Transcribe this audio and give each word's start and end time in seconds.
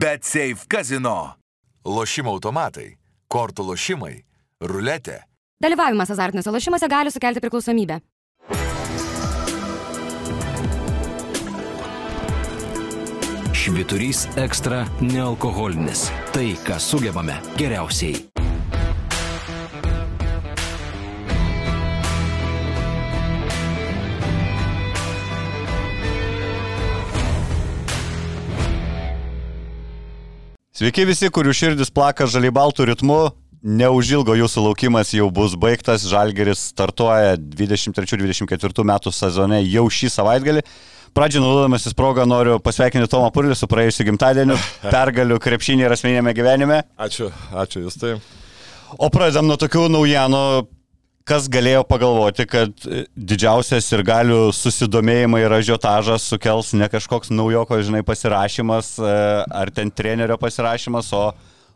Bet 0.00 0.24
Safe 0.24 0.66
Casino. 0.70 1.36
Lošimo 1.86 2.32
automatai, 2.34 2.96
kortų 3.30 3.62
lošimai, 3.68 4.16
ruletė. 4.66 5.20
Dalyvavimas 5.62 6.10
azartiniuose 6.10 6.50
lošimuose 6.50 6.88
gali 6.90 7.12
sukelti 7.14 7.42
priklausomybę. 7.44 8.00
Šviturys 13.54 14.26
ekstra 14.34 14.82
nealkoholinis. 15.04 16.08
Tai, 16.34 16.48
ką 16.66 16.80
sugebame 16.82 17.38
geriausiai. 17.60 18.43
Sveiki 30.74 31.04
visi, 31.06 31.28
kurių 31.30 31.52
širdis 31.54 31.92
plaka 31.94 32.26
žaliai 32.26 32.50
baltų 32.50 32.88
ritmu. 32.88 33.18
Neužilgo 33.62 34.34
jūsų 34.34 34.64
laukimas 34.64 35.12
jau 35.14 35.28
bus 35.30 35.52
baigtas. 35.54 36.02
Žalgeris 36.10 36.64
startuoja 36.72 37.36
23-24 37.38 38.82
metų 38.90 39.12
sezone 39.14 39.60
jau 39.62 39.84
šį 39.86 40.10
savaitgalį. 40.16 40.64
Pradžio 41.14 41.44
naudodamasis 41.44 41.94
progą 41.94 42.24
noriu 42.26 42.56
pasveikinti 42.58 43.06
Tomą 43.06 43.30
Purlį 43.30 43.54
su 43.54 43.68
praėjusiu 43.70 44.08
gimtadieniu, 44.08 44.58
pergaliu 44.96 45.38
krepšinį 45.38 45.86
ir 45.86 45.94
asmeninėme 45.94 46.34
gyvenime. 46.34 46.80
Ačiū, 46.98 47.30
ačiū 47.54 47.84
Jūs 47.84 48.00
tai. 48.02 48.16
O 48.98 49.12
pradedam 49.14 49.46
nuo 49.46 49.54
tokių 49.62 49.86
naujienų, 49.94 50.42
kas 51.28 51.48
galėjo 51.48 51.82
pagalvoti, 51.88 52.44
kad 52.48 52.86
didžiausias 53.16 53.88
ir 53.96 54.04
galių 54.06 54.38
susidomėjimą 54.56 55.40
ir 55.40 55.56
ažiotažas 55.56 56.26
sukels 56.28 56.74
ne 56.76 56.88
kažkoks 56.92 57.32
naujoko, 57.32 57.80
žinai, 57.84 58.04
pasirašymas 58.06 58.94
e, 59.00 59.16
ar 59.62 59.72
ten 59.74 59.92
trenerio 59.92 60.36
pasirašymas, 60.40 61.10
o 61.16 61.24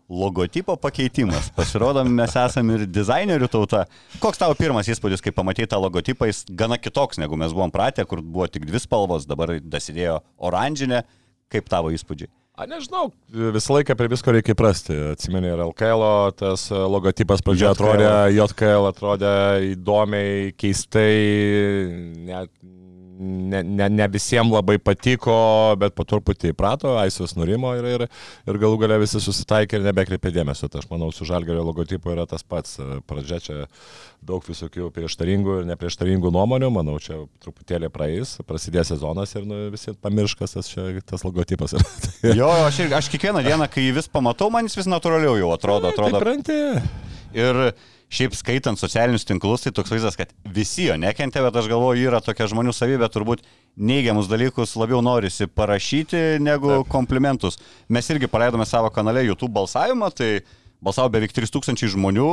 logotipo 0.09 0.77
pakeitimas. 0.81 1.51
Pasirodo, 1.57 2.05
mes 2.05 2.37
esame 2.41 2.79
ir 2.79 2.87
dizainerių 2.89 3.49
tauta. 3.53 3.85
Koks 4.23 4.41
tavo 4.41 4.57
pirmas 4.57 4.89
įspūdis, 4.89 5.25
kai 5.25 5.35
pamatei 5.37 5.69
tą 5.69 5.81
logotipą, 5.81 6.29
jis 6.29 6.45
gana 6.49 6.81
kitoks, 6.81 7.21
negu 7.21 7.37
mes 7.41 7.53
buvom 7.57 7.73
pratę, 7.73 8.05
kur 8.09 8.25
buvo 8.25 8.49
tik 8.53 8.69
dvi 8.69 8.81
spalvos, 8.85 9.29
dabar 9.29 9.59
dasidėjo 9.61 10.21
oranžinė. 10.49 11.05
Kaip 11.49 11.69
tavo 11.73 11.93
įspūdžiai? 11.97 12.29
A, 12.59 12.67
nežinau, 12.67 13.13
visą 13.31 13.77
laiką 13.77 13.95
prie 13.95 14.09
visko 14.11 14.33
reikia 14.35 14.57
prasti. 14.59 14.97
Atsimeni 15.13 15.47
ir 15.53 15.61
LKL, 15.63 16.03
tas 16.41 16.65
logotipas 16.75 17.45
pradžioje 17.47 17.71
atrodė, 17.71 18.09
JKL 18.35 18.89
atrodė 18.91 19.35
įdomiai, 19.77 20.51
keistai, 20.59 21.13
net 22.27 22.51
ne, 23.19 23.63
ne, 23.63 23.89
ne 23.91 24.07
visiems 24.13 24.53
labai 24.53 24.79
patiko, 24.83 25.35
bet 25.81 25.95
po 25.97 26.07
truputį 26.09 26.53
įprato, 26.53 26.95
Aisvas 27.01 27.35
nurimo 27.39 27.73
ir, 27.79 27.89
ir, 27.97 28.05
ir 28.49 28.61
galų 28.63 28.79
galę 28.85 29.01
visi 29.03 29.21
susitaikė 29.23 29.79
ir 29.79 29.89
nebekreipė 29.89 30.33
dėmesio. 30.35 30.71
Tai 30.71 30.83
aš 30.83 30.89
manau, 30.93 31.11
su 31.15 31.27
Žalgerio 31.29 31.65
logotipu 31.67 32.13
yra 32.15 32.27
tas 32.31 32.47
pats. 32.47 32.79
Pradžia 33.09 33.41
čia 33.43 33.59
daug 34.25 34.45
visokių 34.47 34.91
prieštaringų 34.95 35.61
ir 35.61 35.69
neprieštaringų 35.73 36.33
nuomonių, 36.35 36.71
manau, 36.75 36.97
čia 37.03 37.21
truputėlį 37.45 37.91
praeis, 37.95 38.37
prasidės 38.49 38.93
sezonas 38.93 39.35
ir 39.39 39.47
nu, 39.49 39.61
visi 39.75 39.95
pamirškas 39.95 40.57
tas, 40.57 40.71
čia, 40.71 40.89
tas 41.07 41.27
logotipas. 41.27 41.77
jo, 42.41 42.49
aš, 42.67 42.83
aš 42.99 43.13
kiekvieną 43.15 43.45
dieną, 43.47 43.71
kai 43.73 43.91
vis 43.95 44.11
pamatau, 44.11 44.51
man 44.55 44.67
jis 44.69 44.81
vis 44.81 44.91
natūraliau 44.91 45.39
jau 45.39 45.53
atrodo. 45.55 45.93
atrodo. 45.93 46.23
Tai 46.49 46.59
ir 47.37 47.63
šiaip 48.09 48.37
skaitant 48.37 48.81
socialinius 48.81 49.27
tinklus, 49.29 49.65
tai 49.65 49.73
toks 49.77 49.93
vaizdas, 49.93 50.17
kad 50.17 50.33
visi 50.55 50.87
jo 50.89 50.97
nekentė, 51.01 51.43
bet 51.45 51.57
aš 51.61 51.69
galvoju, 51.71 52.07
yra 52.09 52.21
tokia 52.25 52.49
žmonių 52.49 52.73
savybė, 52.77 53.09
turbūt 53.13 53.45
neigiamus 53.77 54.31
dalykus 54.31 54.77
labiau 54.81 55.03
norisi 55.05 55.47
parašyti 55.47 56.39
negu 56.43 56.73
Taip. 56.79 56.93
komplimentus. 56.93 57.61
Mes 57.93 58.09
irgi 58.11 58.31
paleidome 58.31 58.67
savo 58.69 58.91
kanale 58.95 59.27
YouTube 59.27 59.53
balsavimą, 59.55 60.11
tai 60.17 60.31
balsavo 60.81 61.13
beveik 61.13 61.37
3000 61.37 61.93
žmonių, 61.93 62.33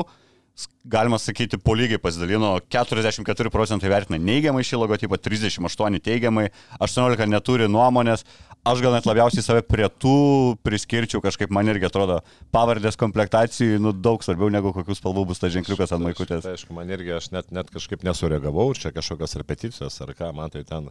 galima 0.88 1.20
sakyti, 1.20 1.59
po 1.59 1.76
lygiai 1.76 2.00
pasidalino, 2.00 2.53
44 2.72 3.52
procentai 3.52 3.92
vertina 3.92 4.19
neigiamai 4.22 4.63
šį 4.63 4.80
logotipą, 4.86 5.19
38 5.19 6.00
teigiamai, 6.06 6.47
18 6.80 7.28
neturi 7.28 7.68
nuomonės, 7.68 8.24
aš 8.66 8.81
gal 8.84 8.96
net 8.96 9.08
labiausiai 9.08 9.46
save 9.46 9.62
prie 9.68 9.88
tų 10.02 10.18
priskirčiau, 10.66 11.22
kažkaip 11.24 11.53
man 11.53 11.70
irgi 11.70 11.88
atrodo, 11.88 12.20
pavardės 12.56 12.98
komplektacijų 13.00 13.80
nu, 13.84 13.94
daug 13.94 14.26
svarbiau 14.26 14.50
negu 14.53 14.74
kokius 14.76 15.02
spalvų 15.02 15.28
bus 15.31 15.42
tas 15.42 15.53
ženkliukas 15.53 15.94
ant 15.96 16.06
maikutės. 16.06 16.46
Tai 16.46 16.56
aišku, 16.58 16.75
man 16.78 16.92
irgi 16.94 17.16
aš 17.18 17.31
net, 17.36 17.52
net 17.56 17.70
kažkaip 17.74 18.06
nesureagavau, 18.08 18.72
čia 18.78 18.94
kažkokios 18.96 19.38
repeticijos 19.42 20.00
ar 20.02 20.16
ką, 20.18 20.31
man 20.36 20.54
tai 20.54 20.66
ten, 20.68 20.90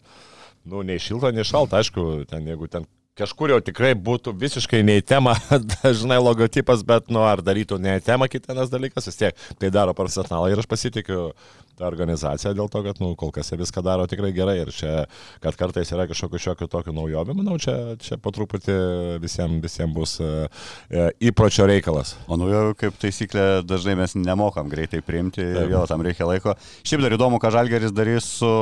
nu, 0.65 0.84
nei 0.87 1.03
šilta, 1.03 1.34
nei 1.34 1.47
šalta, 1.47 1.83
aišku, 1.83 2.25
ten 2.31 2.47
jeigu 2.53 2.71
ten 2.71 2.87
kažkur 3.19 3.53
jau 3.53 3.61
tikrai 3.63 3.93
būtų 3.95 4.34
visiškai 4.39 4.83
ne 4.87 4.99
į 4.99 5.05
temą, 5.07 5.34
dažnai 5.77 6.19
logotipas, 6.23 6.83
bet, 6.87 7.11
nu, 7.15 7.23
ar 7.27 7.43
darytų 7.47 7.79
ne 7.83 7.99
į 8.01 8.05
temą 8.07 8.29
kitas 8.31 8.73
dalykas, 8.73 9.07
vis 9.11 9.21
tiek 9.21 9.45
tai 9.61 9.71
daro 9.75 9.95
profesionalai 9.97 10.53
ir 10.55 10.63
aš 10.63 10.71
pasitikiu 10.71 11.29
tą 11.79 11.87
organizaciją 11.89 12.55
dėl 12.57 12.71
to, 12.73 12.83
kad, 12.87 13.01
nu, 13.03 13.12
kol 13.19 13.33
kas 13.35 13.51
jie 13.53 13.59
viską 13.61 13.83
daro 13.85 14.07
tikrai 14.11 14.33
gerai 14.37 14.57
ir 14.62 14.73
čia, 14.75 15.05
kad 15.45 15.59
kartais 15.59 15.91
yra 15.95 16.07
kažkokiu 16.11 16.41
šiokiu 16.47 16.69
tokiu 16.71 16.95
naujoviu, 16.97 17.37
manau, 17.37 17.59
čia, 17.62 17.97
čia 18.03 18.19
po 18.23 18.33
truputį 18.35 18.77
visiems 19.23 19.62
visiem 19.65 19.95
bus 19.95 20.17
e, 20.23 20.31
e, 20.91 21.07
įpročio 21.31 21.67
reikalas. 21.69 22.15
O 22.29 22.39
naujovių, 22.41 22.75
kaip 22.81 22.99
taisyklė, 23.03 23.47
dažnai 23.67 23.97
mes 23.99 24.17
nemokam 24.19 24.71
greitai 24.73 25.03
priimti 25.05 25.43
ir 25.45 25.73
jo, 25.73 25.84
tam 25.91 26.05
reikia 26.05 26.29
laiko. 26.29 26.57
Šiaip 26.87 27.05
dar 27.05 27.17
įdomu, 27.17 27.41
ką 27.43 27.53
Žalgeris 27.55 27.95
darys 27.95 28.29
su, 28.41 28.53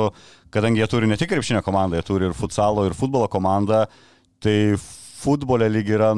kadangi 0.53 0.83
jie 0.83 0.89
turi 0.91 1.09
ne 1.09 1.17
tik 1.19 1.31
krepšinio 1.33 1.63
komandą, 1.65 1.99
jie 1.99 2.07
turi 2.07 2.29
ir 2.29 2.37
futsalo, 2.37 2.87
ir 2.87 2.97
futbolo 2.97 3.29
komandą. 3.31 3.85
Tai 4.43 4.57
futbole 5.23 5.69
lyg 5.71 5.93
yra 5.95 6.11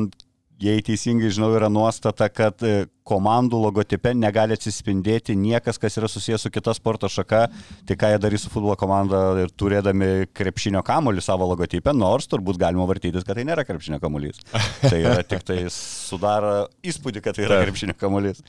jei 0.62 0.82
teisingai 0.86 1.30
žinau, 1.34 1.50
yra 1.56 1.68
nuostata, 1.72 2.28
kad 2.32 2.64
e, 2.64 2.86
komandų 3.06 3.60
logotipe 3.62 4.14
negali 4.18 4.56
atsispindėti 4.56 5.36
niekas, 5.38 5.78
kas 5.82 5.98
yra 6.00 6.10
susijęs 6.10 6.48
su 6.48 6.52
kita 6.54 6.74
sporto 6.78 7.10
šaka, 7.12 7.44
tai 7.86 7.98
ką 8.00 8.14
jie 8.14 8.22
darys 8.24 8.46
su 8.46 8.54
futbolo 8.54 8.78
komanda 8.80 9.22
ir 9.44 9.52
turėdami 9.52 10.30
krepšinio 10.36 10.82
kamuolį 10.86 11.26
savo 11.26 11.50
logotipe, 11.52 11.94
nors 11.94 12.30
turbūt 12.32 12.60
galima 12.62 12.88
vartytis, 12.90 13.28
kad 13.28 13.38
tai 13.38 13.46
nėra 13.48 13.68
krepšinio 13.68 14.00
kamuolys. 14.04 14.42
Tai 14.82 14.98
yra 14.98 15.22
tik 15.28 15.46
tai 15.46 15.66
sudaro 15.74 16.66
įspūdį, 16.86 17.24
kad 17.26 17.38
tai 17.38 17.48
yra 17.50 17.62
krepšinio 17.66 17.98
kamuolys. 18.00 18.42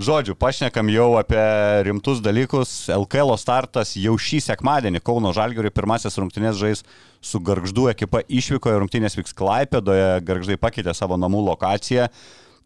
Žodžiu, 0.00 0.32
pašnekam 0.32 0.88
jau 0.88 1.18
apie 1.20 1.40
rimtus 1.84 2.22
dalykus. 2.24 2.70
LKL 2.88 3.34
startas 3.36 3.90
jau 4.00 4.14
šį 4.16 4.38
sekmadienį 4.46 5.02
Kauno 5.04 5.28
Žalgiriui 5.36 5.68
pirmasis 5.76 6.16
rungtynės 6.16 6.56
žais 6.56 6.80
su 7.20 7.40
Garždu 7.44 7.84
ekipa 7.92 8.22
išvykoje, 8.24 8.78
rungtynės 8.80 9.18
vyks 9.18 9.36
Klaipėdoje, 9.36 10.22
Garždai 10.24 10.56
pakeitė 10.56 10.94
savo 10.96 11.20
namų 11.20 11.42
lokaciją. 11.50 12.08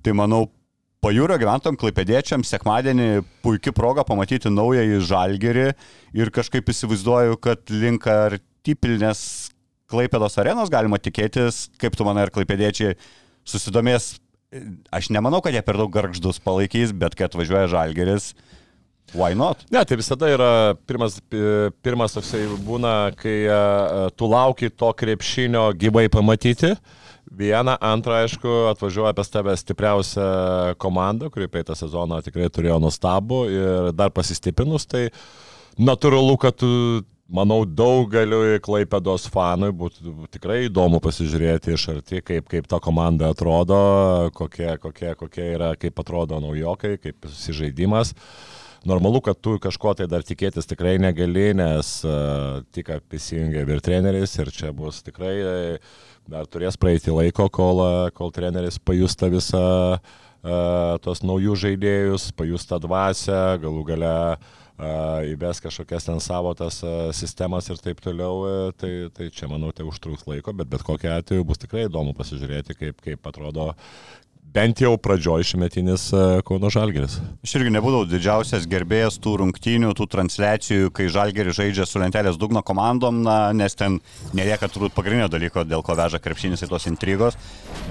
Tai 0.06 0.15
manau, 0.15 0.45
pajūrio 1.03 1.41
gyventojams, 1.43 1.81
klaipėdiečiams, 1.83 2.55
sekmadienį 2.55 3.11
puikia 3.43 3.75
proga 3.75 4.06
pamatyti 4.06 4.55
naująjį 4.55 5.03
Žalgirį 5.11 5.69
ir 6.15 6.34
kažkaip 6.39 6.71
įsivaizduoju, 6.71 7.43
kad 7.43 7.66
link 7.75 8.06
artipilnės 8.06 9.25
Klaipėdos 9.91 10.39
arenos 10.39 10.71
galima 10.71 11.03
tikėtis, 11.03 11.65
kaip 11.83 11.99
tu 11.99 12.06
manai, 12.06 12.28
ar 12.28 12.33
klaipėdiečiai 12.34 12.95
susidomės 13.43 14.15
aš 14.94 15.10
nemanau, 15.15 15.41
kad 15.44 15.54
jie 15.54 15.62
per 15.65 15.78
daug 15.81 15.92
garždus 15.92 16.41
palaikys, 16.42 16.94
bet 16.97 17.16
kad 17.19 17.34
važiuoja 17.37 17.70
žalgeris. 17.72 18.32
Why 19.15 19.37
not? 19.37 19.62
Ne, 19.70 19.82
tai 19.84 19.98
visada 20.00 20.31
yra 20.32 20.50
pirmas, 20.88 21.20
pirmas 21.84 22.16
toksai 22.16 22.47
būna, 22.66 23.12
kai 23.19 23.37
uh, 23.47 24.09
tu 24.16 24.26
lauki 24.31 24.72
to 24.72 24.91
krepšinio 24.97 25.69
gyvai 25.78 26.09
pamatyti. 26.10 26.72
Viena, 27.34 27.76
antra, 27.82 28.22
aišku, 28.25 28.50
atvažiuoja 28.72 29.15
pas 29.16 29.31
tave 29.32 29.54
stipriausia 29.59 30.75
komanda, 30.82 31.31
kuri 31.32 31.48
praeitą 31.50 31.76
sezoną 31.78 32.21
tikrai 32.25 32.50
turėjo 32.53 32.76
nustabų 32.82 33.41
ir 33.50 33.88
dar 33.97 34.12
pasistiprinus, 34.15 34.86
tai 34.86 35.09
natūralu, 35.81 36.36
kad 36.41 36.59
tu 36.60 36.71
Manau, 37.25 37.62
daugeliu 37.65 38.59
Klaipėdos 38.61 39.25
fanui 39.33 39.71
būtų 39.73 40.27
tikrai 40.35 40.67
įdomu 40.67 40.99
pasižiūrėti 41.01 41.73
iš 41.73 41.87
arti, 41.95 42.19
kaip, 42.21 42.45
kaip 42.53 42.67
ta 42.69 42.77
komanda 42.84 43.31
atrodo, 43.33 43.78
kokie, 44.37 44.75
kokie, 44.83 45.15
kokie 45.16 45.47
yra, 45.54 45.71
kaip 45.81 46.03
atrodo 46.03 46.37
naujokai, 46.45 46.98
kaip 47.01 47.25
susižaidimas. 47.25 48.13
Normalu, 48.84 49.22
kad 49.25 49.39
tu 49.41 49.54
kažko 49.57 49.95
tai 49.97 50.04
dar 50.13 50.21
tikėtis 50.21 50.69
tikrai 50.69 50.98
negali, 51.01 51.54
nes 51.57 51.95
uh, 52.04 52.60
tik 52.77 52.91
prisijungia 53.09 53.63
ir 53.65 53.81
treneris 53.81 54.37
ir 54.37 54.51
čia 54.53 54.75
bus 54.77 55.01
tikrai, 55.07 55.78
dar 56.28 56.45
turės 56.45 56.77
praeiti 56.77 57.09
laiko, 57.09 57.48
kol, 57.48 57.81
kol 58.13 58.34
treneris 58.37 58.77
pajusta 58.77 59.31
visą 59.33 59.65
uh, 59.97 61.01
tos 61.01 61.25
naujų 61.25 61.57
žaidėjus, 61.65 62.28
pajusta 62.37 62.77
dvasę, 62.84 63.41
galų 63.65 63.87
gale 63.95 64.13
uh, 64.34 64.60
įves 64.74 65.60
kažkokias 65.62 66.09
ten 66.09 66.18
savo 66.24 66.50
tas 66.59 66.80
sistemas 67.15 67.68
ir 67.71 67.78
taip 67.78 68.00
toliau, 68.03 68.72
tai, 68.74 69.09
tai 69.15 69.28
čia 69.30 69.47
manau 69.50 69.71
tai 69.71 69.86
užtruks 69.86 70.26
laiko, 70.26 70.53
bet 70.56 70.71
bet 70.72 70.82
kokiu 70.82 71.12
atveju 71.15 71.47
bus 71.47 71.62
tikrai 71.62 71.86
įdomu 71.86 72.16
pasižiūrėti, 72.18 72.74
kaip, 72.80 72.98
kaip 73.04 73.30
atrodo 73.30 73.71
bent 74.54 74.78
jau 74.78 74.94
pradžioj 75.00 75.42
išmetinis 75.42 76.06
e, 76.15 76.21
Kauno 76.47 76.71
Žalgeris. 76.71 77.16
Aš 77.42 77.56
irgi 77.59 77.72
nebūdavau 77.74 78.06
didžiausias 78.06 78.68
gerbėjas 78.71 79.16
tų 79.22 79.32
rungtynių, 79.41 79.91
tų 79.98 80.06
transliacijų, 80.12 80.92
kai 80.94 81.09
Žalgeris 81.10 81.59
žaidžia 81.59 81.86
su 81.88 82.03
lentelės 82.03 82.38
dugno 82.38 82.62
komandom, 82.66 83.22
na, 83.26 83.38
nes 83.56 83.74
ten 83.78 83.98
nelieka 84.36 84.71
turbūt 84.71 84.94
pagrindinio 84.94 85.26
dalyko, 85.32 85.66
dėl 85.66 85.82
ko 85.86 85.97
veža 85.98 86.22
krepšinis 86.22 86.62
į 86.62 86.71
tos 86.71 86.86
intrigos, 86.91 87.38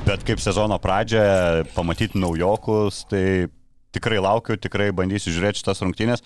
bet 0.07 0.23
kaip 0.27 0.39
sezono 0.43 0.79
pradžią 0.83 1.25
pamatyti 1.75 2.21
naujokus, 2.21 3.03
tai 3.11 3.51
tikrai 3.93 4.23
laukiu, 4.23 4.55
tikrai 4.57 4.93
bandysiu 4.95 5.35
žiūrėti 5.35 5.65
šitas 5.65 5.83
rungtynės. 5.83 6.23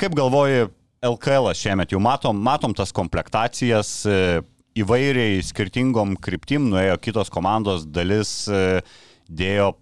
Kaip 0.00 0.14
galvoji, 0.16 0.62
LKL 1.04 1.50
šiemet 1.52 1.90
jau 1.92 1.98
matom, 2.00 2.38
matom 2.40 2.72
tas 2.72 2.88
komplektacijas, 2.96 3.90
e, 4.08 4.38
įvairiai 4.80 5.42
skirtingom 5.44 6.14
kryptim 6.24 6.70
nuėjo 6.72 6.94
kitos 7.04 7.28
komandos 7.28 7.84
dalis, 7.84 8.30
e, 8.48 8.80
dėjo 9.28 9.74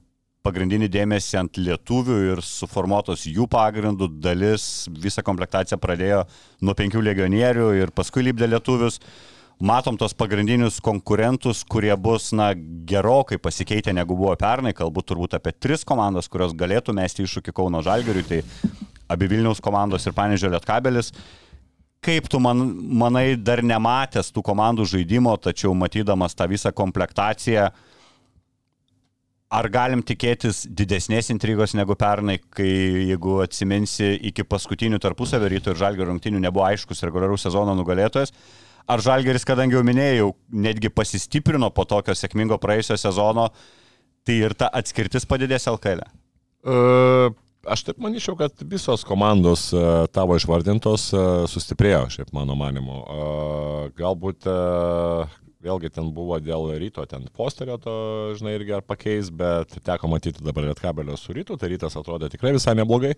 pagrindinį 0.42 0.88
dėmesį 0.90 1.38
ant 1.38 1.60
lietuvių 1.62 2.18
ir 2.32 2.42
suformuotos 2.42 3.28
jų 3.30 3.46
pagrindų 3.52 4.10
dalis, 4.18 4.88
visą 4.90 5.22
komplektaciją 5.22 5.78
pradėjo 5.78 6.24
nuo 6.66 6.74
penkių 6.74 7.04
legionierių 7.12 7.70
ir 7.84 7.94
paskui 7.94 8.26
lipdė 8.26 8.50
lietuvius. 8.50 8.98
Matom 9.62 9.94
tos 10.02 10.18
pagrindinius 10.18 10.82
konkurentus, 10.82 11.62
kurie 11.62 11.94
bus, 11.94 12.32
na, 12.34 12.56
gerokai 12.90 13.38
pasikeitę 13.38 13.94
negu 13.94 14.18
buvo 14.18 14.34
pernai, 14.34 14.74
kalbu 14.74 15.06
turbūt 15.06 15.38
apie 15.38 15.54
tris 15.54 15.86
komandas, 15.86 16.26
kurios 16.26 16.58
galėtų 16.58 16.98
mesti 16.98 17.22
iššūkį 17.22 17.54
Kauno 17.54 17.86
Žalgiriui, 17.86 18.26
tai 18.26 18.42
abi 19.08 19.28
Vilniaus 19.30 19.60
komandos 19.64 20.06
ir 20.06 20.16
Panežio 20.16 20.50
Lietkabelis. 20.52 21.12
Kaip 22.04 22.28
tu 22.30 22.38
man, 22.38 22.60
manai, 23.00 23.32
dar 23.34 23.62
nematęs 23.64 24.30
tų 24.30 24.44
komandų 24.46 24.86
žaidimo, 24.86 25.32
tačiau 25.42 25.72
matydamas 25.74 26.36
tą 26.38 26.46
visą 26.50 26.70
komplektaciją, 26.70 27.64
ar 29.48 29.68
galim 29.72 30.04
tikėtis 30.06 30.62
didesnės 30.68 31.32
intrigos 31.32 31.74
negu 31.74 31.96
pernai, 31.98 32.36
kai 32.54 32.68
jeigu 33.08 33.40
atsiminsi 33.42 34.12
iki 34.30 34.44
paskutinių 34.46 35.00
tarpusavio 35.02 35.50
ryto 35.50 35.72
ir 35.72 35.80
žalgerio 35.80 36.12
rungtinių 36.12 36.44
nebuvo 36.44 36.68
aiškus 36.68 37.02
reguliarų 37.08 37.40
sezono 37.40 37.74
nugalėtojas, 37.80 38.34
ar 38.88 39.02
žalgeris, 39.02 39.48
kadangi 39.48 39.74
jau 39.74 39.82
minėjau, 39.88 40.30
netgi 40.52 40.92
pasistiprino 40.94 41.72
po 41.74 41.88
tokio 41.88 42.14
sėkmingo 42.14 42.60
praėjusio 42.62 43.00
sezono, 43.00 43.48
tai 44.22 44.38
ir 44.44 44.54
ta 44.54 44.70
atskirtis 44.70 45.26
padidės 45.26 45.66
LKL? 45.72 46.06
E? 46.06 46.70
Uh... 46.70 47.47
Aš 47.68 47.84
taip 47.84 47.98
manyčiau, 48.00 48.36
kad 48.38 48.64
visos 48.68 49.04
komandos 49.06 49.68
tavo 50.14 50.36
išvardintos 50.38 51.10
sustiprėjo, 51.52 52.06
šiaip 52.14 52.32
mano 52.36 52.56
manimu. 52.58 53.02
Galbūt 53.98 54.48
vėlgi 55.64 55.90
ten 55.92 56.10
buvo 56.14 56.38
dėl 56.42 56.70
ryto, 56.80 57.04
ten 57.10 57.26
posterio 57.34 57.76
to, 57.82 57.94
žinai, 58.38 58.54
irgi 58.58 58.76
ar 58.78 58.84
pakeis, 58.86 59.30
bet 59.34 59.74
teko 59.84 60.10
matyti 60.10 60.44
dabar 60.44 60.68
Lietkabelio 60.68 61.18
su 61.18 61.34
rytu, 61.36 61.58
tai 61.58 61.72
rytas 61.74 61.98
atrodė 61.98 62.30
tikrai 62.32 62.54
visai 62.56 62.76
neblogai. 62.78 63.14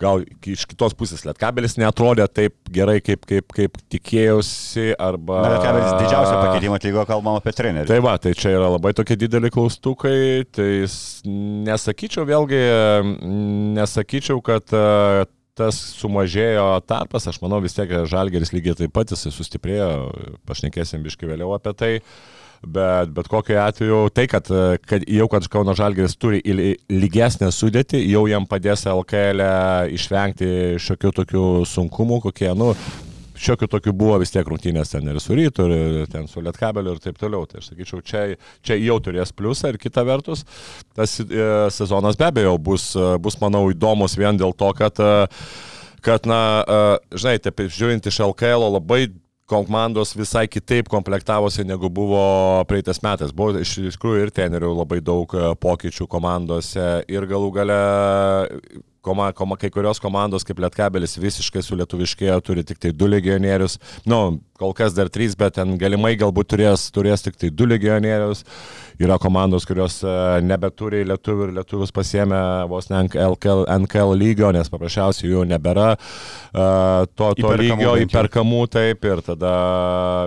Gal 0.00 0.22
iš 0.48 0.64
kitos 0.70 0.94
pusės 0.96 1.26
Lietkabelis 1.26 1.76
netrodė 1.80 2.24
taip 2.32 2.54
gerai, 2.72 2.98
kaip, 3.04 3.26
kaip, 3.28 3.50
kaip 3.56 3.76
tikėjausi, 3.92 4.94
arba... 4.96 5.42
Na, 5.44 5.50
Lietkabelis 5.56 5.90
didžiausią 5.98 6.38
pakeitimą 6.38 6.78
atlygo, 6.78 7.04
kalbam 7.08 7.36
apie 7.40 7.52
trenerių. 7.56 7.88
Tai 7.90 7.98
va, 8.06 8.14
tai 8.22 8.32
čia 8.38 8.54
yra 8.56 8.70
labai 8.72 8.94
tokie 8.96 9.18
dideli 9.20 9.52
klaustukai, 9.52 10.46
tai 10.56 10.70
nesakyčiau 11.68 12.24
vėlgi, 12.28 12.62
nesakyčiau, 13.76 14.40
kad 14.44 14.72
tas 15.60 15.76
sumažėjo 16.00 16.66
tarpas, 16.88 17.26
aš 17.28 17.40
manau 17.42 17.60
vis 17.60 17.76
tiek 17.76 17.90
Žalgeris 18.08 18.54
lygiai 18.54 18.78
taip 18.78 18.94
pat 18.96 19.12
jisai 19.12 19.32
sustiprėjo, 19.34 19.88
pašnekėsim 20.48 21.04
biškai 21.04 21.28
vėliau 21.28 21.52
apie 21.56 21.74
tai. 21.76 21.92
Bet, 22.60 23.08
bet 23.16 23.28
kokiu 23.32 23.56
atveju 23.56 23.98
tai, 24.12 24.26
kad, 24.28 24.48
kad 24.84 25.04
jau 25.08 25.26
kad 25.32 25.46
Kauno 25.48 25.72
Žalgeris 25.72 26.18
turi 26.20 26.42
lygesnę 26.92 27.48
sudėtį, 27.56 28.02
jau 28.04 28.26
jam 28.28 28.44
padės 28.48 28.84
LKL 28.90 29.40
e 29.40 29.94
išvengti 29.96 30.50
šiokių 30.76 31.14
tokių 31.22 31.44
sunkumų, 31.70 32.20
kokie, 32.26 32.50
nu, 32.52 32.74
šiokių 33.40 33.68
tokių 33.72 33.94
buvo 33.96 34.18
vis 34.20 34.32
tiek 34.34 34.48
rungtynės 34.48 34.92
ten 34.92 35.08
ir 35.08 35.20
su 35.22 35.36
rytu, 35.36 35.66
ir 35.72 36.10
ten 36.12 36.28
su 36.28 36.42
lietkabeliu 36.44 36.94
ir 36.94 37.00
taip 37.02 37.16
toliau. 37.20 37.46
Tai 37.48 37.62
aš 37.62 37.70
sakyčiau, 37.70 38.02
čia, 38.04 38.24
čia 38.66 38.76
jau 38.80 38.98
turės 39.00 39.32
pliusą 39.36 39.72
ir 39.72 39.80
kita 39.80 40.04
vertus, 40.04 40.44
tas 40.96 41.16
e, 41.22 41.48
sezonas 41.72 42.20
be 42.20 42.28
abejo 42.28 42.58
bus, 42.60 42.92
bus, 43.24 43.40
manau, 43.40 43.64
įdomus 43.72 44.18
vien 44.20 44.36
dėl 44.40 44.52
to, 44.52 44.68
kad, 44.76 45.00
e, 45.00 45.96
kad 46.04 46.28
na, 46.28 46.42
e, 46.60 47.16
žinai, 47.16 47.38
taip 47.40 47.64
žiūrint 47.68 48.12
iš 48.12 48.20
LKL 48.28 48.68
labai 48.76 49.06
komandos 49.50 50.14
visai 50.16 50.46
kitaip 50.48 50.88
komplektavosi 50.90 51.64
negu 51.66 51.90
buvo 51.90 52.22
praeitais 52.70 53.02
metais. 53.02 53.34
Buvo 53.34 53.58
iš 53.58 53.76
tikrųjų 53.96 54.26
ir 54.26 54.34
tenerių 54.34 54.70
labai 54.78 55.00
daug 55.04 55.34
e, 55.34 55.50
pokyčių 55.58 56.06
komandose 56.10 56.86
ir 57.10 57.26
galų 57.30 57.50
gale 57.58 57.80
koma, 59.02 59.30
koma, 59.36 59.58
kai 59.60 59.72
kurios 59.72 60.00
komandos 60.02 60.46
kaip 60.46 60.60
Lietkabelis 60.62 61.18
visiškai 61.20 61.62
sulietuviškėjo, 61.64 62.38
turi 62.44 62.64
tik 62.66 62.80
tai 62.82 62.92
du 62.96 63.08
legionierius, 63.10 63.78
nu, 64.10 64.40
kol 64.60 64.74
kas 64.76 64.94
dar 64.96 65.08
trys, 65.12 65.36
bet 65.38 65.56
ten 65.56 65.78
galimai 65.80 66.14
galbūt 66.20 66.52
turės, 66.52 66.90
turės 66.94 67.24
tik 67.24 67.40
tai 67.40 67.50
du 67.54 67.68
legionierius. 67.70 68.44
Yra 69.00 69.16
komandos, 69.16 69.64
kurios 69.64 69.94
e, 70.04 70.10
nebeturi 70.44 70.98
lietuvių 71.08 71.46
ir 71.46 71.52
lietuvius 71.56 71.92
pasiemė 71.96 72.40
vos 72.68 72.90
ne 72.90 72.98
NKL, 73.06 73.62
NKL 73.86 74.12
lygio, 74.20 74.50
nes 74.52 74.68
paprasčiausiai 74.68 75.30
jų 75.30 75.46
nebėra 75.48 75.94
uh, 75.94 77.06
to, 77.08 77.30
to 77.32 77.40
įperkamų 77.40 77.62
lygio 77.62 77.94
įperkamų 78.04 78.60
taip 78.76 79.08
ir 79.08 79.22
tada 79.24 79.54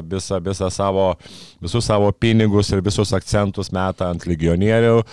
visą, 0.10 0.42
visą 0.42 0.72
savo, 0.74 1.12
visus 1.62 1.86
savo 1.86 2.10
pinigus 2.18 2.74
ir 2.74 2.82
visus 2.82 3.14
akcentus 3.14 3.70
meta 3.76 4.10
ant 4.10 4.26
legionierių. 4.26 5.04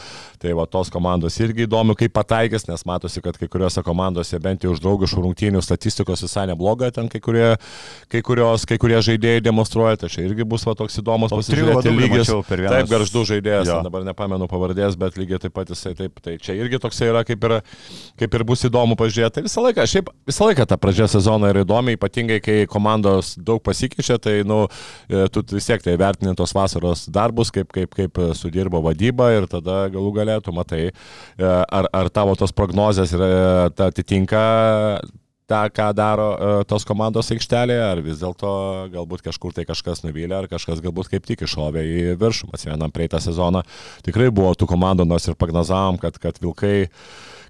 Tai 0.41 0.55
va 0.57 0.65
tos 0.65 0.89
komandos 0.89 1.35
irgi 1.45 1.67
įdomu, 1.67 1.93
kaip 2.01 2.15
pataikys, 2.17 2.65
nes 2.65 2.87
matosi, 2.89 3.21
kad 3.21 3.37
kai 3.37 3.45
kuriuose 3.53 3.83
komandose 3.85 4.39
bent 4.41 4.63
jau 4.65 4.71
už 4.73 4.81
draugiškų 4.81 5.25
rungtynių 5.27 5.61
statistikos 5.61 6.25
visai 6.25 6.47
nebloga, 6.49 6.89
ten 6.97 7.11
kai 7.13 7.21
kurie, 7.21 7.51
kai 8.09 8.23
kurios, 8.25 8.65
kai 8.65 8.79
kurie 8.81 8.97
žaidėjai 9.05 9.10
demonstruoja, 9.19 9.99
tai 10.01 10.11
čia 10.13 10.25
irgi 10.27 10.45
bus 10.49 10.65
va, 10.67 10.75
toks 10.79 11.01
įdomus 11.01 11.33
pasižiūrėti 11.33 11.93
lygis. 11.95 12.31
Taip, 12.51 12.89
garždų 12.91 13.25
žaidėjas, 13.33 13.71
dabar 13.87 14.05
nepamenu 14.07 14.49
pavardės, 14.51 14.97
bet 15.01 15.19
lygiai 15.21 15.41
taip 15.43 15.55
pat 15.57 15.73
jisai 15.73 15.95
taip, 15.99 16.21
tai 16.23 16.37
čia 16.43 16.57
irgi 16.59 16.81
toksai 16.83 17.11
yra, 17.11 17.25
kaip 17.27 17.45
ir, 17.49 17.57
kaip 18.21 18.37
ir 18.39 18.45
bus 18.49 18.65
įdomu 18.69 18.99
pažiūrėti. 19.01 19.39
Tai 19.39 19.45
visą 19.47 19.65
laiką, 19.65 19.87
šiaip 19.91 20.11
visą 20.31 20.51
laiką 20.51 20.67
ta 20.71 20.79
pradžia 20.81 21.09
sezono 21.11 21.51
yra 21.51 21.65
įdomi, 21.65 21.97
ypatingai 21.99 22.41
kai 22.45 22.59
komandos 22.71 23.35
daug 23.39 23.63
pasikeičia, 23.67 24.19
tai 24.23 24.41
nu, 24.49 24.63
e, 25.11 25.27
tu 25.33 25.45
vis 25.55 25.71
tiek 25.71 25.83
tai 25.85 25.97
vertini 26.01 26.35
tos 26.39 26.55
vasaros 26.57 27.07
darbus, 27.13 27.53
kaip, 27.55 27.71
kaip, 27.75 27.95
kaip 27.97 28.23
sudirbo 28.39 28.83
vadyba 28.85 29.33
ir 29.37 29.49
tada 29.51 29.87
galų 29.93 30.41
tu 30.45 30.53
matai, 30.55 30.83
e, 30.91 31.45
ar, 31.45 31.89
ar 31.93 32.11
tavo 32.13 32.37
tos 32.39 32.53
prognozijas 32.53 33.15
yra, 33.17 33.31
ta 33.75 33.91
atitinka 33.91 34.45
tą, 35.51 35.65
ką 35.75 35.89
daro 35.99 36.29
uh, 36.33 36.61
tos 36.69 36.87
komandos 36.89 37.31
aikštelėje, 37.35 37.83
ar 37.85 38.03
vis 38.05 38.21
dėlto 38.23 38.53
galbūt 38.95 39.25
kažkur 39.27 39.57
tai 39.57 39.67
kažkas 39.69 40.05
nuvylė, 40.07 40.39
ar 40.43 40.51
kažkas 40.51 40.83
galbūt 40.85 41.11
kaip 41.15 41.27
tik 41.29 41.45
iššovė 41.47 41.85
į 41.85 42.05
viršų. 42.21 42.53
Atsimenam, 42.55 42.95
praeitą 42.95 43.21
sezoną 43.23 43.65
tikrai 44.07 44.31
buvo 44.35 44.55
tų 44.55 44.71
komandų, 44.71 45.09
nors 45.11 45.29
ir 45.29 45.39
prognozavom, 45.41 45.99
kad, 46.03 46.19
kad 46.23 46.39
Vilkai 46.43 46.89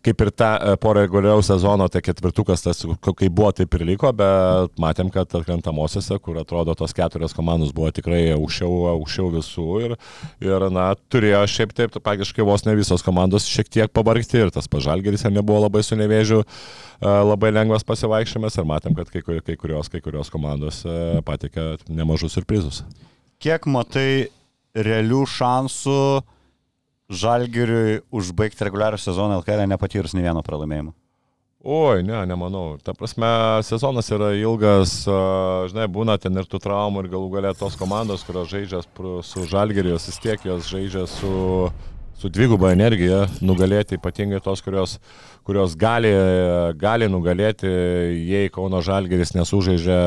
kaip 0.04 0.22
ir 0.24 0.30
tą 0.32 0.48
e, 0.56 0.76
po 0.80 0.92
reguliariaus 0.96 1.50
sezono, 1.50 1.86
tai 1.92 2.02
ketvirtukas 2.04 2.64
tas, 2.64 2.80
kaip 3.04 3.34
buvo, 3.36 3.50
taip 3.56 3.74
ir 3.76 3.84
liko, 3.88 4.10
bet 4.16 4.78
matėm, 4.80 5.10
kad 5.12 5.28
atkrentamosiose, 5.36 6.16
kur 6.24 6.40
atrodo 6.40 6.74
tos 6.78 6.94
keturios 6.96 7.34
komandos 7.36 7.74
buvo 7.76 7.90
tikrai 7.94 8.22
aukščiau, 8.36 8.72
aukščiau 8.94 9.28
visų 9.36 9.68
ir, 9.84 9.96
ir, 10.44 10.66
na, 10.72 10.90
turėjo 11.12 11.42
šiaip 11.52 11.76
taip, 11.76 12.00
praktiškai 12.00 12.46
vos 12.46 12.64
ne 12.68 12.76
visos 12.78 13.04
komandos 13.06 13.48
šiek 13.50 13.68
tiek 13.68 13.92
pavargti 13.92 14.40
ir 14.40 14.54
tas 14.54 14.70
pažalgeris 14.70 15.26
nebuvo 15.30 15.66
labai 15.66 15.84
su 15.86 15.98
nevėžiu 16.00 16.40
e, 16.42 16.46
labai 17.04 17.52
lengvas 17.52 17.84
pasivaikščiojimas 17.88 18.56
ir 18.56 18.68
matėm, 18.72 18.96
kad 18.98 19.12
kai, 19.12 19.22
kai, 19.44 19.56
kurios, 19.60 19.92
kai 19.92 20.00
kurios 20.04 20.32
komandos 20.32 20.82
e, 20.88 21.20
patikė 21.26 21.74
nemažus 21.92 22.38
surprizus. 22.38 22.84
Kiek 23.40 23.64
matai 23.68 24.28
realių 24.76 25.24
šansų 25.28 26.00
Žalgiriui 27.10 28.00
užbaigti 28.14 28.66
reguliarų 28.68 28.98
sezoną 29.02 29.40
LKL 29.40 29.66
nepatyrus 29.70 30.14
nei 30.14 30.22
vieno 30.22 30.44
pralaimėjimo? 30.46 30.94
Oi, 31.60 32.00
ne, 32.06 32.22
nemanau. 32.24 32.78
Ta 32.80 32.94
prasme, 32.96 33.28
sezonas 33.68 34.06
yra 34.14 34.30
ilgas, 34.32 35.02
žinai, 35.68 35.84
būna 35.92 36.14
ten 36.16 36.40
ir 36.40 36.46
tų 36.48 36.56
traumų 36.64 37.02
ir 37.02 37.10
galų 37.12 37.26
galę 37.34 37.50
tos 37.58 37.74
komandos, 37.76 38.22
kurios 38.24 38.48
žaidžia 38.48 38.80
su 39.26 39.44
Žalgiriu, 39.50 39.98
vis 39.98 40.20
tiek 40.24 40.40
jos 40.46 40.70
žaidžia 40.72 41.02
su, 41.10 41.32
su 42.16 42.30
dviguba 42.32 42.70
energija, 42.72 43.26
nugalėti 43.44 43.98
ypatingai 43.98 44.40
tos, 44.40 44.62
kurios, 44.64 44.96
kurios 45.44 45.76
gali, 45.76 46.14
gali 46.80 47.10
nugalėti, 47.12 47.68
jei 48.30 48.48
Kauno 48.54 48.80
Žalgiris 48.80 49.34
nesužaidžia 49.36 50.00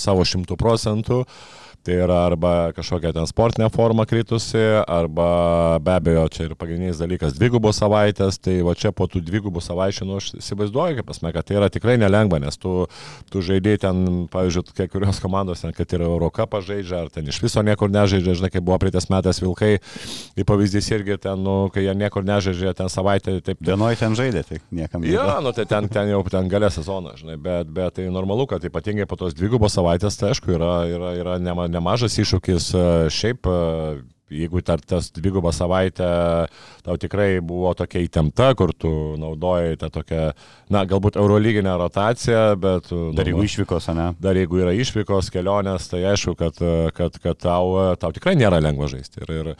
savo 0.00 0.24
šimtų 0.24 0.56
procentų. 0.56 1.20
Tai 1.84 1.96
yra 2.00 2.22
arba 2.24 2.50
kažkokia 2.72 3.12
ten 3.12 3.26
sportinė 3.28 3.66
forma 3.72 4.06
kritusi, 4.08 4.60
arba 4.88 5.26
be 5.84 5.92
abejo, 5.92 6.22
čia 6.32 6.46
ir 6.46 6.54
pagrindinis 6.56 6.96
dalykas 6.96 7.34
dvigubos 7.36 7.76
savaitės, 7.76 8.38
tai 8.40 8.54
va 8.64 8.72
čia 8.72 8.88
po 8.96 9.04
tų 9.10 9.20
dvigubų 9.26 9.60
savaičių, 9.60 10.06
nu, 10.08 10.16
aš 10.16 10.30
įsivaizduoju, 10.38 10.96
kaip 10.96 11.08
pasme, 11.10 11.32
kad 11.36 11.44
tai 11.44 11.58
yra 11.58 11.68
tikrai 11.72 11.98
nelengva, 12.00 12.40
nes 12.40 12.56
tu, 12.56 12.86
tu 13.28 13.42
žaidėjai 13.44 13.82
ten, 13.82 14.00
pavyzdžiui, 14.32 14.72
kai 14.78 14.86
kurios 14.94 15.20
komandos, 15.20 15.60
ten, 15.60 15.74
kad 15.76 15.92
ir 15.92 16.06
Euroka 16.06 16.46
pažaidžia, 16.48 17.02
ar 17.04 17.12
ten 17.12 17.28
iš 17.28 17.42
viso 17.44 17.60
niekur 17.60 17.92
nežaidžia, 17.92 18.38
žinai, 18.40 18.52
kaip 18.54 18.64
buvo 18.64 18.80
praeitas 18.80 19.10
metas 19.12 19.42
Vilkai, 19.44 19.74
į 20.40 20.48
pavyzdys 20.48 20.88
irgi 20.96 21.18
ten, 21.26 21.44
nu, 21.44 21.68
kai 21.74 21.84
jie 21.84 21.92
niekur 22.00 22.24
nežaidžia, 22.24 22.72
ten 22.80 22.88
savaitę, 22.88 23.36
taip. 23.44 23.60
Vienoje 23.60 24.00
ten 24.00 24.16
žaidė, 24.16 24.46
tai 24.48 24.62
niekam 24.72 25.04
ne. 25.04 25.12
Ja, 25.12 25.36
nu, 25.44 25.52
tai 25.52 25.68
ten, 25.68 25.92
ten 25.92 26.08
jau 26.14 26.24
ten 26.32 26.48
galė 26.48 26.72
sezoną, 26.72 27.12
žinai, 27.20 27.36
bet, 27.36 27.68
bet 27.76 28.00
tai 28.00 28.08
normalu, 28.08 28.48
kad 28.48 28.64
ypatingai 28.64 29.04
po 29.10 29.20
tos 29.20 29.36
dvigubos 29.36 29.76
savaitės, 29.76 30.16
tai 30.16 30.32
aišku, 30.32 30.56
yra, 30.56 30.72
yra, 30.88 31.14
yra 31.20 31.38
nema, 31.42 31.68
nemažas 31.74 32.18
iššūkis 32.22 32.70
e, 32.78 32.84
šiaip 33.12 33.50
e, 33.50 33.60
jeigu 34.34 34.62
tar 34.64 34.80
tas 34.80 35.10
dvigubą 35.12 35.52
savaitę 35.52 36.06
tau 36.84 36.96
tikrai 37.00 37.40
buvo 37.44 37.72
tokia 37.76 38.02
įtempta, 38.04 38.50
kur 38.58 38.72
tu 38.76 38.90
naudojai 39.20 39.76
tą 39.80 39.90
tokią, 39.92 40.22
na, 40.72 40.84
galbūt 40.88 41.18
eurolyginę 41.20 41.76
rotaciją, 41.80 42.42
bet... 42.60 42.90
Dar 43.16 43.28
jeigu 43.28 43.44
išvykos, 43.46 43.88
ne? 43.96 44.10
Dar 44.20 44.36
jeigu 44.36 44.60
yra 44.60 44.74
išvykos, 44.76 45.30
kelionės, 45.32 45.88
tai 45.92 46.02
aišku, 46.12 46.36
kad, 46.40 46.60
kad, 46.96 47.18
kad 47.24 47.40
tau, 47.40 47.96
tau 48.00 48.12
tikrai 48.16 48.36
nėra 48.40 48.60
lengva 48.64 48.88
žaisti. 48.92 49.22
Ir, 49.24 49.32
ir, 49.40 49.50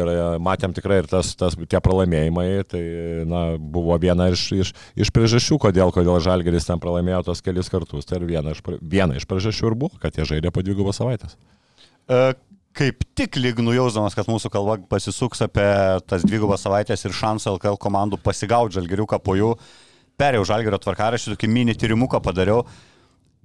ir 0.00 0.12
matėm 0.40 0.74
tikrai 0.76 1.02
ir 1.02 1.10
tas, 1.10 1.34
tas, 1.36 1.56
tie 1.60 1.82
pralaimėjimai, 1.84 2.48
tai, 2.70 2.82
na, 3.28 3.44
buvo 3.60 3.96
viena 4.00 4.30
iš, 4.32 4.48
iš, 4.56 4.74
iš 4.96 5.14
priežasčių, 5.16 5.60
kodėl, 5.68 5.92
kodėl 5.94 6.20
Žalgeris 6.24 6.68
ten 6.68 6.80
pralaimėjo 6.82 7.26
tos 7.30 7.44
kelis 7.44 7.72
kartus. 7.72 8.08
Tai 8.08 8.24
viena 8.24 8.56
iš, 8.56 8.64
viena 8.80 9.20
iš 9.20 9.28
priežasčių 9.28 9.72
ir 9.72 9.80
buvo, 9.84 10.00
kad 10.00 10.16
jie 10.16 10.28
žaidė 10.28 10.52
po 10.54 10.64
dvigubos 10.64 11.00
savaitės. 11.00 11.36
Uh, 12.08 12.32
kaip 12.76 13.02
tik 13.18 13.38
lyg 13.40 13.58
nujausdamas, 13.62 14.14
kad 14.16 14.28
mūsų 14.30 14.50
kalba 14.52 14.78
pasisuks 14.90 15.42
apie 15.46 15.66
tas 16.08 16.24
dvigubas 16.26 16.62
savaitės 16.64 17.04
ir 17.04 17.16
šansą 17.16 17.56
LKL 17.56 17.80
komandų 17.82 18.20
pasigauti 18.22 18.78
žalgeriuką 18.78 19.18
po 19.24 19.34
jų, 19.38 19.50
perėjau 20.20 20.46
žalgerio 20.52 20.78
tvarkaraštį, 20.82 21.34
tokį 21.34 21.50
mini 21.50 21.74
tyrimuką 21.76 22.22
padariau. 22.24 22.64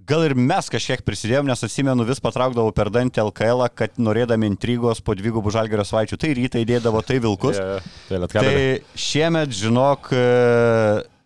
Gal 0.06 0.22
ir 0.28 0.36
mes 0.38 0.68
kažkiek 0.70 1.02
prisidėjom, 1.02 1.48
nes 1.50 1.66
atsimenu 1.66 2.06
vis 2.06 2.22
patraukdavau 2.22 2.70
per 2.78 2.92
dantį 2.94 3.24
LKL, 3.24 3.64
kad 3.74 3.96
norėdami 3.98 4.46
intrigos 4.52 5.02
po 5.02 5.16
dvigubų 5.18 5.50
žalgerio 5.56 5.86
savaičių, 5.88 6.20
tai 6.22 6.34
rytą 6.38 6.62
įdėdavo 6.62 7.02
tai 7.08 7.18
vilkus. 7.24 7.58
Yeah, 7.58 8.28
tai, 8.30 8.30
tai 8.36 9.00
šiemet, 9.02 9.56
žinok, 9.58 10.12
e, 10.14 10.28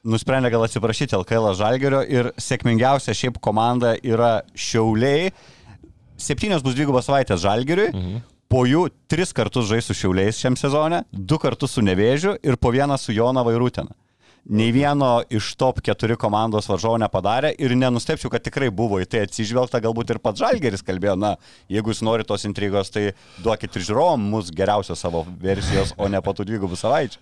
nusprendė 0.08 0.54
gal 0.54 0.64
atsiprašyti 0.64 1.18
LKL 1.20 1.52
žalgerio 1.60 2.06
ir 2.08 2.32
sėkmingiausia 2.40 3.18
šiaip 3.20 3.42
komanda 3.44 3.98
yra 4.00 4.38
Šiauliai 4.56 5.34
septynios 6.20 6.66
bus 6.66 6.76
dvigubos 6.78 7.08
savaitės 7.10 7.42
Žalgiriui. 7.46 7.90
Mhm. 7.94 8.28
Po 8.50 8.64
jų 8.66 8.88
tris 9.06 9.30
kartus 9.38 9.68
žais 9.70 9.86
su 9.86 9.94
Šiauliais 9.94 10.40
šiam 10.42 10.56
sezone, 10.58 11.04
du 11.14 11.38
kartus 11.38 11.76
su 11.76 11.84
Nevėžiu 11.86 12.34
ir 12.42 12.56
po 12.58 12.72
vieną 12.74 12.96
su 12.98 13.14
Jona 13.14 13.44
Vairūtėna. 13.46 13.94
Nei 14.50 14.72
vieno 14.74 15.20
iš 15.30 15.52
top 15.60 15.82
keturi 15.86 16.16
komandos 16.18 16.66
varžovo 16.66 16.98
nepadarė 16.98 17.52
ir 17.62 17.76
nenustepčiau, 17.78 18.32
kad 18.34 18.42
tikrai 18.42 18.72
buvo 18.74 18.98
į 19.04 19.06
tai 19.06 19.22
atsižvelgta, 19.28 19.82
galbūt 19.84 20.16
ir 20.16 20.20
pats 20.24 20.42
Žalgeris 20.42 20.82
kalbėjo, 20.88 21.14
na, 21.20 21.36
jeigu 21.70 21.94
jūs 21.94 22.02
norite 22.08 22.32
tos 22.32 22.48
intrigos, 22.50 22.90
tai 22.90 23.12
duokit 23.44 23.78
ir 23.78 23.86
žiūrovom 23.86 24.24
mus 24.32 24.50
geriausios 24.56 25.04
savo 25.04 25.22
versijos, 25.44 25.94
o 26.00 26.10
ne 26.10 26.22
po 26.26 26.34
tų 26.34 26.48
dvigubų 26.50 26.80
savaičių. 26.80 27.22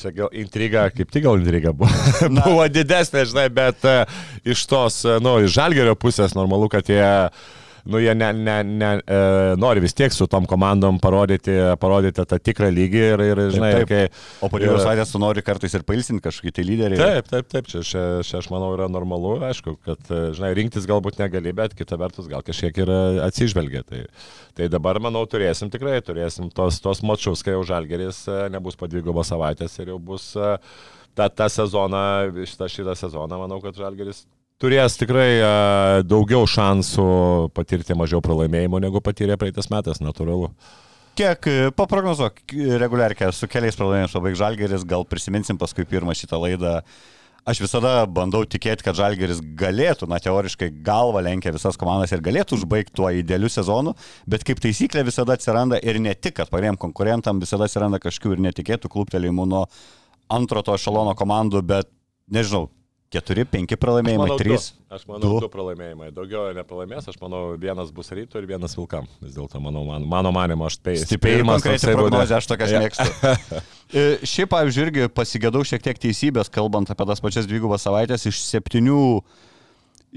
Čia 0.00 0.14
gal 0.16 0.32
intriga, 0.36 0.86
kaip 0.92 1.12
tik 1.12 1.26
gal 1.26 1.40
intriga 1.40 1.74
buvo, 1.76 1.92
buvo 2.38 2.64
didesnė, 2.72 3.26
žinai, 3.28 3.50
bet 3.52 3.84
uh, 3.88 4.16
iš 4.48 4.64
tos, 4.70 5.02
uh, 5.04 5.20
nu, 5.24 5.36
iš 5.44 5.52
Žalgerio 5.58 5.92
pusės 6.00 6.36
normalu, 6.36 6.70
kad 6.72 6.88
jie 6.88 7.04
uh, 7.04 7.52
nu, 7.84 8.00
jie 8.00 8.14
ne, 8.16 8.30
ne, 8.32 8.56
ne, 8.64 8.90
e, 9.04 9.18
nori 9.60 9.82
vis 9.84 9.94
tiek 9.96 10.12
su 10.14 10.26
tom 10.30 10.46
komandom 10.48 10.98
parodyti, 11.02 11.52
parodyti 11.80 12.24
tą 12.30 12.38
tikrą 12.40 12.70
lygį 12.72 13.02
ir, 13.10 13.22
ir 13.26 13.42
žinai, 13.54 13.72
taip, 13.76 13.90
taip. 13.90 14.14
Kai, 14.14 14.38
o 14.46 14.50
po 14.52 14.60
dviejų 14.62 14.78
savaitės 14.80 15.12
tu 15.12 15.20
nori 15.22 15.44
kartais 15.44 15.76
ir 15.76 15.84
pailsinti 15.86 16.24
kažkokį 16.24 16.54
tai 16.56 16.66
lyderį. 16.68 17.00
Taip, 17.00 17.28
taip, 17.30 17.50
taip, 17.52 17.68
čia, 17.70 17.84
čia, 17.84 18.04
čia 18.26 18.40
aš 18.40 18.48
manau 18.52 18.72
yra 18.76 18.88
normalu, 18.92 19.36
aišku, 19.50 19.76
kad, 19.84 20.00
e, 20.08 20.22
žinai, 20.38 20.54
rinktis 20.56 20.88
galbūt 20.90 21.20
negali, 21.20 21.52
bet 21.56 21.76
kita 21.76 21.98
vertus 22.00 22.30
gal 22.30 22.44
kažkiek 22.46 22.82
ir 22.84 22.94
atsižvelgia. 23.26 23.84
Tai, 23.88 24.04
tai 24.56 24.70
dabar, 24.72 25.00
manau, 25.04 25.26
turėsim 25.28 25.72
tikrai, 25.72 25.98
turėsim 26.04 26.48
tos, 26.54 26.80
tos 26.84 27.04
mačius, 27.04 27.44
kai 27.44 27.56
jau 27.56 27.64
žalgeris 27.68 28.24
e, 28.28 28.44
nebus 28.54 28.80
po 28.80 28.88
dvigubos 28.90 29.32
savaitės 29.32 29.76
ir 29.82 29.92
jau 29.92 30.00
bus 30.12 30.30
e, 30.38 30.56
tą, 31.18 31.28
tą 31.28 31.50
sezoną, 31.52 32.06
šitą, 32.48 32.70
šitą 32.70 32.96
sezoną, 32.98 33.44
manau, 33.44 33.60
kad 33.64 33.76
žalgeris 33.78 34.24
turės 34.62 34.98
tikrai 35.00 35.28
uh, 35.40 36.00
daugiau 36.06 36.46
šansų 36.48 37.06
patirti 37.56 37.96
mažiau 37.98 38.22
pralaimėjimų 38.24 38.80
negu 38.86 39.02
patyrė 39.04 39.38
praeitas 39.40 39.70
metas, 39.72 40.02
natūralu. 40.04 40.52
Kiek, 41.14 41.46
e, 41.46 41.70
paprognozuok, 41.78 42.40
reguliarkė 42.82 43.28
su 43.30 43.46
keliais 43.46 43.76
pralaimėjimais 43.78 44.14
pabaig 44.16 44.38
Žalgeris, 44.40 44.82
gal 44.90 45.04
prisiminsim 45.06 45.58
paskui 45.60 45.86
pirmą 45.86 46.10
šitą 46.18 46.40
laidą. 46.42 46.80
Aš 47.46 47.60
visada 47.60 47.92
bandau 48.10 48.40
tikėti, 48.48 48.82
kad 48.82 48.96
Žalgeris 48.98 49.38
galėtų, 49.54 50.08
na, 50.10 50.18
teoriškai 50.18 50.72
galva 50.82 51.22
lenkia 51.22 51.52
visas 51.54 51.78
komandas 51.78 52.10
ir 52.16 52.24
galėtų 52.24 52.58
užbaigti 52.58 52.96
tuo 52.98 53.12
idealiu 53.14 53.50
sezonu, 53.52 53.92
bet 54.26 54.42
kaip 54.48 54.62
taisyklė 54.64 55.04
visada 55.06 55.36
atsiranda 55.36 55.78
ir 55.78 56.00
ne 56.02 56.16
tik, 56.18 56.38
kad 56.40 56.50
pariem 56.50 56.74
konkurentam 56.80 57.38
visada 57.44 57.68
atsiranda 57.68 58.00
kažkokių 58.02 58.34
ir 58.34 58.46
netikėtų 58.48 58.90
kluptelėjimų 58.90 59.46
nuo 59.52 59.66
antro 60.34 60.64
to 60.66 60.74
ešalono 60.74 61.14
komandų, 61.20 61.62
bet 61.68 61.92
nežinau, 62.32 62.72
Keturi, 63.12 63.44
penki 63.46 63.76
pralaimėjimai, 63.78 64.24
manau, 64.26 64.36
trys. 64.40 64.70
Du. 64.72 64.84
Aš 64.96 65.04
manau, 65.06 65.20
du. 65.22 65.32
du 65.44 65.48
pralaimėjimai. 65.52 66.08
Daugiau 66.14 66.48
nepralaimės, 66.56 67.06
aš 67.12 67.18
manau, 67.20 67.42
vienas 67.60 67.92
bus 67.94 68.10
ryto 68.16 68.40
ir 68.40 68.48
vienas 68.48 68.74
vilkam. 68.74 69.06
Vis 69.22 69.36
dėlto, 69.36 69.60
manau, 69.62 69.84
man, 69.86 70.06
mano 70.10 70.32
manimo, 70.34 70.66
aš 70.66 70.80
tai 70.82 70.96
spėjimas. 70.98 71.62
Konkrečiai 71.62 71.94
prognozė, 71.94 72.38
aš 72.40 72.50
tokias 72.50 72.74
mėgstu. 72.74 73.62
E, 73.94 74.16
šiaip, 74.26 74.48
pavyzdžiui, 74.50 74.84
irgi 74.88 75.04
pasigėdau 75.12 75.60
šiek 75.68 75.82
tiek 75.84 75.98
teisybės, 76.02 76.48
kalbant 76.50 76.88
apie 76.90 77.04
tas 77.06 77.20
pačias 77.22 77.46
dvigubas 77.46 77.84
savaitės, 77.84 78.24
iš 78.26 78.40
septynių, 78.42 78.96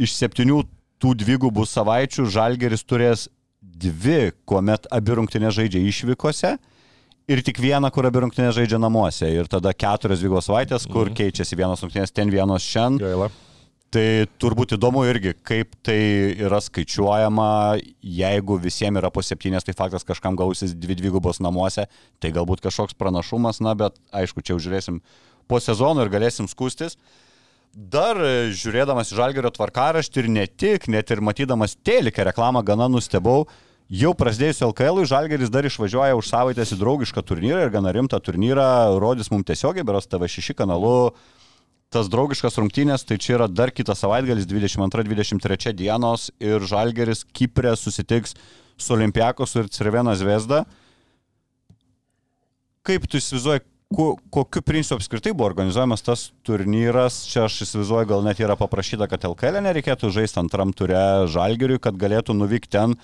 iš 0.01 0.15
septynių 0.17 0.63
tų 1.03 1.11
dvigubų 1.19 1.65
savaičių 1.69 2.25
Žalgeris 2.33 2.81
turės 2.87 3.27
dvi, 3.61 4.31
kuomet 4.49 4.87
abi 4.89 5.19
rungtynės 5.19 5.59
žaidžia 5.59 5.83
išvykose 5.91 6.55
ir 7.27 7.43
tik 7.43 7.59
vieną, 7.59 7.89
kur 7.93 8.07
abi 8.07 8.23
rungtynės 8.23 8.55
žaidžia 8.55 8.79
namuose. 8.79 9.27
Ir 9.27 9.49
tada 9.51 9.73
keturios 9.75 10.23
dvigos 10.23 10.47
savaitės, 10.47 10.87
kur 10.87 11.09
mhm. 11.09 11.17
keičiasi 11.19 11.59
vienos 11.59 11.83
rungtynės 11.83 12.15
ten, 12.15 12.31
vienos 12.33 12.65
šiandien. 12.65 13.03
Gaila. 13.03 13.29
Tai 13.95 14.03
turbūt 14.43 14.73
įdomu 14.75 15.05
irgi, 15.07 15.31
kaip 15.47 15.77
tai 15.87 15.95
yra 16.43 16.57
skaičiuojama, 16.59 17.77
jeigu 18.03 18.57
visiems 18.59 18.99
yra 18.99 19.11
po 19.15 19.23
septynės, 19.23 19.63
tai 19.63 19.77
faktas 19.79 20.03
kažkam 20.07 20.35
gausis 20.39 20.73
dvi 20.75 20.97
dvigubos 20.99 21.39
namuose, 21.39 21.85
tai 22.19 22.33
galbūt 22.35 22.65
kažkoks 22.65 22.97
pranašumas, 22.99 23.61
na, 23.63 23.77
bet 23.79 23.95
aišku, 24.11 24.43
čia 24.43 24.53
jau 24.53 24.59
žiūrėsim 24.65 24.99
po 25.47 25.61
sezono 25.63 26.03
ir 26.03 26.11
galėsim 26.11 26.51
skustis. 26.51 26.99
Dar 27.71 28.19
žiūrėdamas 28.59 29.13
į 29.13 29.21
Žalgerio 29.21 29.53
tvarkaraštį 29.55 30.23
ir 30.23 30.29
ne 30.35 30.45
tik, 30.51 30.89
net 30.91 31.15
ir 31.15 31.23
matydamas 31.23 31.77
telikę 31.79 32.27
reklamą 32.27 32.65
gana 32.67 32.89
nustebau, 32.91 33.45
Jau 33.87 34.11
prasidėjus 34.19 34.59
LKL, 34.65 35.05
Žalgeris 35.07 35.47
dar 35.47 35.63
išvažiuoja 35.63 36.17
už 36.19 36.27
savaitės 36.27 36.73
į 36.75 36.77
draugišką 36.81 37.21
turnyrą 37.23 37.61
ir 37.63 37.69
gana 37.71 37.93
rimtą 37.95 38.19
turnyrą 38.19 38.97
rodys 38.99 39.29
mums 39.31 39.47
tiesiogiai, 39.47 39.85
beros 39.87 40.09
TV6 40.11 40.57
kanalu. 40.59 41.13
Tas 41.87 42.09
draugiškas 42.11 42.59
rungtynės, 42.59 43.05
tai 43.07 43.15
čia 43.15 43.37
yra 43.37 43.45
dar 43.47 43.71
kitas 43.71 44.01
savaitgalis, 44.03 44.43
22-23 44.49 45.71
dienos 45.71 46.27
ir 46.43 46.59
Žalgeris 46.67 47.23
Kiprė 47.31 47.77
susitiks 47.79 48.35
su 48.75 48.91
Olimpiakos 48.91 49.55
ir 49.55 49.69
Cervena 49.71 50.17
Zvezda. 50.19 50.65
Kaip 52.83 53.07
tu 53.07 53.21
įsivaizduoji, 53.21 53.63
ko, 53.95 54.07
kokiu 54.35 54.63
principu 54.67 54.99
apskritai 54.99 55.31
buvo 55.31 55.47
organizuojamas 55.47 56.03
tas 56.03 56.25
turnyras? 56.43 57.21
Čia 57.31 57.45
aš 57.47 57.61
įsivaizduoju, 57.63 58.09
gal 58.11 58.27
net 58.27 58.43
yra 58.43 58.59
paprašyta, 58.59 59.07
kad 59.07 59.23
LKL 59.31 59.61
nereikėtų 59.63 60.11
žaisti 60.11 60.43
antram 60.43 60.75
ture 60.75 60.99
Žalgeriui, 61.31 61.79
kad 61.79 61.95
galėtų 61.95 62.35
nuvykti 62.35 62.75
ten 62.75 62.97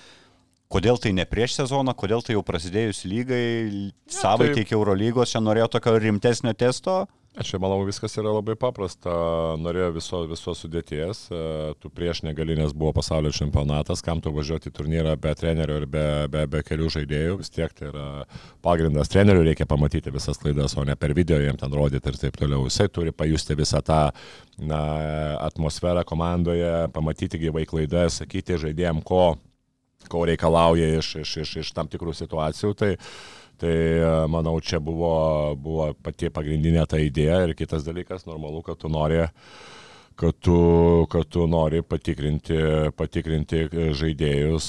Kodėl 0.71 0.97
tai 1.01 1.11
ne 1.13 1.25
prieš 1.29 1.57
sezoną, 1.59 1.93
kodėl 1.97 2.23
tai 2.25 2.37
jau 2.37 2.45
prasidėjus 2.45 3.03
lygai, 3.05 3.91
savaitė 4.09 4.55
tai... 4.55 4.63
iki 4.65 4.77
Eurolygos, 4.77 5.33
čia 5.33 5.43
norėjo 5.43 5.67
tokio 5.75 5.97
rimtesnio 6.01 6.55
testo? 6.57 7.03
Aš 7.33 7.49
čia 7.49 7.57
manau, 7.57 7.79
viskas 7.81 8.13
yra 8.21 8.29
labai 8.29 8.53
paprasta. 8.61 9.09
Norėjo 9.57 9.87
viso, 9.95 10.19
viso 10.29 10.53
sudėties, 10.53 11.23
e, 11.33 11.37
tu 11.81 11.89
prieš 11.89 12.21
negali, 12.27 12.53
nes 12.59 12.75
buvo 12.77 12.91
pasaulio 12.93 13.31
čempionatas, 13.33 14.03
kam 14.05 14.19
tu 14.21 14.29
važiuoti 14.35 14.69
į 14.69 14.73
turnyrą 14.77 15.15
be 15.21 15.31
trenerio 15.39 15.79
ir 15.81 15.87
be, 15.89 16.03
be, 16.29 16.43
be 16.53 16.61
kelių 16.67 16.91
žaidėjų, 16.93 17.39
vis 17.39 17.49
tiek 17.55 17.73
tai 17.73 17.87
yra 17.89 18.05
pagrindas. 18.61 19.09
Treneriui 19.09 19.47
reikia 19.47 19.65
pamatyti 19.69 20.13
visas 20.13 20.37
klaidas, 20.37 20.77
o 20.77 20.85
ne 20.85 20.93
per 20.93 21.15
video 21.17 21.39
jiem 21.41 21.57
ten 21.57 21.73
rodyti 21.73 22.13
ir 22.13 22.19
taip 22.21 22.37
toliau. 22.37 22.67
Jisai 22.69 22.85
turi 22.93 23.15
pajusti 23.17 23.57
visą 23.57 23.81
tą 23.81 24.03
na, 24.61 24.83
atmosferą 25.49 26.05
komandoje, 26.05 26.69
pamatyti 26.93 27.41
gyvai 27.47 27.65
klaidas, 27.65 28.21
sakyti 28.21 28.61
žaidėjim, 28.61 29.01
ko 29.01 29.23
ko 30.11 30.25
reikalauja 30.29 30.89
iš, 30.99 31.15
iš, 31.23 31.37
iš, 31.43 31.55
iš 31.63 31.71
tam 31.75 31.89
tikrų 31.91 32.15
situacijų. 32.17 32.73
Tai, 32.79 32.91
tai 33.61 33.75
manau, 34.31 34.55
čia 34.63 34.81
buvo, 34.83 35.13
buvo 35.59 35.91
pati 36.03 36.31
pagrindinė 36.33 36.87
ta 36.89 36.99
idėja 37.01 37.43
ir 37.47 37.55
kitas 37.57 37.85
dalykas, 37.87 38.27
normalu, 38.29 38.63
kad 38.65 38.81
tu 38.81 38.91
nori 38.91 39.23
kad 40.15 40.35
tu, 40.45 40.57
kad 41.09 41.25
tu 41.25 41.47
nori 41.49 41.81
patikrinti, 41.81 42.57
patikrinti 42.97 43.65
žaidėjus 43.97 44.67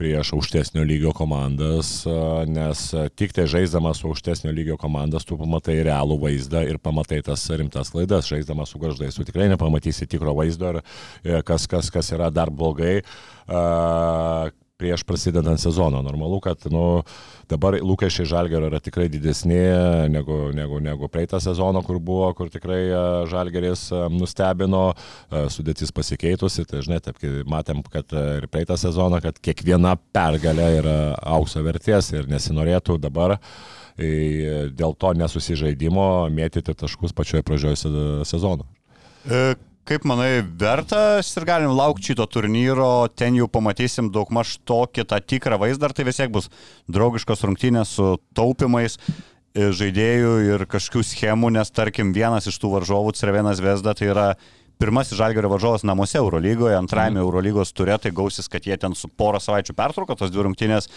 prieš 0.00 0.32
aukštesnio 0.32 0.84
lygio 0.84 1.12
komandas, 1.12 1.90
nes 2.48 2.82
tik 3.20 3.34
tai 3.36 3.44
žaisdamas 3.50 4.00
su 4.00 4.08
aukštesnio 4.08 4.52
lygio 4.56 4.78
komandas 4.80 5.28
tu 5.28 5.36
pamatai 5.36 5.82
realų 5.84 6.16
vaizdą 6.22 6.62
ir 6.64 6.80
pamatai 6.80 7.20
tas 7.26 7.44
rimtas 7.52 7.92
klaidas. 7.92 8.30
Žaisdamas 8.32 8.72
su 8.72 8.80
garždais 8.80 9.18
tu 9.18 9.26
tikrai 9.28 9.50
nepamatysi 9.52 10.08
tikro 10.08 10.32
vaizdo 10.38 10.72
ir 10.72 10.80
e, 10.80 11.42
kas, 11.44 11.68
kas, 11.68 11.92
kas 11.92 12.12
yra 12.16 12.30
dar 12.32 12.48
blogai. 12.48 13.02
Prieš 14.80 15.04
prasidedant 15.04 15.60
sezoną. 15.60 16.00
Normalu, 16.06 16.38
kad 16.40 16.64
nu, 16.72 17.02
dabar 17.50 17.76
lūkesčiai 17.84 18.28
Žalgerio 18.30 18.70
yra 18.70 18.80
tikrai 18.80 19.10
didesni 19.12 19.58
negu, 20.12 20.38
negu, 20.56 20.80
negu 20.80 21.10
praeitą 21.12 21.40
sezoną, 21.42 21.82
kur 21.84 21.98
buvo, 22.00 22.30
kur 22.38 22.48
tikrai 22.52 22.80
e, 22.88 23.02
Žalgeris 23.30 23.86
e, 23.92 24.02
nustebino, 24.14 24.86
e, 24.94 25.44
sudėtis 25.52 25.92
pasikeitusi. 25.92 26.64
Tai 26.70 26.80
žinai, 26.86 27.02
taip, 27.04 27.20
matėm, 27.50 27.84
kad 27.92 28.16
ir 28.16 28.48
praeitą 28.52 28.78
sezoną, 28.80 29.20
kad 29.24 29.40
kiekviena 29.44 29.98
pergalė 30.16 30.70
yra 30.80 30.96
aukso 31.36 31.60
vertės 31.66 32.12
ir 32.16 32.30
nesinorėtų 32.30 32.96
dabar 33.02 33.38
dėl 34.00 34.94
to 34.96 35.10
nesusižaidimo 35.18 36.04
mėtyti 36.32 36.72
taškus 36.72 37.12
pačioje 37.12 37.44
pradžioje 37.44 37.76
se- 37.82 38.28
sezono. 38.30 38.64
E, 39.28 39.54
Kaip 39.90 40.04
manai, 40.06 40.44
vertas 40.54 41.32
ir 41.34 41.42
galim 41.48 41.72
laukti 41.74 42.12
šito 42.12 42.22
turnyro, 42.30 43.08
ten 43.10 43.34
jau 43.34 43.48
pamatysim 43.50 44.12
daug 44.14 44.28
maž 44.30 44.52
tokį 44.62 45.02
tą 45.10 45.18
tikrą 45.18 45.56
vaizdą, 45.58 45.88
ar 45.88 45.94
tai 45.98 46.04
vis 46.06 46.20
tiek 46.20 46.30
bus 46.30 46.46
draugiškos 46.86 47.42
rungtynės 47.42 47.96
su 47.98 48.12
taupimais 48.38 48.94
e, 49.00 49.72
žaidėjų 49.74 50.30
ir 50.46 50.64
kažkokių 50.70 51.02
schemų, 51.08 51.50
nes 51.58 51.74
tarkim 51.74 52.12
vienas 52.14 52.46
iš 52.46 52.60
tų 52.62 52.70
varžovų, 52.76 53.16
Cervenas 53.18 53.58
Vesda, 53.66 53.96
tai 53.98 54.12
yra 54.12 54.28
pirmasis 54.80 55.18
Žalgerio 55.18 55.50
varžovas 55.52 55.84
namuose 55.86 56.18
Eurolygoje, 56.18 56.74
antrajame 56.78 57.18
mm. 57.18 57.24
Eurolygos 57.24 57.72
turė, 57.76 57.98
tai 58.00 58.12
gausis, 58.16 58.48
kad 58.50 58.64
jie 58.66 58.76
ten 58.80 58.96
su 58.96 59.10
porą 59.12 59.40
savaičių 59.42 59.76
pertrauko 59.76 60.16
tos 60.18 60.32
dvi 60.32 60.46
rungtynės 60.46 60.88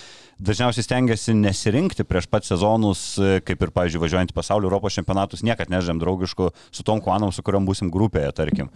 dažniausiai 0.43 0.85
stengiasi 0.87 1.35
nesirinkti 1.37 2.05
prieš 2.07 2.29
pat 2.31 2.47
sezonus, 2.47 3.03
kaip 3.47 3.67
ir, 3.67 3.73
pavyzdžiui, 3.75 4.01
važiuojant 4.05 4.33
į 4.33 4.37
pasaulio 4.37 4.69
Europos 4.71 4.95
čempionatus, 4.97 5.43
niekad 5.45 5.71
nežem 5.73 5.99
draugiškų 6.01 6.49
su 6.73 6.87
tom 6.87 7.03
komandom, 7.03 7.33
su 7.35 7.43
kuriuom 7.45 7.67
busim 7.67 7.91
grupėje, 7.93 8.31
tarkim. 8.39 8.71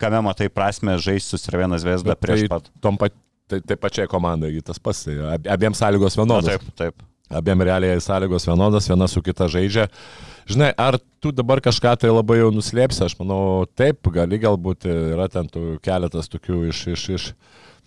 Kame 0.00 0.20
matai 0.26 0.50
prasme 0.52 0.98
žaisti 1.00 1.34
su 1.34 1.40
Cervenas 1.40 1.86
Vesda 1.86 2.16
prieš 2.18 2.48
pat. 2.50 2.68
Tom 2.84 2.98
pat, 3.00 3.14
tai, 3.50 3.60
tai 3.64 3.78
pačiai 3.80 4.10
komandai 4.10 4.52
tas 4.66 4.80
pats, 4.82 5.06
tai 5.06 5.16
ab- 5.36 5.50
abiems 5.56 5.80
sąlygos 5.80 6.18
Na, 6.18 6.24
vienodos. 6.24 6.50
taip, 6.50 6.70
taip. 6.78 7.10
Abiem 7.30 7.62
realiai 7.62 8.00
sąlygos 8.00 8.46
vienodas, 8.48 8.88
viena 8.90 9.08
su 9.08 9.22
kita 9.24 9.48
žaidžia. 9.48 9.88
Žinai, 10.50 10.74
ar 10.76 10.98
tu 11.24 11.32
dabar 11.32 11.62
kažką 11.64 11.94
tai 12.00 12.10
labai 12.12 12.42
jau 12.42 12.50
nuslėpsi, 12.52 13.04
aš 13.06 13.16
manau, 13.20 13.64
taip, 13.76 14.04
gali 14.12 14.38
galbūt 14.42 14.84
yra 14.90 15.28
ten 15.32 15.48
tų 15.48 15.78
keletas 15.84 16.28
tokių 16.32 16.66
iš, 16.68 16.86
iš, 16.92 17.04
iš 17.16 17.28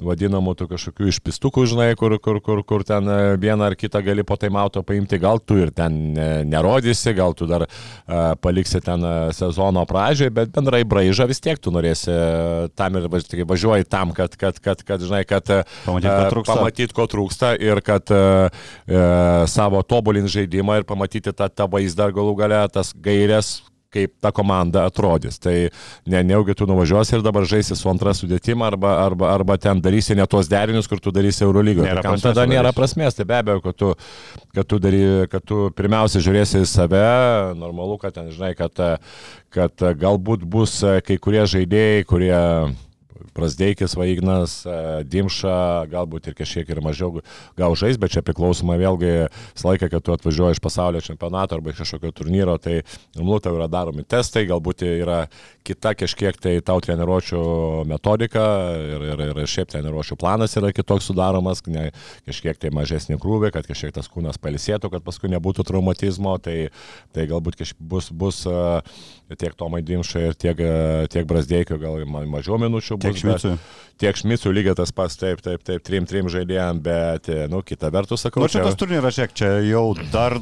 vadinamų 0.03 0.53
tų 0.59 0.67
kažkokių 0.73 1.07
išpistukų, 1.11 1.65
žinai, 1.71 1.87
kur, 1.97 2.17
kur, 2.21 2.39
kur, 2.43 2.61
kur 2.67 2.83
ten 2.87 3.07
e, 3.09 3.17
vieną 3.41 3.69
ar 3.71 3.75
kitą 3.79 4.01
gali 4.05 4.25
po 4.27 4.37
taimauto 4.39 4.83
paimti, 4.85 5.19
gal 5.21 5.39
tu 5.41 5.57
ir 5.61 5.71
ten 5.75 5.97
e, 6.13 6.27
nerodysi, 6.47 7.13
gal 7.17 7.33
tu 7.37 7.47
dar 7.49 7.65
uh, 7.67 8.33
paliksi 8.41 8.81
ten 8.83 9.03
e, 9.03 9.13
sezono 9.37 9.83
pradžioje, 9.89 10.33
bet 10.33 10.51
bendrai 10.55 10.83
braižą 10.87 11.27
vis 11.29 11.41
tiek 11.43 11.59
tu 11.61 11.73
norėsi 11.73 12.11
e, 12.13 12.67
tam 12.77 12.99
ir 12.99 13.07
važ- 13.11 13.45
važiuoji 13.49 13.87
tam, 13.89 14.13
kad, 14.17 14.35
kad, 14.37 14.59
kad, 14.63 14.83
kad 14.85 15.01
žinai, 15.03 15.23
kad 15.27 15.49
e, 15.53 15.61
Pamatyt, 15.85 16.93
ko 16.95 17.07
e, 17.07 17.13
trūksta. 17.13 17.53
ir 17.61 17.81
kad 17.85 18.11
e, 18.13 18.21
e, 18.87 19.01
savo 19.49 19.81
tobulint 19.83 20.29
žaidimą 20.31 20.81
ir 20.81 20.87
pamatyti 20.89 21.33
tą, 21.33 21.49
tą 21.49 21.67
vaizdą 21.71 22.11
galų 22.15 22.35
gale, 22.39 22.61
tas 22.73 22.93
gairias, 22.93 23.57
kaip 23.97 24.13
ta 24.23 24.31
komanda 24.35 24.85
atrodys. 24.87 25.39
Tai 25.41 25.55
ne, 26.05 26.23
neugi 26.23 26.55
tu 26.57 26.67
nuvažiuosi 26.69 27.17
ir 27.17 27.25
dabar 27.25 27.47
žaisi 27.49 27.77
su 27.77 27.89
antra 27.91 28.13
sudėtim 28.17 28.63
arba, 28.65 28.93
arba, 29.05 29.31
arba 29.33 29.57
ten 29.61 29.81
darysi 29.83 30.17
ne 30.17 30.25
tuos 30.29 30.49
derinius, 30.51 30.89
kur 30.89 31.01
tu 31.03 31.13
darysi 31.15 31.45
Eurolygoje. 31.47 31.89
Tai 31.99 32.05
kam 32.05 32.21
tada 32.21 32.47
nėra 32.49 32.73
prasmės. 32.77 33.17
Tai 33.17 33.27
be 33.29 33.39
abejo, 33.41 33.63
kad 33.65 33.79
tu, 33.79 33.93
kad 34.55 34.69
tu, 34.69 34.81
dary, 34.83 35.03
kad 35.31 35.45
tu 35.47 35.67
pirmiausia 35.77 36.23
žiūrėsi 36.23 36.63
į 36.63 36.69
save, 36.69 37.05
normalu, 37.59 37.99
kad 38.01 38.15
ten, 38.17 38.31
žinai, 38.33 38.53
kad, 38.57 38.83
kad 39.53 39.87
galbūt 40.01 40.45
bus 40.47 40.79
kai 41.07 41.19
kurie 41.21 41.45
žaidėjai, 41.49 42.05
kurie 42.07 42.35
Prasdeikis, 43.37 43.95
Vaignas, 43.97 44.59
e, 44.65 44.77
Dimša, 45.07 45.57
galbūt 45.91 46.31
ir 46.31 46.37
kažkiek 46.37 46.69
ir 46.73 46.81
mažiau 46.83 47.21
gal 47.57 47.77
žais, 47.77 47.99
bet 48.01 48.15
čia 48.15 48.23
priklausoma 48.25 48.77
vėlgi 48.81 49.11
visą 49.29 49.69
laiką, 49.69 49.91
kad 49.93 50.05
tu 50.05 50.15
atvažiuoji 50.15 50.57
iš 50.57 50.63
pasaulio 50.63 51.03
čempionato 51.05 51.57
arba 51.57 51.71
iš 51.71 51.83
kažkokio 51.83 52.13
turnyro, 52.17 52.57
tai 52.61 52.81
normalu 53.15 53.43
tau 53.45 53.55
yra 53.59 53.69
daromi 53.71 54.05
testai, 54.07 54.47
galbūt 54.49 54.83
yra 54.87 55.19
kita 55.67 55.93
kažkiek 55.99 56.37
tai 56.41 56.55
tau 56.65 56.81
treniruočio 56.83 57.41
metodika 57.89 58.45
ir, 58.77 59.05
ir, 59.13 59.23
ir 59.43 59.51
šiaip 59.51 59.71
treniruočio 59.73 60.17
planas 60.19 60.55
yra 60.59 60.71
kitoks 60.75 61.09
sudaromas, 61.11 61.61
ne, 61.69 61.89
kažkiek 62.27 62.57
tai 62.59 62.71
mažesnį 62.75 63.19
krūvį, 63.21 63.51
kad 63.55 63.67
kažkiek 63.69 63.93
tas 63.95 64.09
kūnas 64.11 64.39
palisėtų, 64.41 64.91
kad 64.93 65.05
paskui 65.05 65.31
nebūtų 65.33 65.67
traumatizmo, 65.67 66.37
tai, 66.43 66.69
tai 67.15 67.27
galbūt 67.29 67.59
kažkiek 67.59 67.83
bus, 67.93 68.09
bus 68.11 68.43
e, 68.47 68.57
tiek 69.35 69.55
Tomai 69.59 69.81
Dimšai 69.83 70.21
ir 70.29 70.37
tiek, 70.39 70.59
e, 70.59 71.07
tiek 71.11 71.25
Brasdeikio 71.27 71.75
gal 71.81 71.99
ma- 72.07 72.23
mažiau 72.25 72.55
minučių 72.61 72.95
bus. 72.97 73.03
Tiek 73.03 73.17
Šmicui. 73.19 73.57
Tiek 73.99 74.15
Šmicų 74.15 74.53
lygiai 74.55 74.75
tas 74.77 74.93
pats, 74.95 75.17
taip, 75.19 75.41
taip, 75.43 75.63
taip, 75.67 75.83
trim, 75.83 76.05
trim 76.07 76.29
žaidėjim, 76.31 76.79
bet, 76.85 77.27
e, 77.29 77.47
nu, 77.51 77.59
kita 77.65 77.91
vertus 77.91 78.23
sakau, 78.23 78.45
Nu, 78.45 78.47
čia 78.47 78.63
tas 78.63 78.75
turnyras, 78.79 79.17
žiūrėk, 79.17 79.33
čia 79.33 79.51
jau 79.67 79.85
dar, 80.13 80.37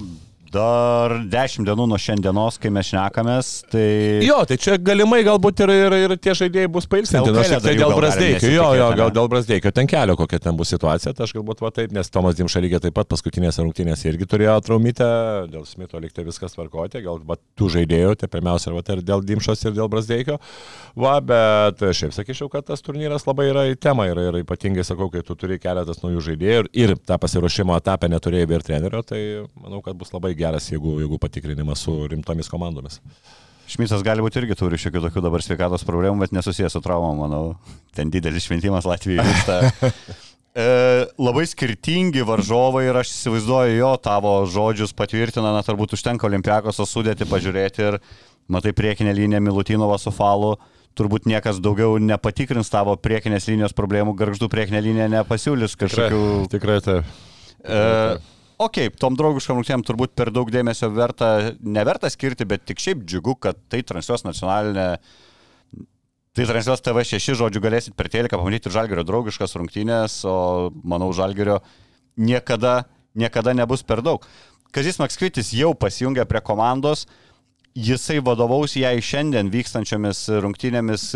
dar 0.56 1.14
10 1.32 1.68
dienų 1.68 1.86
nuo 1.92 2.00
šiandienos, 2.02 2.58
kai 2.62 2.72
mes 2.74 2.90
šnekamės, 2.90 3.52
tai... 3.72 3.86
Jo, 4.26 4.40
tai 4.48 4.58
čia 4.62 4.78
galimai 4.82 5.22
galbūt 5.28 5.64
ir, 5.66 5.74
ir, 5.76 5.96
ir 6.06 6.16
tie 6.22 6.36
žaidėjai 6.40 6.72
bus 6.72 6.88
pailsinti. 6.92 7.34
Nors 7.36 7.52
tai 7.64 7.76
dėl 7.78 7.96
Brasdeikio. 7.96 8.52
Jo, 8.54 8.70
jo, 8.80 8.90
gal 9.00 9.14
dėl 9.16 9.30
Brasdeikio 9.32 9.74
ten 9.76 9.90
kelio, 9.92 10.18
kokia 10.20 10.42
ten 10.48 10.58
bus 10.60 10.72
situacija. 10.74 11.14
Tai 11.16 11.28
aš 11.28 11.36
galbūt 11.38 11.64
va 11.64 11.72
taip, 11.76 11.94
nes 11.96 12.12
Tomas 12.12 12.38
Dimša 12.40 12.64
lygiai 12.66 12.84
taip 12.88 12.96
pat 12.98 13.10
paskutinėse 13.12 13.64
rungtynėse 13.64 14.10
irgi 14.12 14.30
turėjo 14.32 14.58
traumytę. 14.66 15.10
Dėl 15.52 15.68
Smito 15.70 16.02
liktai 16.02 16.26
viskas 16.28 16.56
tvarkoti. 16.56 17.04
Gal 17.06 17.22
va, 17.28 17.38
tų 17.60 17.70
žaidėjų, 17.78 18.16
tai 18.22 18.32
pirmiausia, 18.32 18.74
va, 18.76 18.84
tai 18.86 19.00
ir 19.00 19.06
dėl 19.06 19.24
Dimšos 19.26 19.66
ir 19.68 19.76
dėl 19.78 19.92
Brasdeikio. 19.92 20.40
Va, 21.00 21.18
bet 21.24 21.84
šiaip 21.96 22.16
sakyčiau, 22.16 22.50
kad 22.54 22.68
tas 22.70 22.84
turnyras 22.86 23.28
labai 23.28 23.50
yra 23.52 23.68
į 23.72 23.80
temą. 23.82 24.08
Ir, 24.12 24.22
ir 24.30 24.42
ypatingai 24.44 24.86
sakau, 24.88 25.10
kai 25.14 25.24
tu 25.26 25.38
turi 25.40 25.60
keletas 25.62 26.02
naujų 26.04 26.24
žaidėjų 26.30 26.66
ir, 26.66 26.72
ir 26.74 26.96
tą 27.04 27.18
pasiruošimo 27.22 27.76
etapą 27.78 28.10
neturėjai 28.12 28.48
ir 28.56 28.66
trenerio, 28.66 29.02
tai 29.06 29.22
manau, 29.60 29.82
kad 29.86 29.98
bus 30.00 30.14
labai 30.14 30.34
geras, 30.46 30.70
jeigu, 30.72 31.00
jeigu 31.04 31.20
patikrinimas 31.22 31.84
su 31.86 31.98
rimtomis 32.12 32.52
komandomis. 32.52 33.02
Šmicas 33.66 34.04
gali 34.06 34.22
būti 34.22 34.38
irgi 34.44 34.58
turi 34.60 34.78
šiokių 34.78 35.02
tokių 35.08 35.24
dabar 35.26 35.42
sveikatos 35.42 35.86
problemų, 35.88 36.22
bet 36.22 36.36
nesusijęs 36.38 36.76
su 36.78 36.84
traumom, 36.86 37.24
manau. 37.26 37.44
Ten 37.98 38.14
didelis 38.14 38.46
šventimas 38.46 38.86
Latvijoje 38.86 39.26
vyksta. 39.26 39.60
E, 40.56 41.04
labai 41.20 41.42
skirtingi 41.52 42.22
varžovai 42.24 42.86
ir 42.88 42.96
aš 42.96 43.10
įsivaizduoju 43.12 43.74
jo 43.76 43.90
tavo 44.00 44.30
žodžius 44.48 44.94
patvirtina, 44.96 45.50
na 45.52 45.60
turbūt 45.68 45.98
užtenka 45.98 46.30
olimpiakos 46.30 46.80
sudėti, 46.88 47.28
pažiūrėti 47.28 47.84
ir 47.84 47.98
matai 48.48 48.72
priekinę 48.72 49.12
liniją 49.18 49.42
Milutinovą 49.44 49.98
su 50.00 50.14
falu. 50.16 50.54
Turbūt 50.96 51.28
niekas 51.28 51.60
daugiau 51.60 51.98
nepatikrins 52.00 52.72
tavo 52.72 52.96
priekinės 52.96 53.50
linijos 53.52 53.76
problemų, 53.76 54.14
garždų 54.16 54.48
priekinė 54.54 54.80
linija 54.86 55.10
nepasiūlys 55.18 55.76
kažkokių 55.82 56.24
Tikrai 56.56 56.80
taip. 56.86 57.12
E, 57.60 57.84
ok, 58.62 58.80
tom 59.00 59.18
draugiškam 59.20 59.60
rungtynėm 59.60 59.84
turbūt 59.86 60.16
per 60.18 60.32
daug 60.34 60.50
dėmesio 60.52 60.90
verta, 60.94 61.54
neverta 61.62 62.10
skirti, 62.12 62.48
bet 62.48 62.66
tik 62.68 62.82
šiaip 62.82 63.04
džiugu, 63.06 63.38
kad 63.42 63.60
tai 63.72 63.82
transliuos 63.88 64.26
nacionalinė. 64.28 64.88
Tai 66.36 66.48
transliuos 66.50 66.84
TV6, 66.84 67.38
žodžiu, 67.40 67.62
galėsit 67.64 67.96
per 67.96 68.10
teliką 68.12 68.40
pamatyti 68.42 68.72
Žalgerio 68.74 69.06
draugiškas 69.08 69.56
rungtynės, 69.56 70.18
o 70.28 70.74
manau, 70.84 71.14
Žalgerio 71.16 71.62
niekada, 72.20 72.90
niekada 73.16 73.54
nebus 73.56 73.86
per 73.88 74.04
daug. 74.04 74.26
Kazis 74.76 75.00
Makskvitis 75.00 75.54
jau 75.56 75.72
pasijungė 75.80 76.26
prie 76.28 76.42
komandos, 76.44 77.06
jisai 77.76 78.22
vadovaus 78.24 78.76
jai 78.80 78.96
šiandien 79.04 79.52
vykstančiomis 79.52 80.26
rungtynėmis. 80.44 81.10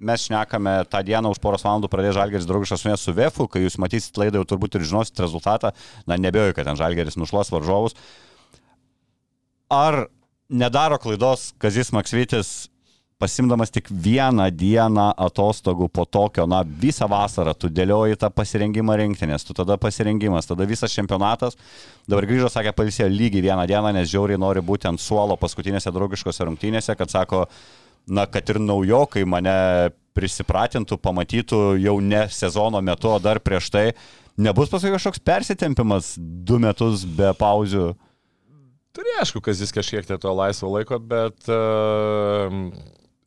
Mes 0.00 0.24
šnekame 0.24 0.78
tą 0.88 1.02
dieną 1.04 1.32
už 1.34 1.40
poros 1.42 1.64
valandų 1.64 1.90
pradės 1.92 2.16
Žalgeris 2.16 2.48
draugiškas 2.48 2.84
su 2.84 2.96
su 2.96 3.12
Vefu, 3.16 3.48
kai 3.48 3.64
jūs 3.64 3.76
matysit 3.80 4.16
laidą, 4.16 4.40
jau 4.40 4.48
turbūt 4.52 4.76
ir 4.76 4.84
žinosit 4.84 5.20
rezultatą. 5.20 5.72
Na, 6.06 6.16
nebejoju, 6.16 6.54
kad 6.56 6.68
ten 6.68 6.76
Žalgeris 6.76 7.16
nušluos 7.16 7.52
varžovus. 7.52 7.96
Ar 9.70 10.08
nedaro 10.48 10.98
klaidos 10.98 11.52
Kazis 11.58 11.92
Maksvitis 11.92 12.70
pasimdamas 13.20 13.72
tik 13.72 13.90
vieną 13.92 14.46
dieną 14.56 15.10
atostogų 15.20 15.90
po 15.92 16.06
tokio, 16.08 16.46
na, 16.48 16.62
visą 16.64 17.08
vasarą 17.10 17.52
tu 17.54 17.68
dėlioji 17.68 18.16
tą 18.20 18.30
pasirengimą 18.32 18.96
rinktinės, 19.02 19.44
tu 19.44 19.56
tada 19.56 19.76
pasirengimas, 19.80 20.48
tada 20.48 20.64
visas 20.68 20.94
čempionatas, 20.96 21.58
dabar 22.08 22.24
grįžo, 22.30 22.48
sakė, 22.52 22.72
palisėjo 22.76 23.10
lygiai 23.12 23.44
vieną 23.50 23.66
dieną, 23.68 23.92
nes 23.96 24.08
žiauriai 24.08 24.40
nori 24.40 24.64
būti 24.64 24.88
ant 24.88 25.02
suolo 25.02 25.36
paskutinėse 25.40 25.92
draugiškose 25.92 26.46
rungtynėse, 26.48 26.96
kad 26.96 27.12
sako, 27.12 27.44
na, 28.08 28.24
kad 28.24 28.48
ir 28.48 28.60
naujokai 28.64 29.26
mane 29.28 29.56
prisipratintų, 30.16 30.96
pamatytų 31.04 31.60
jau 31.84 31.98
ne 32.00 32.22
sezono 32.32 32.80
metu, 32.84 33.10
o 33.12 33.18
dar 33.20 33.42
prieš 33.44 33.68
tai, 33.74 33.84
nebus 34.40 34.72
paskui 34.72 34.94
kažkoks 34.94 35.20
persitempimas 35.20 36.14
du 36.16 36.56
metus 36.62 37.04
be 37.04 37.34
pauzių. 37.36 37.90
Turi 38.96 39.12
aišku, 39.20 39.42
kas 39.44 39.60
jis 39.62 39.70
kažkiek 39.76 40.08
tai 40.08 40.16
to 40.18 40.32
laisvo 40.34 40.72
laiko, 40.72 40.98
bet, 40.98 41.36
uh, 41.52 42.48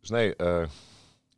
žinai, 0.07 0.27
uh, 0.35 0.83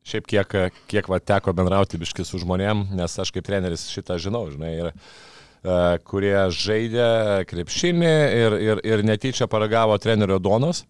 šiaip 0.05 0.27
kiek, 0.29 0.57
kiek 0.91 1.07
va, 1.11 1.21
teko 1.21 1.53
bendrauti 1.57 1.99
biški 2.01 2.25
su 2.27 2.41
žmonėm, 2.41 2.87
nes 2.97 3.17
aš 3.21 3.31
kaip 3.35 3.45
treneris 3.47 3.87
šitą 3.93 4.19
žinau, 4.21 4.45
žinai, 4.53 4.73
ir, 4.81 4.91
uh, 4.91 5.95
kurie 6.05 6.35
žaidė 6.53 7.07
krepšinį 7.49 8.13
ir, 8.43 8.59
ir, 8.67 8.83
ir 8.85 9.05
netyčia 9.07 9.49
paragavo 9.51 9.97
trenerio 10.01 10.39
donos. 10.39 10.85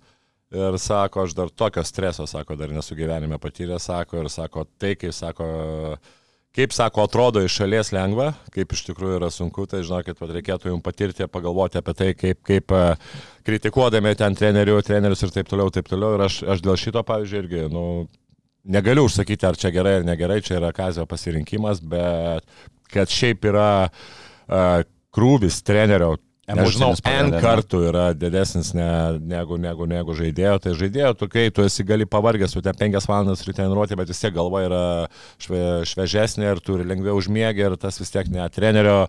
Ir 0.56 0.78
sako, 0.80 1.26
aš 1.26 1.34
dar 1.36 1.50
tokio 1.50 1.82
streso, 1.84 2.28
sako, 2.30 2.56
dar 2.56 2.70
nesu 2.72 2.96
gyvenime 2.96 3.40
patyrę, 3.42 3.80
sako, 3.82 4.22
ir 4.22 4.30
sako, 4.32 4.64
tai, 4.80 4.94
kaip 5.00 5.12
sako, 5.16 5.48
kaip 6.56 6.74
sako, 6.76 7.06
atrodo 7.06 7.44
iš 7.44 7.58
šalies 7.60 7.92
lengva, 7.96 8.30
kaip 8.56 8.74
iš 8.76 8.86
tikrųjų 8.90 9.20
yra 9.20 9.30
sunku, 9.34 9.66
tai 9.70 9.84
žinokit, 9.86 10.22
reikėtų 10.32 10.72
jums 10.72 10.86
patirti, 10.86 11.28
pagalvoti 11.32 11.80
apie 11.82 11.96
tai, 11.98 12.10
kaip, 12.18 12.42
kaip 12.48 12.76
e, 12.76 12.84
kritikuodami 13.48 14.16
ten 14.20 14.38
trenerių, 14.40 14.78
trenerius 14.88 15.26
ir 15.26 15.34
taip 15.36 15.52
toliau, 15.52 15.74
taip 15.74 15.90
toliau. 15.92 16.16
Ir 16.16 16.26
aš, 16.30 16.40
aš 16.56 16.64
dėl 16.64 16.80
šito, 16.80 17.04
pavyzdžiui, 17.08 17.42
irgi, 17.44 17.66
nu, 17.74 17.86
negaliu 18.72 19.06
užsakyti, 19.10 19.48
ar 19.48 19.60
čia 19.60 19.74
gerai 19.76 20.00
ar 20.00 20.08
negerai, 20.08 20.40
čia 20.46 20.58
yra 20.62 20.72
kazio 20.76 21.06
pasirinkimas, 21.10 21.84
bet 21.84 22.48
kad 22.94 23.12
šiaip 23.12 23.46
yra 23.52 23.70
uh, 23.90 24.86
krūvis 25.16 25.62
trenerio 25.66 26.16
Nežinau, 26.46 26.92
N 27.10 27.32
kartų 27.42 27.80
yra 27.90 28.04
didesnis 28.14 28.70
ne, 28.78 28.88
negu, 29.18 29.58
negu, 29.58 29.88
negu 29.90 30.14
žaidėjo. 30.18 30.60
Tai 30.62 30.74
žaidėjo, 30.78 31.16
tu 31.18 31.30
kai 31.32 31.48
tu 31.50 31.66
esi 31.66 31.86
gali 31.88 32.06
pavargęs, 32.06 32.54
tu 32.54 32.62
ten 32.66 32.78
penkias 32.78 33.10
valandas 33.10 33.42
ryte 33.48 33.64
treniruoti, 33.64 33.98
bet 33.98 34.12
vis 34.12 34.22
tiek 34.22 34.36
galva 34.36 34.62
yra 34.68 34.84
šve, 35.42 35.64
švežesnė 35.90 36.52
ir 36.52 36.62
turi 36.62 36.86
lengviau 36.86 37.18
užmiegę 37.18 37.72
ir 37.72 37.78
tas 37.82 37.98
vis 38.02 38.14
tiek 38.14 38.30
ne 38.30 38.46
trenerio. 38.54 39.08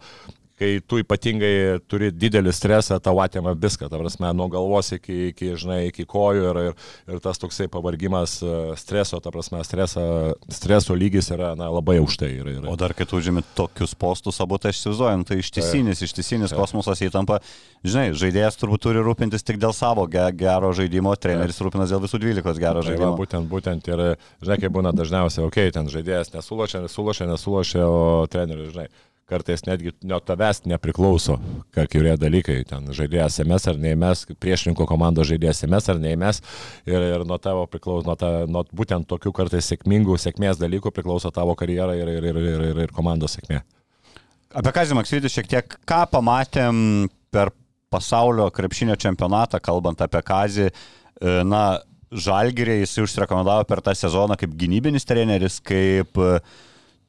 Kai 0.56 0.78
tu 0.80 0.96
ypatingai 1.02 1.82
turi 1.84 2.08
didelį 2.16 2.52
stresą, 2.56 2.96
tau 3.04 3.18
atėma 3.20 3.52
viską, 3.60 3.90
ta 3.92 3.98
prasme, 4.00 4.30
nuo 4.32 4.46
galvos 4.48 4.88
iki, 4.96 5.16
iki, 5.34 5.50
žinai, 5.60 5.82
iki 5.90 6.06
kojų 6.08 6.46
ir, 6.48 6.60
ir, 6.70 6.86
ir 7.12 7.18
tas 7.20 7.36
toksai 7.42 7.66
pavargimas 7.72 8.38
e, 8.40 8.52
streso, 8.80 9.20
ta 9.20 9.32
prasme, 9.34 9.60
streso, 9.68 10.04
streso 10.48 10.96
lygis 10.96 11.28
yra 11.34 11.50
na, 11.60 11.68
labai 11.74 11.98
aukštai. 12.00 12.30
Ir, 12.38 12.48
ir, 12.54 12.68
O 12.72 12.76
dar 12.80 12.94
kai 12.96 13.04
tu 13.04 13.18
užimi 13.20 13.44
tokius 13.58 13.92
postus, 14.00 14.40
abu 14.40 14.56
tai 14.56 14.72
aš 14.72 14.80
įsivaizduoju, 14.80 15.18
nu, 15.20 15.26
tai 15.28 15.38
ištisinis, 15.42 16.00
ištisinis 16.06 16.54
kosmosas 16.56 17.02
įtampa. 17.04 17.42
Žinai, 17.84 18.14
žaidėjas 18.16 18.56
turbūt 18.56 18.86
turi 18.86 19.02
rūpintis 19.04 19.44
tik 19.44 19.60
dėl 19.60 19.76
savo 19.76 20.06
ge 20.08 20.24
gero 20.40 20.72
žaidimo, 20.76 21.12
treneris 21.20 21.60
rūpinas 21.60 21.92
dėl 21.92 22.00
visų 22.06 22.22
dvylikos 22.22 22.56
gero 22.62 22.80
Tai 22.80 22.88
va, 22.88 22.94
žaidimo. 22.94 23.12
būtent, 23.20 23.50
būtent 23.52 23.92
ir, 23.92 24.02
žinai, 24.40 24.58
kaip 24.64 24.72
būna 24.72 24.94
dažniausiai, 24.96 25.44
okei, 25.44 25.68
okay, 25.68 25.76
ten 25.76 25.92
žaidėjas 25.92 26.32
nesulošia, 26.32 26.80
nesulošia, 26.88 27.28
nesulošia, 27.28 27.84
o 27.84 28.24
treneris, 28.32 28.72
žinai, 28.72 28.88
kartais 29.26 29.64
netgi 29.66 29.92
nuo 30.06 30.18
tavęs 30.22 30.62
nepriklauso, 30.70 31.36
kai 31.74 31.86
kurie 31.90 32.14
dalykai, 32.20 32.60
ten 32.68 32.86
žaidėjas 32.94 33.40
mes 33.48 33.66
ar 33.66 33.80
neįmes, 33.82 34.24
priešininko 34.42 34.86
komandos 34.86 35.28
žaidėjas 35.30 35.64
mes 35.70 35.88
ar 35.90 36.00
neįmes 36.02 36.42
ir, 36.86 37.00
ir 37.00 37.24
nuo 37.26 37.38
tavo 37.42 37.64
priklauso, 37.70 38.06
nuo, 38.06 38.16
ta, 38.18 38.30
nuo 38.50 38.62
būtent 38.70 39.08
tokių 39.10 39.32
kartais 39.34 39.70
sėkmingų 39.72 40.18
sėkmės 40.22 40.60
dalykų 40.62 40.94
priklauso 40.94 41.32
tavo 41.34 41.56
karjera 41.58 41.96
ir, 41.98 42.12
ir, 42.18 42.28
ir, 42.30 42.40
ir, 42.42 42.66
ir, 42.70 42.82
ir 42.86 42.94
komandos 42.94 43.34
sėkmė. 43.38 43.64
Apie 44.56 44.72
Kazį 44.72 44.96
Maksvidį 44.96 45.32
šiek 45.32 45.50
tiek, 45.50 45.74
ką 45.84 46.04
pamatėm 46.12 46.78
per 47.34 47.50
pasaulio 47.92 48.46
krepšinio 48.54 48.94
čempionatą, 49.00 49.60
kalbant 49.62 50.00
apie 50.06 50.22
Kazį, 50.26 50.70
e, 50.70 51.36
na, 51.46 51.66
Žalgirė 52.06 52.76
jis 52.78 52.92
užsirekomendavo 53.02 53.64
per 53.66 53.80
tą 53.82 53.90
sezoną 53.98 54.36
kaip 54.38 54.52
gynybinis 54.54 55.04
treneris, 55.08 55.58
kaip 55.58 56.20
e, 56.22 56.36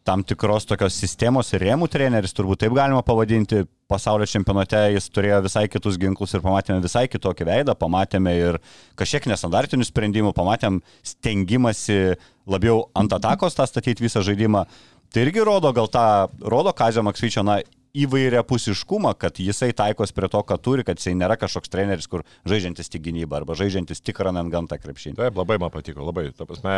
tam 0.07 0.23
tikros 0.23 0.65
tokios 0.67 0.95
sistemos 0.95 1.51
ir 1.53 1.65
rėmų 1.67 1.89
treneris, 1.91 2.35
turbūt 2.35 2.63
taip 2.63 2.75
galima 2.77 3.03
pavadinti. 3.05 3.65
Pasaulio 3.87 4.25
čempionate 4.27 4.81
jis 4.91 5.05
turėjo 5.15 5.37
visai 5.45 5.63
kitus 5.71 5.95
ginklus 5.99 6.33
ir 6.35 6.41
pamatėme 6.43 6.81
visai 6.83 7.05
kitokį 7.07 7.45
veidą, 7.47 7.75
pamatėme 7.79 8.33
ir 8.35 8.57
kažkiek 8.99 9.29
nestandartinių 9.31 9.87
sprendimų, 9.87 10.33
pamatėm 10.35 10.81
stengimasi 11.07 12.17
labiau 12.47 12.89
ant 12.99 13.15
atakos 13.15 13.55
tą 13.55 13.67
statyti 13.67 14.03
visą 14.03 14.23
žaidimą. 14.27 14.65
Tai 15.13 15.23
irgi 15.23 15.43
rodo 15.47 15.71
gal 15.71 15.87
tą, 15.87 16.03
rodo 16.43 16.73
Kazio 16.75 17.03
Maksvyčio, 17.07 17.45
na, 17.47 17.61
įvairia 18.03 18.43
pusiškumą, 18.47 19.13
kad 19.19 19.39
jisai 19.41 19.71
taikos 19.77 20.13
prie 20.15 20.29
to, 20.31 20.41
ką 20.47 20.57
turi, 20.63 20.85
kad 20.87 20.99
jisai 20.99 21.15
nėra 21.17 21.37
kažkoks 21.39 21.71
treneris, 21.73 22.07
kur 22.11 22.23
žaidžiantis 22.49 22.91
tik 22.93 23.05
gynybą 23.07 23.41
arba 23.41 23.57
žaidžiantis 23.57 24.03
tik 24.03 24.21
ranant 24.25 24.51
gamtą 24.53 24.79
krepšinį. 24.81 25.17
Taip, 25.19 25.37
labai 25.39 25.59
man 25.61 25.73
patiko, 25.73 26.05
labai. 26.07 26.29
Ta 26.37 26.47
prasme, 26.49 26.77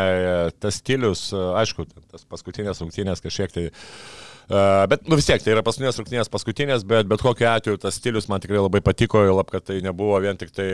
tas 0.62 0.80
stilius, 0.80 1.28
aišku, 1.34 1.86
tas 2.10 2.26
paskutinės 2.30 2.82
rungtynės 2.84 3.24
kažkiek 3.24 3.56
tai... 3.56 3.70
Uh, 4.50 4.82
bet 4.90 5.04
nu, 5.06 5.14
vis 5.14 5.28
tiek, 5.28 5.38
tai 5.44 5.52
yra 5.54 5.62
paskutinės 5.62 6.00
rungtynės 6.00 6.30
paskutinės, 6.32 6.84
bet 6.90 7.06
bet 7.06 7.22
kokiu 7.22 7.46
atveju 7.46 7.78
tas 7.84 7.94
stilius 8.00 8.26
man 8.26 8.42
tikrai 8.42 8.58
labai 8.58 8.80
patiko, 8.82 9.22
jau 9.22 9.36
lab, 9.36 9.46
kad 9.52 9.62
tai 9.68 9.76
nebuvo 9.84 10.16
vien 10.24 10.40
tik 10.40 10.50
tai 10.56 10.70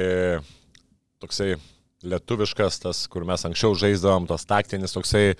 toksai 1.20 1.58
lietuviškas, 2.06 2.80
tas, 2.86 3.02
kur 3.12 3.26
mes 3.28 3.44
anksčiau 3.48 3.76
žaisdavom, 3.78 4.28
tas 4.30 4.46
taktinis 4.48 4.96
toksai 4.96 5.34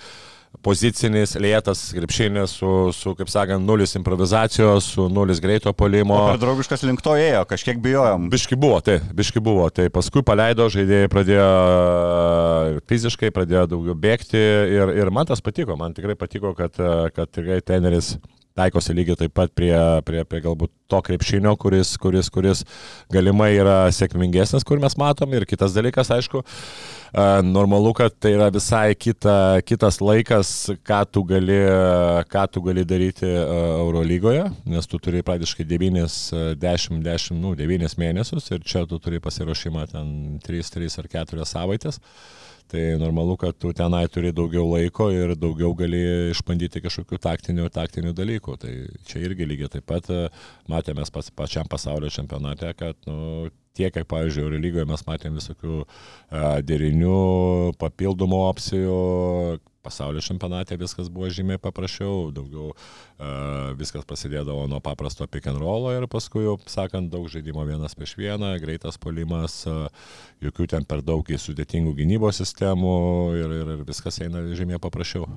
pozicinis, 0.65 1.35
lėtas 1.41 1.89
krepšinis 1.97 2.55
su, 2.59 2.71
su, 2.97 3.15
kaip 3.19 3.31
sakant, 3.33 3.65
nulis 3.67 3.97
improvizacijos, 3.99 4.91
su 4.97 5.09
nulis 5.13 5.41
greito 5.43 5.73
polimo. 5.77 6.19
Per 6.33 6.41
draugiškas 6.43 6.87
link 6.87 7.03
to 7.05 7.17
ėjo, 7.21 7.45
kažkiek 7.51 7.81
bijojom. 7.83 8.29
Biški 8.33 8.59
buvo, 8.61 8.81
tai, 8.85 8.99
biški 9.17 9.43
buvo. 9.45 9.69
Tai 9.75 9.89
paskui 9.95 10.25
paleido, 10.27 10.69
žaidėjai 10.73 11.11
pradėjo 11.13 11.51
fiziškai, 12.91 13.33
pradėjo 13.35 13.67
daugiau 13.75 13.99
bėgti 14.07 14.41
ir, 14.77 14.97
ir 15.03 15.13
man 15.15 15.29
tas 15.29 15.43
patiko, 15.45 15.79
man 15.81 15.97
tikrai 15.97 16.17
patiko, 16.19 16.55
kad, 16.59 16.77
kad 17.17 17.33
tikrai 17.33 17.61
treneris 17.65 18.17
taikosi 18.57 18.95
lygiai 18.97 19.19
taip 19.21 19.35
pat 19.37 19.53
prie, 19.57 19.75
prie, 20.07 20.23
prie 20.29 20.41
galbūt 20.45 20.73
to 20.91 21.01
krepšinio, 21.03 21.53
kuris, 21.61 21.97
kuris, 22.01 22.31
kuris 22.33 22.63
galimai 23.13 23.51
yra 23.59 23.79
sėkmingesnis, 23.95 24.65
kur 24.67 24.81
mes 24.83 24.97
matom. 25.01 25.35
Ir 25.35 25.47
kitas 25.49 25.75
dalykas, 25.75 26.13
aišku, 26.15 26.43
normalu, 27.47 27.93
kad 27.99 28.15
tai 28.23 28.37
yra 28.37 28.49
visai 28.55 28.95
kita, 28.95 29.37
kitas 29.67 30.01
laikas, 30.05 30.53
ką 30.87 31.03
tu 31.11 31.25
gali, 31.29 31.59
ką 32.33 32.47
tu 32.55 32.63
gali 32.65 32.87
daryti 32.89 33.29
Eurolygoje, 33.29 34.47
nes 34.73 34.91
tu 34.91 35.03
turi 35.03 35.25
praktiškai 35.27 35.67
9, 35.67 36.07
10, 36.63 37.03
10, 37.05 37.39
nu, 37.43 37.55
9 37.59 38.01
mėnesius 38.01 38.51
ir 38.55 38.65
čia 38.67 38.87
tu 38.89 39.01
turi 39.03 39.21
pasiruošimą 39.23 39.87
ten 39.93 40.11
3, 40.47 40.75
3 40.79 41.01
ar 41.03 41.15
4 41.19 41.51
savaitės. 41.57 42.01
Tai 42.67 42.83
normalu, 42.99 43.37
kad 43.39 43.55
tu 43.63 43.71
tenai 43.77 44.07
turi 44.11 44.33
daugiau 44.35 44.65
laiko 44.73 45.07
ir 45.15 45.37
daugiau 45.39 45.71
gali 45.79 46.01
išbandyti 46.33 46.83
kažkokių 46.83 47.21
taktinių, 47.23 47.69
taktinių 47.71 48.11
dalykų. 48.19 48.57
Tai 48.63 48.73
čia 49.07 49.23
irgi 49.29 49.47
lygiai 49.47 49.71
taip 49.77 49.87
pat 49.87 50.11
e, 50.11 50.25
matėme 50.73 51.07
pas, 51.15 51.31
pačiam 51.31 51.71
pasaulio 51.71 52.11
čempionate, 52.11 52.73
kad 52.79 52.99
nu, 53.07 53.47
tiek, 53.77 53.93
kiek, 53.95 54.09
pavyzdžiui, 54.11 54.45
Eurolygoje 54.47 54.89
mes 54.89 55.07
matėm 55.09 55.39
visokių 55.39 55.79
a, 55.85 55.87
derinių, 56.67 57.17
papildomų 57.81 58.43
opcijų, 58.49 59.01
pasaulio 59.87 60.21
čempionate 60.21 60.77
viskas 60.81 61.11
buvo 61.13 61.29
žymiai 61.31 61.61
paprasčiau, 61.63 62.31
daugiau 62.35 62.73
uh, 62.73 63.75
viskas 63.79 64.07
prasidėdavo 64.09 64.67
nuo 64.71 64.81
paprasto 64.83 65.29
pick 65.31 65.47
and 65.51 65.61
rollo 65.63 65.93
ir 65.95 66.09
paskui 66.11 66.43
jau, 66.47 66.57
sakant, 66.71 67.11
daug 67.13 67.29
žaidimo 67.31 67.63
vienas 67.69 67.95
prieš 67.99 68.17
vieną, 68.19 68.57
greitas 68.63 68.99
polimas, 69.03 69.61
uh, 69.71 69.87
jokių 70.43 70.67
ten 70.75 70.89
per 70.91 71.05
daug 71.07 71.31
į 71.31 71.39
sudėtingų 71.43 71.95
gynybos 72.01 72.43
sistemų 72.43 72.97
ir, 73.39 73.57
ir, 73.61 73.73
ir 73.77 73.87
viskas 73.87 74.19
eina 74.27 74.43
žymiai 74.59 74.83
paprasčiau. 74.83 75.31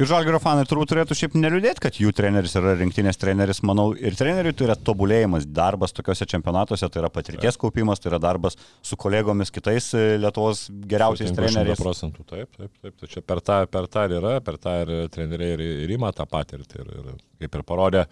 Ir 0.00 0.08
Žalgirio 0.08 0.38
fanai 0.40 0.64
turbūt 0.68 0.88
turėtų 0.92 1.16
šiaip 1.18 1.34
neliūdėti, 1.36 1.82
kad 1.84 1.98
jų 2.00 2.14
treneris 2.16 2.54
yra 2.56 2.72
rinktinės 2.78 3.18
treneris, 3.20 3.60
manau, 3.66 3.90
ir 3.92 4.16
treneriui 4.16 4.54
tai 4.56 4.70
yra 4.70 4.76
tobulėjimas, 4.88 5.44
darbas 5.52 5.92
tokiuose 5.92 6.24
čempionatuose, 6.30 6.88
tai 6.88 7.02
yra 7.02 7.10
patirties 7.12 7.60
kaupimas, 7.60 8.00
tai 8.00 8.12
yra 8.14 8.20
darbas 8.22 8.56
su 8.80 8.96
kolegomis 9.00 9.52
kitais 9.52 9.90
e, 9.92 10.06
Lietuvos 10.22 10.64
geriausiais 10.88 11.28
Sutinku 11.28 11.44
treneriais. 11.44 11.76
100 11.76 11.84
procentų, 11.84 12.24
taip, 12.24 12.48
taip, 12.56 12.72
taip. 12.80 12.96
Tai 13.02 13.12
čia 13.12 13.24
per 13.26 13.44
tą, 13.44 13.58
per 13.68 13.90
tą 13.92 14.06
ir 14.08 14.16
yra, 14.22 14.34
per 14.44 14.56
tą 14.62 14.78
ir 14.86 14.94
treneriai 15.12 15.58
ir, 15.58 15.64
ir 15.84 15.94
ima 15.98 16.12
tą 16.16 16.24
patirtį. 16.30 16.80
Ir, 16.80 16.92
ir 17.02 17.22
kaip 17.44 17.60
ir 17.60 17.68
parodė, 17.68 18.06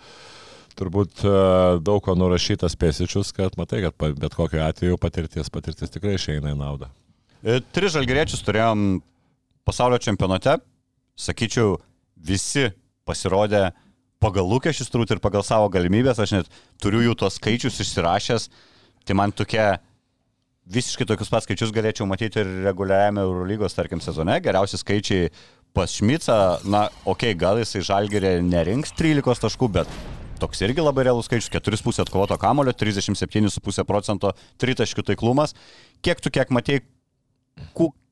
turbūt 0.77 1.25
e, 1.25 1.37
daug 1.87 2.05
ko 2.05 2.17
nurašytas 2.19 2.77
pėsičius, 2.81 3.33
kad 3.37 3.57
matai, 3.61 3.87
kad 3.87 3.97
bet 4.21 4.37
kokiu 4.37 4.61
atveju 4.67 5.01
patirtis, 5.01 5.49
patirtis 5.53 5.97
tikrai 5.97 6.19
išeina 6.21 6.53
į 6.53 6.61
naudą. 6.61 6.93
E, 7.41 7.63
Tris 7.73 7.97
žalgeriečius 7.97 8.45
turėjom 8.45 9.01
pasaulio 9.65 9.97
čempionate, 10.03 10.59
sakyčiau, 11.21 11.79
visi 12.17 12.71
pasirodė 13.09 13.71
pagal 14.21 14.49
lūkesčius 14.51 14.91
turbūt 14.93 15.15
ir 15.17 15.23
pagal 15.25 15.45
savo 15.47 15.71
galimybės, 15.73 16.21
aš 16.21 16.35
net 16.37 16.51
turiu 16.83 17.01
jų 17.05 17.17
tuos 17.23 17.39
skaičius 17.41 17.81
išsirašęs, 17.85 18.51
tai 19.09 19.17
man 19.17 19.33
tokia 19.33 19.79
visiškai 20.71 21.07
tokius 21.09 21.33
pat 21.33 21.47
skaičius 21.47 21.73
galėčiau 21.75 22.07
matyti 22.09 22.43
ir 22.43 22.51
reguliariame 22.67 23.25
Eurolygos, 23.25 23.75
tarkim, 23.75 24.03
sezone. 24.05 24.37
Geriausi 24.45 24.79
skaičiai 24.79 25.31
pas 25.75 25.91
Šmicą, 25.97 26.37
na, 26.69 26.87
okei, 27.05 27.33
okay, 27.33 27.39
gal 27.39 27.61
jisai 27.63 27.83
žalgerė 27.87 28.37
nerinks 28.45 28.93
13 28.99 29.45
taškų, 29.47 29.71
bet 29.81 29.91
toks 30.41 30.63
irgi 30.67 30.85
labai 30.85 31.07
realus 31.09 31.29
skaičius- 31.31 31.51
4,5 31.57 32.05
atkovoto 32.05 32.39
kamulio, 32.39 32.73
37,5 32.73 33.85
procento 33.85 34.33
tritaškių 34.59 35.03
taiklumas. 35.11 35.55
Kiek 36.03 36.21
tu 36.21 36.31
kiek 36.31 36.51
ku, 36.51 36.81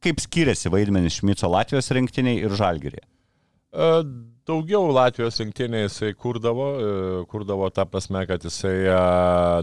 kaip 0.05 0.23
skiriasi 0.23 0.73
vaidmenis 0.73 1.21
Šmico 1.21 1.51
Latvijos 1.51 1.91
rinktiniai 1.95 2.43
ir 2.45 2.55
žalgerė? 2.59 3.05
E, 3.69 3.89
daugiau 4.49 4.89
Latvijos 4.93 5.39
rinktinėje 5.43 5.89
jisai 5.89 6.13
kurdavo, 6.17 6.69
e, 6.69 6.93
kurdavo 7.31 7.69
tą 7.75 7.85
prasme, 7.89 8.23
kad 8.29 8.45
jisai 8.45 8.77
e, 8.89 8.97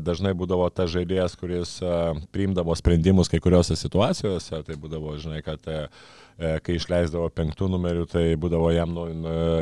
dažnai 0.06 0.36
būdavo 0.38 0.67
tas 0.74 0.91
žaidėjas, 0.93 1.38
kuris 1.39 1.78
e, 1.82 1.95
priimdavo 2.36 2.76
sprendimus 2.78 3.32
kai 3.32 3.41
kuriuose 3.43 3.78
situacijose. 3.80 4.62
Tai 4.67 4.78
būdavo, 4.82 5.15
žinai, 5.21 5.41
kad 5.45 5.65
kai 6.36 6.74
išleisdavo 6.76 7.30
penktų 7.32 7.69
numerių, 7.71 8.06
tai 8.12 8.24
būdavo 8.39 8.67
jam, 8.76 8.91
nu, 8.91 9.06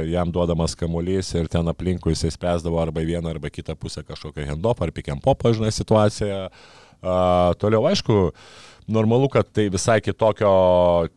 jam 0.09 0.31
duodamas 0.33 0.73
kamuolys 0.73 1.27
ir 1.37 1.45
ten 1.53 1.69
aplinkui 1.69 2.15
jisai 2.15 2.31
spręsdavo 2.33 2.79
arba 2.81 3.03
vieną 3.05 3.29
arba 3.29 3.51
kitą 3.53 3.75
pusę 3.77 4.01
kažkokią 4.07 4.47
hendopą 4.49 4.87
ar 4.87 4.93
pikiam 4.95 5.21
popą, 5.21 5.51
žinai, 5.53 5.69
situaciją. 5.75 6.47
Toliau, 7.03 7.83
aišku, 7.89 8.31
normalu, 8.87 9.29
kad 9.29 9.51
tai 9.51 9.67
visai 9.71 9.99
kitokio 10.03 10.53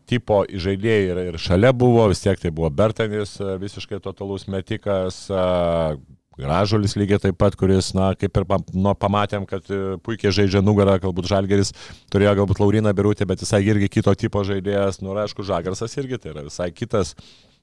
tipo 0.08 0.42
žaidėjai 0.50 1.06
ir, 1.10 1.22
ir 1.30 1.38
šalia 1.40 1.72
buvo, 1.76 2.06
vis 2.10 2.22
tiek 2.22 2.38
tai 2.40 2.52
buvo 2.54 2.70
Bertanis, 2.70 3.36
e, 3.40 3.56
visiškai 3.62 4.00
totalus 4.02 4.46
metikas, 4.50 5.26
e, 5.30 5.96
Gražulis 6.36 6.92
lygiai 7.00 7.16
taip 7.16 7.38
pat, 7.40 7.54
kuris, 7.56 7.94
na, 7.96 8.10
kaip 8.12 8.36
ir 8.36 8.44
nu, 8.76 8.92
pamatėm, 9.00 9.46
kad 9.48 9.70
e, 9.72 9.96
puikiai 10.04 10.34
žaidžia 10.36 10.60
nugarą, 10.60 10.98
galbūt 11.00 11.30
Žalgeris 11.30 11.72
turėjo 12.12 12.34
galbūt 12.42 12.60
Lauriną 12.60 12.92
Birutę, 12.96 13.24
bet 13.28 13.40
visai 13.40 13.62
irgi 13.64 13.88
kito 13.94 14.12
tipo 14.14 14.42
žaidėjas, 14.44 15.00
nu, 15.00 15.14
aišku, 15.16 15.46
Žagarsas 15.46 15.96
irgi 15.96 16.20
tai 16.20 16.34
yra 16.34 16.44
visai 16.44 16.68
kitas, 16.76 17.14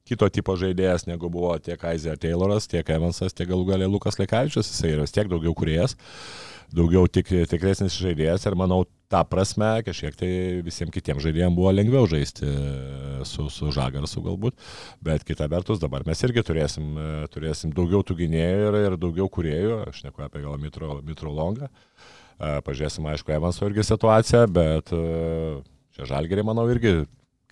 kito 0.09 0.25
tipo 0.33 0.57
žaidėjas, 0.57 1.05
negu 1.05 1.29
buvo 1.31 1.53
tiek 1.62 1.86
Aizė 1.86 2.17
Tayloras, 2.17 2.65
tiek 2.71 2.89
Evansas, 2.97 3.38
tiek 3.38 3.51
galų 3.51 3.69
galė 3.69 3.91
Lukas 3.91 4.17
Lekavičius, 4.19 4.73
jisai 4.73 4.95
yra 4.95 5.05
vis 5.05 5.13
tiek 5.15 5.29
daugiau 5.31 5.53
kuriejas. 5.55 5.93
Uh, 5.93 6.52
daugiau 6.73 7.07
tik, 7.12 7.29
tikresnis 7.49 7.95
žaidėjas 8.01 8.47
ir 8.49 8.57
manau, 8.57 8.83
tą 9.13 9.21
prasme 9.29 9.69
kažkiek 9.86 10.15
tai 10.17 10.29
visiems 10.65 10.93
kitiems 10.93 11.21
žaidėjams 11.23 11.57
buvo 11.57 11.71
lengviau 11.73 12.07
žaisti 12.09 12.47
e, 12.49 13.25
su, 13.29 13.45
su 13.53 13.69
Žagarsu 13.73 14.23
galbūt, 14.25 14.57
bet 15.05 15.25
kita 15.27 15.47
vertus 15.51 15.81
dabar 15.81 16.05
mes 16.07 16.23
irgi 16.25 16.43
turėsim, 16.45 16.89
e, 16.97 17.09
turėsim 17.33 17.73
daugiau 17.77 18.01
tų 18.05 18.17
gynėjų 18.23 18.69
ir, 18.71 18.79
ir 18.88 18.97
daugiau 19.01 19.29
kuriejų, 19.33 19.79
aš 19.91 20.03
neku 20.07 20.25
apie 20.25 20.41
gal 20.45 20.57
Mitro, 20.62 20.97
Mitro 21.05 21.33
Longą, 21.33 21.69
e, 21.69 22.55
pažiūrėsim 22.65 23.09
aišku 23.13 23.36
Evanso 23.38 23.69
irgi 23.69 23.86
situaciją, 23.91 24.47
bet 24.57 24.93
čia 25.93 26.09
Žalgerį 26.09 26.47
manau 26.49 26.65
irgi 26.73 27.03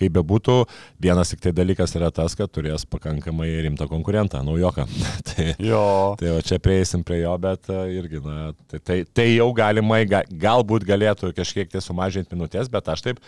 kaip 0.01 0.15
bebūtų, 0.17 0.57
vienas 1.01 1.31
tik 1.31 1.43
tai 1.43 1.53
dalykas 1.55 1.93
yra 1.97 2.11
tas, 2.13 2.35
kad 2.37 2.51
turės 2.53 2.85
pakankamai 2.89 3.49
rimtą 3.67 3.87
konkurentą, 3.91 4.41
naujoką. 4.45 4.87
tai, 5.29 5.51
jo. 5.61 5.83
tai 6.19 6.33
o 6.33 6.39
čia 6.45 6.59
prieisim 6.63 7.05
prie 7.07 7.21
jo, 7.21 7.33
bet 7.41 7.69
e, 7.71 7.79
irgi, 7.99 8.21
na, 8.25 8.51
tai, 8.71 8.81
tai, 8.81 8.97
tai 9.05 9.27
jau 9.33 9.49
galimai, 9.57 10.03
ga, 10.09 10.23
galbūt 10.29 10.85
galėtų 10.87 11.31
kažkiek 11.37 11.71
tai 11.71 11.83
sumažinti 11.83 12.35
minutės, 12.35 12.69
bet 12.71 12.89
aš 12.91 13.05
taip 13.07 13.21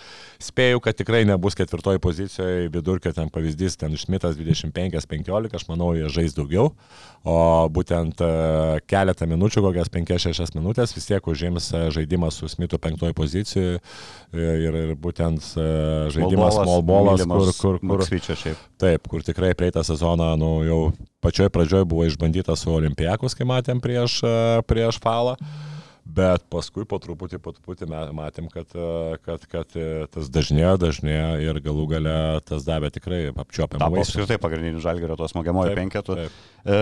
spėju, 0.43 0.81
kad 0.83 0.97
tikrai 0.99 1.23
nebus 1.29 1.57
ketvirtoji 1.59 2.01
pozicijoje 2.03 2.69
vidurkio 2.73 3.13
ten 3.15 3.31
pavyzdys, 3.33 3.77
ten 3.79 3.97
Šmitas 3.99 4.37
25-15, 4.39 5.53
aš 5.53 5.67
manau, 5.69 5.93
jie 5.97 6.09
žais 6.13 6.35
daugiau, 6.37 6.71
o 7.23 7.37
būtent 7.71 8.23
e, 8.23 8.31
keletą 8.89 9.29
minučių, 9.29 9.63
kokias 9.69 9.91
5-6 9.93 10.57
minutės 10.57 10.95
vis 10.95 11.07
tiek 11.09 11.29
užims 11.29 11.69
e, 11.73 11.85
žaidimas 11.93 12.39
su 12.39 12.49
Smitu 12.51 12.79
penktoji 12.81 13.15
pozicijoje 13.17 13.79
ir, 14.33 14.75
ir 14.83 14.93
būtent 14.99 15.53
žaidimas 16.13 16.57
smallballas, 16.65 17.25
kur, 17.27 17.51
kur, 17.59 17.81
kur, 17.81 18.05
kur, 18.07 18.55
taip, 18.81 19.09
kur 19.11 19.25
tikrai 19.25 19.53
praeitą 19.57 19.83
sezoną, 19.87 20.33
nu, 20.39 20.53
jau 20.67 20.79
pačioj 21.23 21.51
pradžioj 21.53 21.85
buvo 21.89 22.07
išbandytas 22.09 22.65
su 22.65 22.73
Olimpijakos, 22.73 23.37
kai 23.37 23.47
matėm 23.47 23.83
prieš, 23.83 24.19
prieš 24.67 24.99
falą. 25.03 25.37
Mm 25.39 25.72
bet 26.03 26.43
paskui 26.51 26.83
po 26.89 26.99
truputį, 27.01 27.39
po 27.41 27.53
truputį 27.55 27.87
matėm, 27.87 28.49
kad, 28.51 28.67
e, 28.75 29.17
kad, 29.23 29.45
kad 29.49 29.75
e, 29.79 30.05
tas 30.11 30.27
dažnėjo, 30.33 30.75
dažnėjo 30.81 31.29
ir 31.45 31.59
galų 31.63 31.85
gale 31.95 32.15
tas 32.47 32.65
davė 32.67 32.91
tikrai 32.93 33.21
apčiopiamą 33.31 33.89
vaisių. 33.93 34.03
Apskritai 34.03 34.39
pagrindinių 34.43 34.83
žalgerio 34.83 35.17
tos 35.19 35.33
smogiamojo 35.33 35.73
penketų. 35.79 36.17
E, 36.19 36.81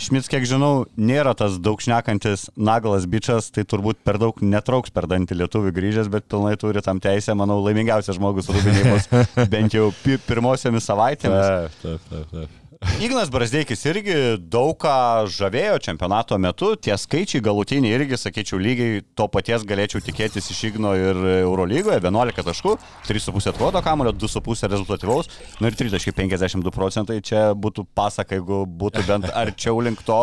Šmits, 0.00 0.28
kiek 0.30 0.44
žinau, 0.48 0.84
nėra 1.00 1.34
tas 1.38 1.56
daug 1.62 1.80
šnekantis 1.82 2.48
naglas 2.56 3.08
bičias, 3.08 3.50
tai 3.54 3.64
turbūt 3.68 4.04
per 4.04 4.20
daug 4.20 4.38
netrauks 4.44 4.92
per 4.94 5.08
dantį 5.10 5.40
lietuvių 5.42 5.74
grįžęs, 5.80 6.12
bet 6.12 6.28
pilnai 6.28 6.54
turi 6.60 6.84
tam 6.84 7.00
teisę, 7.02 7.36
manau, 7.38 7.60
laimingiausias 7.64 8.20
žmogus 8.20 8.52
rūbinėjimus 8.52 9.10
bent 9.54 9.76
jau 9.76 9.90
pirmosiomis 10.28 10.88
savaitėmis. 10.92 11.52
Taip, 11.80 11.84
taip, 11.84 12.08
taip. 12.12 12.32
taip. 12.36 12.64
Ignas 12.78 13.26
Brasdeikis 13.30 13.80
irgi 13.90 14.14
daug 14.38 14.76
ką 14.78 15.26
žavėjo 15.34 15.80
čempionato 15.82 16.36
metu, 16.38 16.76
tie 16.78 16.94
skaičiai 16.94 17.42
galutiniai 17.42 17.96
irgi, 17.96 18.14
sakyčiau, 18.18 18.60
lygiai 18.62 19.00
to 19.18 19.26
paties 19.34 19.64
galėčiau 19.66 20.02
tikėtis 20.06 20.46
iš 20.54 20.60
Igno 20.70 20.92
ir 20.94 21.18
Eurolygoje, 21.40 21.98
11 21.98 22.46
taškų, 22.46 22.76
3,5 23.08 23.50
atkodo 23.50 23.82
kamulio, 23.82 24.14
2,5 24.14 24.70
rezultatyvaus, 24.70 25.30
nu 25.58 25.70
ir 25.70 25.78
3,52 25.78 26.74
procentai, 26.74 27.18
čia 27.18 27.48
būtų 27.58 27.88
pasaka, 27.98 28.38
jeigu 28.38 28.62
būtų 28.78 29.06
bent 29.10 29.30
arčiau 29.42 29.82
link 29.82 30.06
to, 30.06 30.22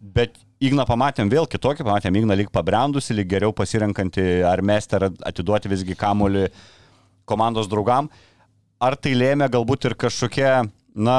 bet 0.00 0.40
Igną 0.62 0.84
pamatėm 0.86 1.28
vėl 1.28 1.48
kitokį, 1.50 1.82
pamatėm 1.84 2.16
Igną 2.20 2.36
lyg 2.38 2.52
pabrendusi, 2.54 3.16
lyg 3.18 3.26
geriau 3.32 3.52
pasirenkantį 3.56 4.44
ar 4.46 4.60
mesti, 4.62 4.94
ar 4.94 5.08
atiduoti 5.26 5.68
visgi 5.72 5.96
kamulį 5.98 6.44
komandos 7.26 7.66
draugam. 7.68 8.06
Ar 8.78 8.94
tai 8.94 9.16
lėmė 9.18 9.48
galbūt 9.50 9.88
ir 9.88 9.96
kažkokie, 9.98 10.52
na, 10.94 11.18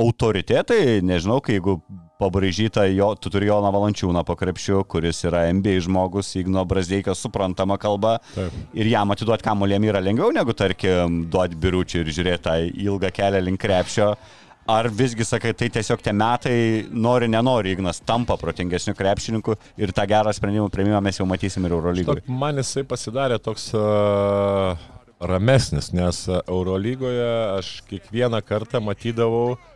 autoritetai, 0.00 1.00
nežinau, 1.04 1.40
kai 1.44 1.58
jeigu 1.58 1.78
pabraižyta, 2.20 2.84
jo, 2.92 3.12
tu 3.16 3.32
turi 3.32 3.48
Joną 3.48 3.70
Valančiūną 3.72 4.22
po 4.28 4.36
krepšiu, 4.36 4.82
kuris 4.90 5.22
yra 5.28 5.46
MBA 5.56 5.78
žmogus, 5.86 6.34
Igno 6.40 6.66
Brazdeikas 6.68 7.22
suprantama 7.24 7.78
kalba. 7.80 8.18
Taip. 8.34 8.58
Ir 8.76 8.90
jam 8.92 9.14
atiduoti 9.14 9.46
kamulėm 9.46 9.88
yra 9.88 10.02
lengviau 10.04 10.34
negu, 10.36 10.54
tarkim, 10.56 11.24
duoti 11.32 11.58
biručių 11.60 12.04
ir 12.04 12.12
žiūrėti 12.18 12.44
tą 12.44 12.58
ilgą 12.68 13.12
kelią 13.16 13.42
link 13.46 13.60
krepšio. 13.62 14.12
Ar 14.70 14.86
visgi 14.92 15.24
sakai, 15.26 15.54
tai 15.56 15.70
tiesiog 15.72 16.02
tie 16.04 16.12
metai, 16.14 16.54
nori, 16.92 17.26
nenori, 17.32 17.72
Ignas 17.74 18.02
tampa 18.06 18.36
protingesniu 18.38 18.94
krepšininku 18.94 19.56
ir 19.80 19.90
tą 19.96 20.04
gerą 20.06 20.30
sprendimų 20.36 20.68
prieimimą 20.70 21.00
mes 21.02 21.18
jau 21.18 21.26
matysim 21.26 21.64
ir 21.66 21.74
Eurolygoje. 21.74 22.22
Man 22.28 22.60
jisai 22.60 22.84
pasidarė 22.86 23.40
toks 23.42 23.70
uh, 23.74 24.76
ramesnis, 25.18 25.90
nes 25.96 26.22
Eurolygoje 26.44 27.32
aš 27.56 27.72
kiekvieną 27.88 28.44
kartą 28.46 28.84
matydavau 28.84 29.56
uh, 29.56 29.66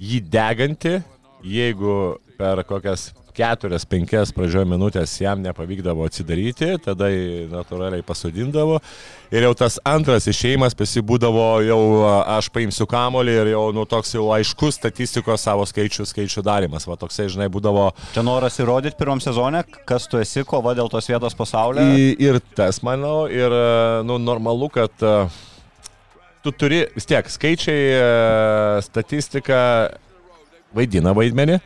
jį 0.00 0.20
degantį, 0.32 0.98
jeigu 1.44 1.96
per 2.40 2.64
kokias 2.68 3.10
keturias, 3.36 3.84
penkias 3.88 4.32
pradžioje 4.34 4.66
minutės 4.68 5.12
jam 5.20 5.40
nepavykdavo 5.44 6.04
atsidaryti, 6.08 6.72
tada 6.84 7.08
natūraliai 7.52 8.04
pasodindavo. 8.06 8.80
Ir 9.30 9.46
jau 9.46 9.52
tas 9.54 9.76
antras 9.86 10.26
išėjimas 10.30 10.74
pasibūdavo, 10.78 11.44
jau 11.62 11.80
aš 12.18 12.50
paimsiu 12.52 12.88
kamolį 12.90 13.36
ir 13.42 13.52
jau 13.52 13.64
nu, 13.76 13.84
toks 13.88 14.16
jau 14.16 14.26
aiškus 14.34 14.80
statistikos 14.80 15.46
savo 15.46 15.66
skaičių, 15.68 16.08
skaičių 16.10 16.44
darimas. 16.46 16.88
Va 16.90 16.98
toksai, 17.00 17.28
žinai, 17.30 17.50
būdavo. 17.52 17.90
Čia 18.16 18.26
noras 18.26 18.58
įrodyti 18.60 18.98
pirmam 18.98 19.22
sezonė, 19.22 19.62
kas 19.88 20.10
tu 20.10 20.20
esi, 20.20 20.42
kova 20.48 20.74
dėl 20.78 20.90
tos 20.92 21.08
vietos 21.10 21.38
pasaulyje. 21.38 22.16
Ir 22.18 22.40
tas, 22.58 22.82
manau, 22.86 23.28
ir 23.30 23.54
nu, 24.08 24.18
normalu, 24.18 24.72
kad 24.74 25.06
uh, 25.06 25.30
tu 26.44 26.52
turi 26.52 26.84
vis 26.94 27.06
tiek 27.08 27.28
skaičiai, 27.28 27.86
e, 27.94 28.82
statistika 28.86 29.60
vaidina 30.76 31.14
vaidmenį. 31.16 31.60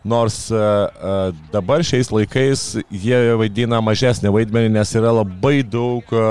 Nors 0.00 0.46
uh, 0.48 1.28
dabar 1.52 1.82
šiais 1.84 2.08
laikais 2.08 2.60
jie 2.88 3.18
vaidina 3.36 3.82
mažesnį 3.84 4.30
vaidmenį, 4.32 4.70
nes 4.78 4.92
yra 4.96 5.10
labai 5.12 5.58
daug 5.60 6.08
uh, 6.16 6.22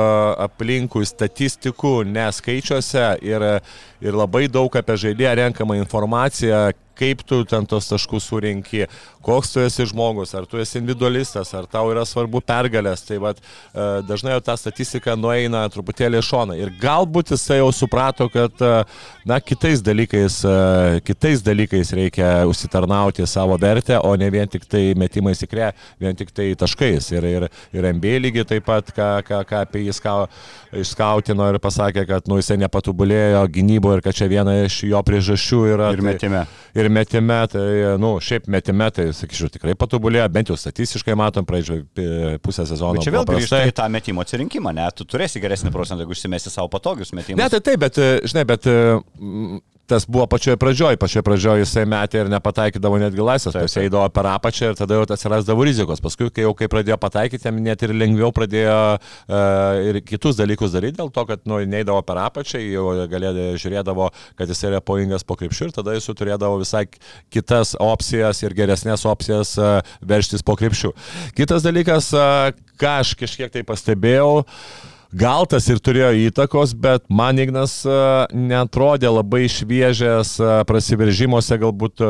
aplinkui 0.41 1.05
statistikų, 1.05 1.99
neskaičiuose 2.09 3.03
ir, 3.29 3.45
ir 4.01 4.17
labai 4.17 4.47
daug 4.51 4.75
apie 4.75 4.97
žaidėją 5.07 5.35
renkama 5.43 5.79
informacija, 5.79 6.69
kaip 6.99 7.23
tu 7.23 7.43
ten 7.47 7.65
tos 7.69 7.88
taškus 7.89 8.27
surinki, 8.27 8.85
koks 9.23 9.53
tu 9.53 9.63
esi 9.63 9.85
žmogus, 9.89 10.33
ar 10.35 10.47
tu 10.49 10.59
esi 10.59 10.79
individualistas, 10.81 11.51
ar 11.55 11.67
tau 11.71 11.91
yra 11.93 12.03
svarbu 12.07 12.41
pergalės. 12.43 13.05
Tai 13.07 13.19
vat, 13.23 13.39
e, 13.39 13.88
dažnai 14.07 14.35
jau 14.35 14.43
ta 14.49 14.55
statistika 14.59 15.15
nueina 15.19 15.65
truputėlį 15.71 16.21
šoną. 16.25 16.57
Ir 16.59 16.73
galbūt 16.81 17.33
jisai 17.35 17.59
jau 17.62 17.69
suprato, 17.75 18.29
kad 18.31 18.63
e, 18.63 18.71
na, 19.29 19.39
kitais, 19.39 19.83
dalykais, 19.85 20.41
e, 20.43 21.03
kitais 21.07 21.43
dalykais 21.45 21.93
reikia 21.95 22.31
užsitarnauti 22.49 23.27
savo 23.29 23.57
vertę, 23.62 23.99
o 24.03 24.15
ne 24.19 24.29
vien 24.33 24.51
tik 24.51 24.67
tai 24.69 24.89
metimais 24.99 25.43
į 25.43 25.49
krę, 25.51 25.71
vien 26.01 26.19
tik 26.19 26.33
tai 26.35 26.51
taškais. 26.59 27.12
Ir, 27.15 27.29
ir, 27.29 27.47
ir 27.75 27.89
MB 27.93 28.15
lygiai 28.27 28.47
taip 28.55 28.67
pat, 28.67 28.91
ką, 28.95 29.09
ką, 29.27 29.43
ką 29.47 29.63
apie 29.67 29.85
jį 29.85 29.95
skau, 29.95 30.27
išskautino 30.75 31.47
ir 31.53 31.62
pasakė, 31.63 32.05
kad 32.09 32.27
nu, 32.29 32.39
jisai 32.41 32.59
nepatobulėjo 32.59 33.45
gynyboje 33.89 33.97
ir 33.97 34.04
kad 34.04 34.15
čia 34.15 34.28
viena 34.30 34.54
iš 34.65 34.84
jo 34.84 35.02
priežasčių 35.04 35.60
yra. 35.73 35.89
Ir 35.93 36.04
metime. 36.04 36.43
Tai, 36.45 36.82
ir 36.82 36.89
metime, 36.89 37.39
tai, 37.49 37.97
nu, 38.02 38.19
šiaip 38.21 38.47
metime, 38.47 38.89
tai, 38.91 39.10
sakyčiau, 39.13 39.49
tikrai 39.54 39.75
patobulėjo, 39.80 40.28
bent 40.30 40.49
jau 40.49 40.58
statistiškai 40.58 41.15
matom, 41.17 41.45
praeidžio 41.45 41.82
pusę 42.43 42.65
sezono. 42.69 42.99
Bet 42.99 43.08
čia 43.08 43.15
vėl 43.15 43.28
grįžta 43.30 43.63
į 43.67 43.75
tą 43.75 43.89
metimo 43.91 44.23
atsirinkimą, 44.23 44.73
ne? 44.75 44.88
Tu 44.95 45.08
turėsi 45.10 45.41
geresnį 45.41 45.73
procentą, 45.73 46.04
jeigu 46.04 46.15
užsimesi 46.15 46.54
savo 46.54 46.69
patogius 46.71 47.13
metimus. 47.13 47.41
Ne, 47.41 47.49
tai 47.49 47.62
taip, 47.65 47.82
bet, 47.82 47.99
žinai, 48.30 48.45
bet 48.49 48.69
tas 49.89 50.06
buvo 50.08 50.28
pačioje 50.30 50.58
pradžioje, 50.62 50.97
pačioje 51.02 51.23
pradžioje 51.25 51.63
jisai 51.63 51.86
metė 51.89 52.23
ir 52.23 52.30
nepataikydavo 52.32 52.99
netgi 53.02 53.23
laisvės, 53.25 53.56
Taip, 53.56 53.65
jisai 53.65 53.86
eidavo 53.88 54.06
per 54.13 54.30
apačią 54.30 54.71
ir 54.71 54.78
tada 54.78 54.99
jau 54.99 55.06
atsirasdavo 55.08 55.65
rizikos. 55.65 56.02
Paskui, 56.04 56.30
kai 56.34 56.45
jau 56.45 56.54
kai 56.58 56.69
pradėjo 56.71 56.99
pataikyti, 57.02 57.47
jam 57.49 57.58
net 57.65 57.82
ir 57.86 57.95
lengviau 57.97 58.30
pradėjo 58.36 58.75
uh, 58.99 59.89
ir 59.89 60.02
kitus 60.06 60.38
dalykus 60.39 60.75
daryti, 60.75 60.99
dėl 60.99 61.10
to, 61.15 61.25
kad 61.30 61.41
nu, 61.49 61.58
neįdavo 61.73 62.04
per 62.06 62.21
apačią, 62.28 62.62
jau 62.62 62.86
galėdavo, 63.10 63.58
žiūrėdavo, 63.63 64.12
kad 64.39 64.54
jis 64.54 64.63
yra 64.69 64.84
pavojingas 64.86 65.25
po 65.25 65.39
krepšių 65.39 65.69
ir 65.69 65.75
tada 65.80 65.97
jis 65.97 66.12
turėdavo 66.12 66.62
visai 66.62 66.86
kitas 67.34 67.73
opcijas 67.82 68.43
ir 68.45 68.56
geresnės 68.58 69.08
opcijas 69.10 69.56
uh, 69.58 69.80
verštis 70.06 70.45
po 70.45 70.58
krepšių. 70.60 70.93
Kitas 71.39 71.65
dalykas, 71.65 72.13
uh, 72.13 72.54
ką 72.80 72.99
aš 73.02 73.15
kažkiek 73.19 73.52
tai 73.54 73.65
pastebėjau, 73.67 74.32
uh, 74.43 74.95
Gal 75.10 75.48
tas 75.50 75.65
ir 75.74 75.80
turėjo 75.82 76.12
įtakos, 76.28 76.76
bet 76.78 77.08
man 77.10 77.39
Ignas 77.41 77.80
netrodė 78.30 79.10
labai 79.10 79.48
šviežias 79.50 80.36
prasiveržimuose, 80.69 81.58
galbūt 81.58 82.04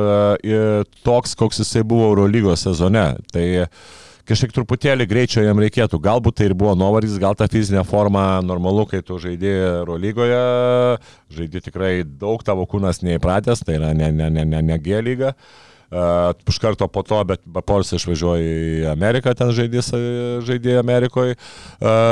toks, 1.07 1.37
koks 1.39 1.61
jisai 1.63 1.85
buvo 1.87 2.09
Eurolygos 2.09 2.65
sezone. 2.67 3.05
Tai 3.31 3.45
kažkiek 4.27 4.51
truputėlį 4.51 5.07
greičio 5.07 5.45
jam 5.45 5.63
reikėtų. 5.63 6.01
Galbūt 6.03 6.41
tai 6.41 6.49
ir 6.49 6.57
buvo 6.59 6.75
nuovargis, 6.75 7.15
gal 7.23 7.39
ta 7.39 7.47
fizinė 7.47 7.85
forma 7.87 8.43
normalu, 8.43 8.83
kai 8.91 8.99
tu 8.99 9.15
žaidži 9.15 9.55
Eurolygoje, 9.79 10.43
žaidži 11.39 11.63
tikrai 11.71 11.93
daug, 12.03 12.43
tavo 12.43 12.67
kūnas 12.67 12.99
neįpratęs, 13.07 13.63
tai 13.63 13.79
yra 13.79 13.95
ne, 13.95 14.11
ne, 14.11 14.27
ne, 14.27 14.43
ne, 14.43 14.63
ne 14.73 14.79
G 14.83 14.99
lyga. 15.07 15.31
Uh, 15.39 15.69
iš 15.89 16.59
karto 16.61 16.87
po 16.87 17.01
to, 17.03 17.17
bet 17.25 17.41
Porsche 17.65 17.97
išvažiuoja 17.97 18.43
į 18.43 18.89
Ameriką, 18.91 19.33
ten 19.37 19.49
žaidė, 19.55 19.81
žaidė 20.45 20.75
Amerikoje, 20.81 21.37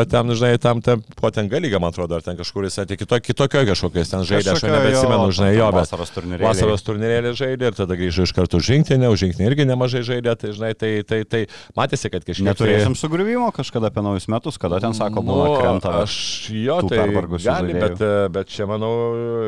ten, 0.09 0.33
žinai, 0.33 0.57
tam, 0.61 0.81
ten, 0.81 1.03
ko 1.19 1.29
ten 1.33 1.49
galyga, 1.51 1.77
man 1.81 1.93
atrodo, 1.93 2.17
ar 2.17 2.25
ten 2.25 2.39
kažkur 2.39 2.65
jis 2.65 2.79
atėjo 2.81 3.03
kito, 3.03 3.19
kitokio 3.27 3.63
kažkokiais 3.69 4.13
ten 4.13 4.25
žaidė, 4.25 4.55
aš 4.55 4.65
nebeatsimenu, 4.65 5.27
žinai, 5.37 5.51
jo, 5.59 5.67
bet 5.75 5.85
vasaros 5.85 6.13
turnyrėlį. 6.15 6.47
Vasaros 6.47 6.85
turnyrėlį 6.87 7.33
žaidė 7.37 7.69
ir 7.69 7.77
tada 7.77 7.99
grįžo 7.99 8.25
iš 8.25 8.33
karto 8.37 8.61
žingsnį, 8.63 9.11
už 9.13 9.25
žingsnį 9.25 9.47
irgi 9.51 9.67
nemažai 9.69 10.01
žaidė, 10.07 10.33
tai, 10.41 10.53
žinai, 10.57 10.73
tai, 10.73 10.91
tai, 11.05 11.21
tai 11.29 11.43
matėsi, 11.77 12.09
kad 12.13 12.25
kažkiek... 12.25 12.49
Neturėsim 12.49 12.97
sugriuvimo 12.97 13.51
kažkada 13.53 13.91
apie 13.91 14.05
naujus 14.05 14.25
metus, 14.31 14.57
kada 14.61 14.81
ten 14.81 14.97
sako, 14.97 15.21
buvo 15.21 15.45
nu, 15.51 15.59
krenta. 15.61 15.93
Aš 16.01 16.17
jo, 16.55 16.79
tai 16.89 17.05
gali, 17.45 17.77
bet, 17.77 18.01
bet 18.33 18.51
čia, 18.53 18.65
manau, 18.69 18.91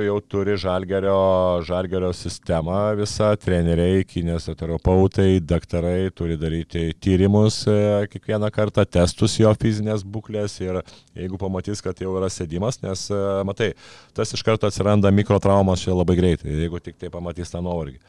jau 0.05 0.19
turi 0.21 0.57
žalgerio, 0.59 1.17
žalgerio 1.65 2.13
sistemą 2.13 2.93
visą 2.99 3.33
treneriai 3.41 4.05
kineziterapeutai, 4.19 5.39
daktarai 5.41 6.12
turi 6.15 6.38
daryti 6.39 6.91
tyrimus 7.01 7.63
e, 7.67 8.05
kiekvieną 8.12 8.51
kartą, 8.53 8.86
testus 8.86 9.39
jo 9.39 9.51
fizinės 9.60 10.05
būklės 10.05 10.60
ir 10.62 10.82
jeigu 11.17 11.39
pamatys, 11.41 11.82
kad 11.86 11.99
jau 12.03 12.15
yra 12.19 12.29
sėdimas, 12.34 12.82
nes 12.84 13.08
e, 13.10 13.19
matai, 13.47 13.73
tas 14.17 14.36
iš 14.36 14.45
karto 14.45 14.69
atsiranda 14.69 15.12
mikrotraumas 15.15 15.86
čia 15.86 15.95
labai 15.95 16.19
greitai, 16.19 16.51
jeigu 16.65 16.82
tik 16.84 16.99
tai 16.99 17.12
pamatys 17.13 17.55
tą 17.55 17.63
nuovargį. 17.65 17.99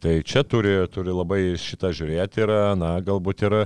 Tai 0.00 0.14
čia 0.24 0.46
turi, 0.48 0.78
turi 0.88 1.12
labai 1.12 1.42
šitą 1.60 1.90
žiūrėti 1.92 2.46
ir, 2.46 2.54
na, 2.80 2.94
galbūt 3.04 3.44
ir 3.44 3.56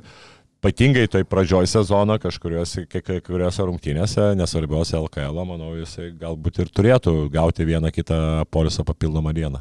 ypatingai 0.65 1.05
toj 1.13 1.27
pradžioj 1.29 1.69
sezono 1.69 2.17
kažkuriuose, 2.19 2.87
kažkuriuose 2.89 3.69
rungtynėse, 3.69 4.31
nesvarbiausia 4.41 4.97
LKL, 5.03 5.45
manau, 5.45 5.75
jisai 5.77 6.09
galbūt 6.17 6.65
ir 6.65 6.73
turėtų 6.73 7.15
gauti 7.35 7.69
vieną 7.69 7.93
kitą 7.93 8.19
polisą 8.51 8.87
papildomą 8.89 9.37
dieną. 9.37 9.61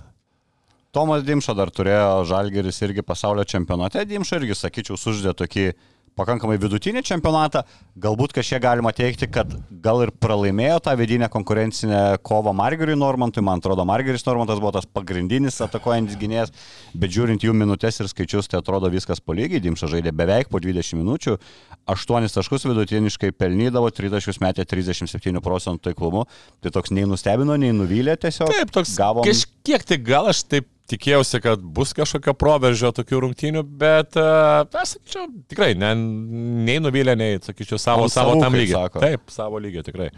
Tomas 0.94 1.24
Dimša 1.26 1.56
dar 1.58 1.72
turėjo 1.74 2.22
Žalgeris 2.30 2.78
irgi 2.86 3.02
pasaulio 3.02 3.42
čempionate. 3.50 4.04
Dimša 4.06 4.38
irgi, 4.38 4.54
sakyčiau, 4.60 4.98
suždė 5.02 5.32
tokį 5.34 5.72
pakankamai 6.14 6.60
vidutinį 6.62 7.02
čempionatą. 7.06 7.64
Galbūt 7.98 8.36
kažkiek 8.38 8.62
galima 8.62 8.92
teikti, 8.94 9.26
kad 9.34 9.50
gal 9.84 10.04
ir 10.06 10.12
pralaimėjo 10.22 10.76
tą 10.86 10.94
vidinę 11.00 11.30
konkurencinę 11.34 12.20
kovą 12.22 12.54
Margeriui 12.54 12.98
Normantui. 13.00 13.42
Man 13.42 13.62
atrodo, 13.62 13.86
Margeris 13.90 14.26
Normantas 14.28 14.62
buvo 14.62 14.76
tas 14.76 14.86
pagrindinis 14.86 15.58
atakuojantis 15.66 16.20
gynėjas, 16.22 16.54
bet 16.94 17.14
žiūrint 17.16 17.42
jų 17.42 17.56
minutės 17.58 17.98
ir 17.98 18.12
skaičius, 18.12 18.52
tai 18.52 18.62
atrodo 18.62 18.92
viskas 18.94 19.18
po 19.18 19.34
lygiai. 19.34 19.64
Dimša 19.66 19.90
žaidė 19.96 20.14
beveik 20.14 20.52
po 20.54 20.62
20 20.62 21.00
minučių, 21.02 21.40
8 21.90 22.30
taškus 22.38 22.68
vidutiniškai 22.70 23.34
pelnydavo, 23.34 23.90
3 23.90 24.14
taškus 24.14 24.42
metė 24.46 24.68
37 24.70 25.42
procentų 25.42 25.90
taiklumu. 25.90 26.28
Tai 26.62 26.76
toks 26.78 26.94
nei 26.94 27.10
nustebino, 27.10 27.58
nei 27.58 27.74
nuvylė 27.74 28.20
tiesiog. 28.22 28.54
Taip, 28.54 28.78
toks 28.78 28.94
gavom. 29.02 29.26
Kažkiek 29.26 29.90
tai 29.90 29.98
gal 30.06 30.30
aš 30.30 30.46
taip 30.46 30.70
tikėjausi, 30.92 31.40
kad 31.44 31.62
bus 31.76 31.94
kažkokio 31.96 32.34
proveržio 32.38 32.92
tokių 32.96 33.22
rungtynių, 33.28 33.64
bet, 33.82 34.18
uh, 34.20 34.64
aš 34.82 34.98
sakyčiau, 34.98 35.28
tikrai, 35.52 35.72
ne, 35.80 35.94
nei 36.68 36.80
nuvylė, 36.84 37.16
nei, 37.20 37.38
sakyčiau, 37.44 37.80
savo, 37.82 38.08
Ant 38.08 38.16
savo 38.16 38.36
tam 38.42 38.58
lygiai. 38.58 38.90
Taip, 38.98 39.32
savo 39.34 39.62
lygio 39.64 39.86
tikrai. 39.86 40.10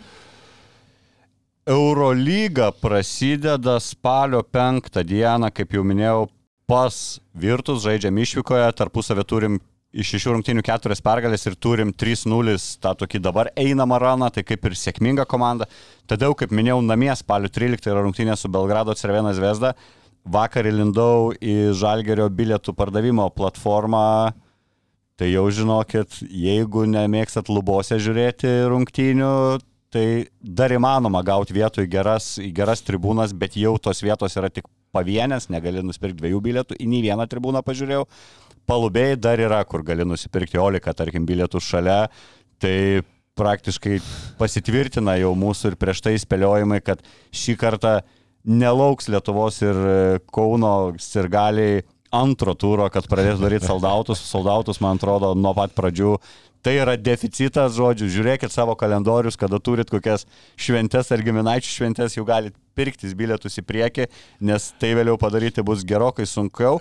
Eurolyga 1.66 2.70
prasideda 2.78 3.80
spalio 3.82 4.44
penktą 4.46 5.02
dieną, 5.06 5.50
kaip 5.54 5.72
jau 5.74 5.86
minėjau, 5.86 6.28
pas 6.70 6.98
Virtus 7.34 7.82
žaidžiam 7.86 8.18
išvykoje, 8.22 8.68
tarpusavę 8.78 9.26
turim 9.26 9.58
iš 9.96 10.12
šešių 10.12 10.36
rungtynių 10.36 10.64
keturias 10.66 11.02
pergalės 11.04 11.48
ir 11.48 11.56
turim 11.56 11.94
3-0 11.96 12.56
tą 12.84 12.92
tokį 13.00 13.22
dabar 13.24 13.50
einamą 13.56 14.00
raną, 14.02 14.30
tai 14.34 14.44
kaip 14.44 14.66
ir 14.68 14.76
sėkminga 14.78 15.26
komanda. 15.30 15.70
Tada 16.10 16.30
kaip 16.36 16.52
minėjau, 16.52 16.82
namie 16.84 17.14
spalio 17.16 17.50
13 17.50 17.94
yra 17.94 18.04
rungtynė 18.04 18.36
su 18.38 18.52
Belgrado 18.52 18.96
Cervena 19.00 19.32
Zvezda. 19.38 19.76
Vakar 20.26 20.66
įlindau 20.66 21.36
į 21.38 21.76
Žalgerio 21.78 22.26
bilietų 22.34 22.74
pardavimo 22.78 23.28
platformą. 23.34 24.34
Tai 25.16 25.28
jau 25.30 25.46
žinokit, 25.54 26.18
jeigu 26.28 26.84
nemėgstat 26.92 27.48
lubose 27.48 27.96
žiūrėti 28.04 28.50
rungtynių, 28.68 29.36
tai 29.96 30.08
dar 30.42 30.74
įmanoma 30.76 31.22
gauti 31.24 31.56
vietų 31.56 31.86
į 31.86 31.92
geras, 31.94 32.34
į 32.42 32.50
geras 32.58 32.84
tribūnas, 32.84 33.32
bet 33.32 33.56
jau 33.56 33.78
tos 33.80 34.04
vietos 34.04 34.36
yra 34.36 34.50
tik 34.52 34.68
pavienės, 34.96 35.48
negali 35.54 35.84
nusipirkti 35.86 36.20
dviejų 36.20 36.42
bilietų, 36.44 36.80
į 36.82 36.90
nei 36.92 37.04
vieną 37.06 37.30
tribūną 37.32 37.62
pažiūrėjau. 37.64 38.04
Palubėjai 38.68 39.22
dar 39.22 39.40
yra, 39.40 39.62
kur 39.70 39.86
gali 39.88 40.04
nusipirkti 40.10 40.60
olika, 40.60 40.92
tarkim, 40.98 41.24
bilietų 41.30 41.62
šalia. 41.64 42.10
Tai 42.60 42.76
praktiškai 43.40 44.00
pasitvirtina 44.40 45.16
jau 45.22 45.32
mūsų 45.38 45.72
ir 45.72 45.80
prieš 45.80 46.02
tai 46.04 46.16
spėliojimai, 46.20 46.82
kad 46.84 47.04
šį 47.36 47.56
kartą 47.62 47.98
nelauks 48.46 49.10
Lietuvos 49.10 49.60
ir 49.66 49.76
e, 49.76 49.98
Kauno 50.34 50.94
sirgaliai 51.02 51.84
antro 52.16 52.54
turo, 52.56 52.88
kad 52.94 53.08
pradėtų 53.10 53.44
daryti 53.44 53.68
saldautus. 53.68 54.22
Saldautus, 54.30 54.80
man 54.84 55.00
atrodo, 55.00 55.34
nuo 55.36 55.54
pat 55.58 55.74
pradžių. 55.76 56.16
Tai 56.66 56.74
yra 56.80 56.96
deficitas, 56.98 57.76
žodžiu, 57.78 58.08
žiūrėkit 58.10 58.54
savo 58.54 58.74
kalendorius, 58.80 59.38
kada 59.38 59.60
turit 59.62 59.92
kokias 59.92 60.26
šventes 60.58 61.12
ar 61.14 61.22
giminaičių 61.22 61.70
šventes, 61.70 62.16
jau 62.18 62.26
galite 62.26 62.58
pirktis 62.78 63.14
bilietus 63.18 63.60
į 63.62 63.66
priekį, 63.68 64.08
nes 64.50 64.72
tai 64.82 64.96
vėliau 64.98 65.20
padaryti 65.22 65.66
bus 65.66 65.86
gerokai 65.86 66.26
sunkiau. 66.26 66.80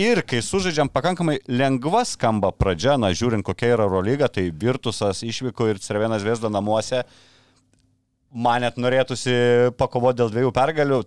Ir 0.00 0.22
kai 0.22 0.38
sužaidžiam 0.44 0.88
pakankamai 0.92 1.40
lengva 1.50 2.04
skamba 2.08 2.52
pradžia, 2.54 2.94
na 3.00 3.10
žiūrint 3.10 3.44
kokia 3.44 3.74
yra 3.74 3.88
Eurolyga, 3.88 4.30
tai 4.32 4.46
Virtusas 4.54 5.24
išvyko 5.26 5.66
ir 5.72 5.82
Cervenas 5.82 6.22
Vesda 6.24 6.48
namuose, 6.52 7.02
uh, 7.02 7.29
man 8.30 8.62
net 8.64 8.78
norėtųsi 8.80 9.72
pakovoti 9.78 10.20
dėl 10.20 10.30
dviejų 10.34 10.52
pergalių, 10.54 11.00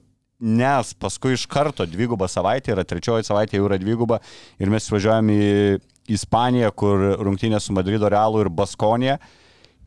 nes 0.44 0.92
paskui 1.00 1.38
iš 1.38 1.46
karto 1.48 1.86
dvigubą 1.88 2.28
savaitę, 2.28 2.74
yra 2.74 2.84
trečioji 2.88 3.28
savaitė 3.28 3.60
jau 3.60 3.68
yra 3.70 3.80
dviguba 3.80 4.20
ir 4.60 4.72
mes 4.74 4.90
važiuojam 4.92 5.32
į 5.32 5.46
Ispaniją, 6.12 6.68
kur 6.76 7.00
rungtynė 7.24 7.62
su 7.64 7.72
Madrido 7.72 8.10
Realu 8.12 8.42
ir 8.44 8.50
Baskonė. 8.52 9.16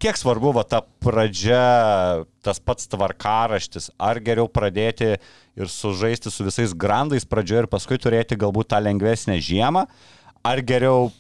Kiek 0.01 0.17
svarbu 0.17 0.55
va 0.57 0.63
ta 0.65 0.81
pradžia, 1.05 2.25
tas 2.45 2.61
pats 2.61 2.89
tvarkaraštis, 2.89 3.91
ar 4.01 4.21
geriau 4.25 4.49
pradėti 4.49 5.11
ir 5.17 5.71
sužaisti 5.73 6.33
su 6.33 6.45
visais 6.45 6.73
grandais 6.73 7.29
pradžioje 7.29 7.65
ir 7.65 7.69
paskui 7.73 8.01
turėti 8.01 8.37
galbūt 8.41 8.73
tą 8.73 8.81
lengvesnę 8.85 9.37
žiemą, 9.45 9.87
ar 10.45 10.65
geriau 10.65 11.11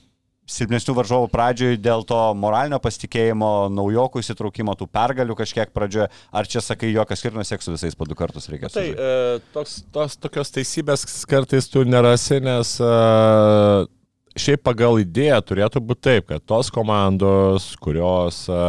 silpnesnių 0.46 0.94
varžovų 0.96 1.30
pradžioj 1.32 1.78
dėl 1.82 2.04
to 2.06 2.18
moralinio 2.38 2.78
pasitikėjimo, 2.82 3.50
naujokų 3.74 4.22
įsitraukimo, 4.22 4.76
tų 4.78 4.88
pergalių 4.94 5.36
kažkiek 5.38 5.72
pradžioje, 5.74 6.08
ar 6.30 6.50
čia 6.50 6.62
sakai, 6.64 6.92
jokios 6.94 7.22
skirtumas 7.22 7.50
seks 7.50 7.66
su 7.66 7.74
visais 7.74 7.98
po 7.98 8.06
du 8.06 8.18
kartus 8.18 8.46
reikia? 8.52 8.70
Tai 8.74 8.86
e, 8.86 9.10
toks, 9.56 9.80
tos 9.94 10.16
tokios 10.22 10.54
teisybės 10.54 11.06
kartais 11.28 11.66
tu 11.72 11.82
nerasi, 11.88 12.38
nes 12.44 12.76
e, 12.78 12.92
šiaip 14.38 14.62
pagal 14.66 15.02
idėją 15.02 15.42
turėtų 15.50 15.82
būti 15.82 16.06
taip, 16.10 16.30
kad 16.30 16.46
tos 16.46 16.70
komandos, 16.74 17.72
kurios 17.82 18.44
e, 18.46 18.62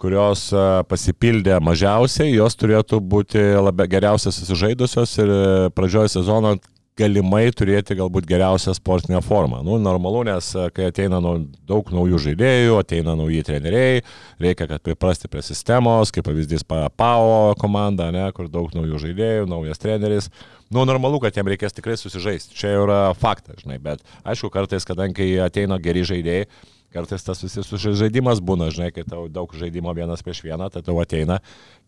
kurios 0.00 0.48
e, 0.52 0.66
pasipildė 0.88 1.58
mažiausiai, 1.62 2.32
jos 2.34 2.56
turėtų 2.58 3.00
būti 3.04 3.40
labia, 3.60 3.88
geriausias 3.90 4.38
susižaidusios 4.40 5.16
ir 5.20 5.32
e, 5.32 5.40
pradžioje 5.76 6.14
sezono 6.16 6.56
galimai 7.00 7.48
turėti 7.56 7.96
galbūt 7.98 8.28
geriausią 8.28 8.74
sportinę 8.76 9.22
formą. 9.24 9.62
Nu, 9.66 9.78
normalu, 9.82 10.22
nes 10.28 10.52
e, 10.54 10.66
kai 10.76 10.90
ateina 10.90 11.20
nu, 11.24 11.34
daug 11.68 11.90
naujų 11.94 12.20
žaidėjų, 12.26 12.78
ateina 12.82 13.16
nauji 13.18 13.42
treneriai, 13.48 14.04
reikia, 14.42 14.68
kad 14.70 14.84
priprasti 14.86 15.30
prie 15.32 15.42
sistemos, 15.46 16.12
kaip 16.14 16.28
pavyzdys 16.28 16.66
PAO 16.68 17.54
komanda, 17.60 18.10
ne, 18.14 18.26
kur 18.36 18.50
daug 18.52 18.72
naujų 18.76 19.04
žaidėjų, 19.06 19.48
naujas 19.50 19.82
treneris. 19.82 20.30
Nu, 20.70 20.84
normalu, 20.86 21.18
kad 21.24 21.34
jam 21.34 21.48
reikės 21.50 21.74
tikrai 21.74 21.96
susižaisti. 21.98 22.54
Čia 22.58 22.76
yra 22.84 23.00
faktas, 23.18 23.64
žinai, 23.64 23.80
bet 23.82 24.04
aišku, 24.22 24.52
kartais, 24.54 24.86
kadangi 24.86 25.32
ateina 25.42 25.80
geri 25.82 26.04
žaidėjai, 26.06 26.46
Kartais 26.90 27.22
tas 27.22 27.38
ža- 27.44 27.94
žaidimas 27.94 28.40
būna, 28.42 28.70
žinai, 28.74 28.90
kai 28.94 29.04
tau 29.06 29.28
daug 29.30 29.52
žaidimo 29.54 29.92
vienas 29.94 30.24
prieš 30.26 30.42
vieną, 30.46 30.70
tai 30.74 30.82
tau 30.86 30.98
ateina 31.02 31.38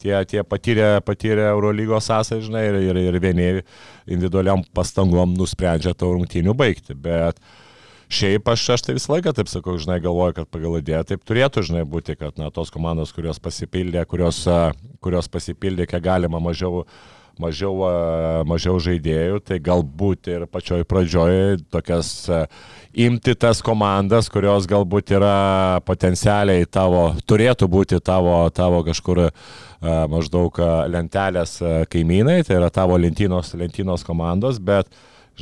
tie, 0.02 0.14
tie 0.30 0.44
patyrę, 0.46 1.00
patyrę 1.02 1.48
Eurolygos 1.50 2.06
sąsai, 2.06 2.38
žinai, 2.44 2.68
ir, 2.70 2.78
ir, 2.92 3.02
ir 3.10 3.18
vieni 3.22 3.48
individualiam 4.06 4.62
pastangom 4.74 5.34
nusprendžia 5.38 5.94
tau 5.98 6.14
rungtynių 6.14 6.54
baigti. 6.54 6.94
Bet 6.94 7.42
Šiaip 8.12 8.48
aš, 8.52 8.62
aš 8.74 8.82
tai 8.84 8.94
visą 8.98 9.14
laiką 9.14 9.32
taip 9.32 9.48
sakau, 9.48 9.78
žinai, 9.80 9.96
galvoju, 10.04 10.34
kad 10.36 10.48
pagal 10.52 10.74
idėją 10.82 11.00
taip 11.08 11.22
turėtų, 11.24 11.62
žinai, 11.64 11.84
būti, 11.88 12.12
kad 12.20 12.36
na, 12.36 12.50
tos 12.52 12.68
komandos, 12.74 13.08
kurios 13.16 13.40
pasipildė, 13.40 14.02
kurios, 14.10 14.42
kurios 15.00 15.30
pasipildė, 15.32 15.86
kiek 15.88 16.02
galima 16.04 16.36
mažiau, 16.42 16.82
mažiau, 17.40 17.86
mažiau 18.48 18.78
žaidėjų, 18.82 19.40
tai 19.46 19.58
galbūt 19.62 20.30
ir 20.32 20.46
pačioj 20.50 20.84
pradžioj 20.88 21.62
tokias 21.72 22.28
imti 22.92 23.34
tas 23.38 23.62
komandas, 23.64 24.28
kurios 24.32 24.68
galbūt 24.70 25.14
yra 25.16 25.80
potencialiai 25.86 26.66
tavo, 26.68 27.12
turėtų 27.26 27.68
būti 27.72 28.00
tavo, 28.04 28.44
tavo 28.54 28.82
kažkur 28.86 29.28
maždaug 29.82 30.60
lentelės 30.92 31.56
kaimynai, 31.90 32.42
tai 32.46 32.60
yra 32.60 32.68
tavo 32.70 32.98
lentynos, 33.00 33.54
lentynos 33.58 34.04
komandos, 34.06 34.60
bet 34.62 34.90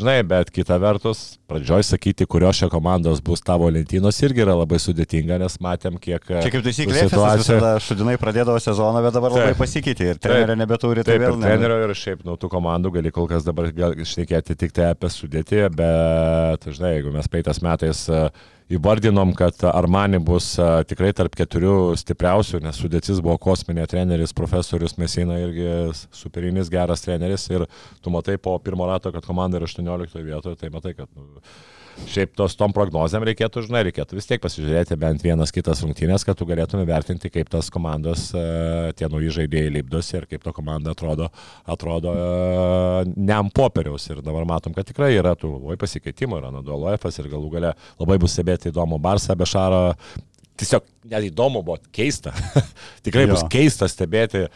Žinai, 0.00 0.22
bet 0.24 0.48
kita 0.54 0.78
vertus, 0.80 1.18
pradžioj 1.50 1.84
sakyti, 1.84 2.24
kurios 2.24 2.56
čia 2.56 2.70
komandos 2.72 3.18
bus 3.24 3.42
tavo 3.44 3.66
lentynos 3.68 4.16
irgi 4.24 4.40
yra 4.46 4.54
labai 4.56 4.78
sudėtinga, 4.80 5.36
nes 5.42 5.58
matėm, 5.60 5.98
kiek... 6.00 6.24
e, 6.24 6.40
Čia 6.46 6.52
kaip 6.54 6.64
taisyklė, 6.64 7.02
situacija... 7.04 7.58
visada 7.58 7.72
šudinai 7.84 8.14
pradėdavo 8.20 8.62
sezoną, 8.64 9.02
bet 9.04 9.18
dabar 9.18 9.34
Taip. 9.34 9.42
labai 9.42 9.58
pasikeitė 9.58 10.06
ir 10.14 10.22
trenerio 10.22 10.56
nebeturi, 10.56 11.04
tai 11.04 11.18
vėl 11.20 11.36
trenerio 11.42 11.76
ir 11.84 11.92
šiaip 12.00 12.24
nuo 12.24 12.38
tų 12.40 12.48
komandų 12.54 12.94
gali 12.96 13.12
kol 13.12 13.28
kas 13.28 13.44
dabar 13.44 13.68
šnekėti 13.68 14.56
tik 14.62 14.72
tai 14.78 14.88
apie 14.94 15.12
sudėtį, 15.12 15.66
bet, 15.76 16.64
žinai, 16.72 16.94
jeigu 16.96 17.12
mes 17.18 17.28
praeitas 17.28 17.60
metais 17.66 18.06
e, 18.08 18.22
įvardinom, 18.70 19.32
kad 19.38 19.64
Armani 19.66 20.20
bus 20.22 20.52
e, 20.58 20.68
tikrai 20.90 21.10
tarp 21.16 21.34
keturių 21.38 21.96
stipriausių, 21.98 22.60
nes 22.64 22.78
sudėtis 22.78 23.18
buvo 23.24 23.36
kosminė 23.42 23.86
treneris, 23.90 24.34
profesorius 24.36 24.96
Mesina 25.00 25.40
irgi 25.42 25.66
superinis 26.14 26.70
geras 26.72 27.02
treneris 27.04 27.48
ir 27.50 27.66
tu 28.02 28.14
matai 28.14 28.38
po 28.38 28.56
pirmo 28.62 28.86
rato, 28.90 29.12
kad 29.14 29.26
komanda 29.26 29.58
yra 29.58 29.68
18 29.70 30.22
vietoje, 30.22 30.58
tai 30.60 30.70
matai, 30.74 30.94
kad 30.98 31.10
nu, 31.16 31.26
Šiaip 32.08 32.32
tos 32.38 32.56
tom 32.58 32.72
prognozėm 32.74 33.24
reikėtų, 33.28 33.62
žinai, 33.66 33.82
reikėtų 33.88 34.16
vis 34.16 34.26
tiek 34.28 34.40
pasižiūrėti 34.42 34.96
bent 35.00 35.22
vienas 35.24 35.52
kitas 35.54 35.82
rungtynės, 35.84 36.24
kad 36.26 36.38
tu 36.38 36.46
galėtume 36.48 36.86
vertinti, 36.88 37.30
kaip 37.32 37.50
tas 37.52 37.68
komandos, 37.72 38.28
e, 38.34 38.44
tie 38.98 39.08
nauji 39.10 39.34
žaidėjai 39.36 39.74
lipdosi 39.76 40.16
ir 40.18 40.26
kaip 40.30 40.42
ta 40.46 40.54
komanda 40.56 40.94
atrodo, 40.96 41.28
atrodo 41.70 42.14
e, 42.16 43.04
ne 43.14 43.36
ant 43.36 43.54
popieriaus. 43.54 44.08
Ir 44.10 44.24
dabar 44.26 44.48
matom, 44.48 44.74
kad 44.76 44.88
tikrai 44.88 45.12
yra 45.18 45.36
tų 45.38 45.52
labai 45.58 45.78
pasikeitimų, 45.80 46.40
yra 46.40 46.52
Naduolofas 46.54 47.20
ir 47.20 47.30
galų 47.30 47.54
gale 47.54 47.74
labai 48.00 48.18
bus 48.22 48.34
stebėti 48.34 48.72
įdomu 48.72 48.98
Barsą, 49.02 49.36
Bešarą. 49.38 49.84
Tiesiog 50.60 50.84
net 51.08 51.30
įdomu 51.30 51.62
buvo, 51.64 51.78
keista. 51.94 52.34
tikrai 53.06 53.28
Jo. 53.28 53.34
bus 53.36 53.46
keista 53.52 53.88
stebėti. 53.88 54.48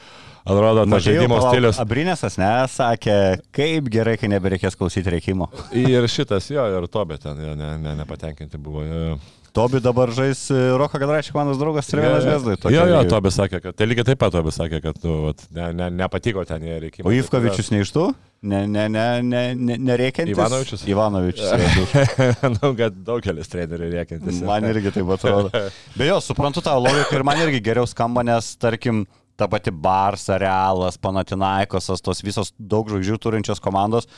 Atrodo, 0.45 0.84
tas 0.90 1.05
žaidimo 1.07 1.38
stilius. 1.40 1.78
Abrinesas 1.80 2.36
nesakė, 2.40 3.14
kaip 3.55 3.88
gerai, 3.92 4.18
kai 4.20 4.28
nebereikės 4.28 4.76
klausyti 4.76 5.14
reikimo. 5.16 5.49
Ir 5.72 6.05
šitas 6.12 6.51
jo, 6.53 6.66
ir 6.68 6.88
to, 6.92 7.07
bet 7.09 7.24
ten 7.24 7.40
jo, 7.40 7.55
ne, 7.57 7.70
ne, 7.80 7.97
nepatenkinti 8.03 8.61
buvo. 8.61 8.84
Jo. 8.84 9.16
Tobi 9.55 9.78
dabar 9.78 10.11
žais 10.11 10.49
e, 10.51 10.57
Roko 10.74 10.99
Gadračio 10.99 11.30
komandos 11.30 11.61
draugas 11.61 11.86
Trevėnas 11.86 12.24
Žesdai. 12.26 12.57
Jo, 12.74 12.88
jo, 12.90 13.03
Tobis 13.07 13.36
sakė, 13.38 13.61
kad, 13.62 13.76
tai 13.78 13.86
lygiai 13.86 14.09
taip 14.09 14.18
pat 14.18 14.34
Tobis 14.34 14.59
sakė, 14.59 14.80
kad 14.82 14.99
nu, 15.07 15.12
vat, 15.28 15.45
ne, 15.55 15.68
ne, 15.78 15.86
nepatiko 16.03 16.42
ten 16.49 16.64
jie 16.66 16.80
reikėjo. 16.82 17.07
O 17.07 17.12
Ivkovičius 17.14 17.70
ne 17.70 17.84
iš 17.84 17.92
tų? 17.95 18.09
Ne, 18.51 18.64
ne, 18.66 18.88
ne, 18.90 19.07
ne, 19.22 19.42
ne, 19.55 19.76
nereikiantis. 19.78 20.34
Ivanovičius? 20.34 20.82
Ivanovičius. 20.90 21.53
jo, 22.18 22.26
Manau, 22.42 22.72
kad 22.82 22.99
daugelis 23.07 23.55
trenerių 23.55 23.92
rėkiantis. 23.95 24.42
Man 24.45 24.66
irgi 24.72 24.97
taip 24.99 25.14
atrodo. 25.14 25.62
Be 25.95 26.11
jo, 26.11 26.18
suprantu 26.26 26.64
tą 26.66 26.74
logiką 26.74 27.20
ir 27.20 27.26
man 27.30 27.47
irgi 27.47 27.62
geriau 27.70 27.86
skamba, 27.88 28.26
nes 28.26 28.51
tarkim, 28.59 29.05
ta 29.37 29.49
pati 29.51 29.70
Barsa, 29.70 30.39
Realas, 30.41 30.99
Panatinaikosas, 31.01 32.03
tos 32.05 32.22
visos 32.24 32.53
daug 32.59 32.91
žvaigždžių 32.91 33.20
turinčios 33.22 33.62
komandos. 33.62 34.09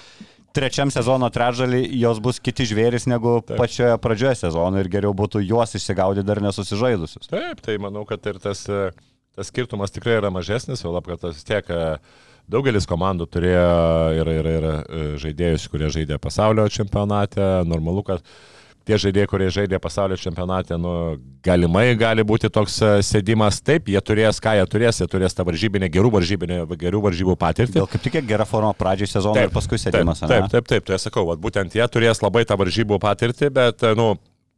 Trečiam 0.56 0.88
sezono 0.92 1.28
trečdalį 1.32 1.82
jos 2.00 2.20
bus 2.24 2.38
kiti 2.40 2.64
žvėris 2.70 3.04
negu 3.10 3.38
Taip. 3.42 3.58
pačioje 3.60 3.98
pradžioje 4.00 4.38
sezono 4.46 4.80
ir 4.80 4.88
geriau 4.92 5.12
būtų 5.16 5.42
juos 5.44 5.76
išsigaudyti 5.76 6.24
dar 6.24 6.40
nesusižaidusius. 6.44 7.28
Taip, 7.28 7.60
tai 7.64 7.76
manau, 7.82 8.06
kad 8.08 8.24
ir 8.30 8.40
tas, 8.40 8.64
tas 9.36 9.52
skirtumas 9.52 9.92
tikrai 9.92 10.16
yra 10.22 10.32
mažesnis, 10.32 10.80
jau 10.84 10.94
lab, 10.94 11.04
kad 11.10 11.20
tas 11.26 11.44
tiek 11.44 11.68
daugelis 12.50 12.88
komandų 12.88 13.26
turėjo 13.28 13.66
ir, 14.16 14.30
ir, 14.38 14.50
ir 14.54 14.66
e, 14.70 15.06
žaidėjus, 15.22 15.66
kurie 15.72 15.90
žaidė 15.92 16.18
pasaulio 16.22 16.66
čempionate. 16.72 17.44
Normalu, 17.68 18.04
kad 18.06 18.24
tie 18.86 18.98
žaidėjai, 19.00 19.28
kurie 19.30 19.48
žaidė 19.52 19.80
pasaulio 19.82 20.16
čempionate, 20.20 20.76
nu, 20.78 20.92
galimai 21.44 21.88
gali 21.98 22.24
būti 22.26 22.50
toks 22.52 22.78
e, 22.82 22.90
sėdimas. 23.06 23.58
Taip, 23.66 23.90
jie 23.90 24.00
turės, 24.04 24.38
ką 24.42 24.54
jie 24.60 24.66
turės, 24.70 25.00
jie 25.02 25.08
turės 25.10 25.34
tą 25.36 25.46
varžybinę, 25.48 25.90
gerų, 25.92 26.12
varžybinę, 26.14 26.60
gerų 26.78 27.02
varžybų 27.08 27.36
patirtį. 27.40 27.80
Gal 27.82 27.90
kaip 27.90 28.06
tik 28.06 28.20
gera 28.28 28.46
forma 28.48 28.70
pradžiai 28.78 29.10
sezono 29.10 29.42
ir 29.42 29.52
paskui 29.54 29.80
sėdimas. 29.82 30.22
Taip, 30.22 30.30
taip, 30.30 30.54
taip, 30.54 30.70
taip, 30.70 30.86
tai 30.88 30.98
aš 30.98 31.08
sakau, 31.08 31.26
vat, 31.30 31.42
būtent 31.42 31.74
jie 31.76 31.86
turės 31.90 32.22
labai 32.22 32.46
tą 32.48 32.58
varžybų 32.62 33.00
patirtį, 33.02 33.50
bet, 33.58 33.82
e, 33.82 33.94
nu, 33.98 34.12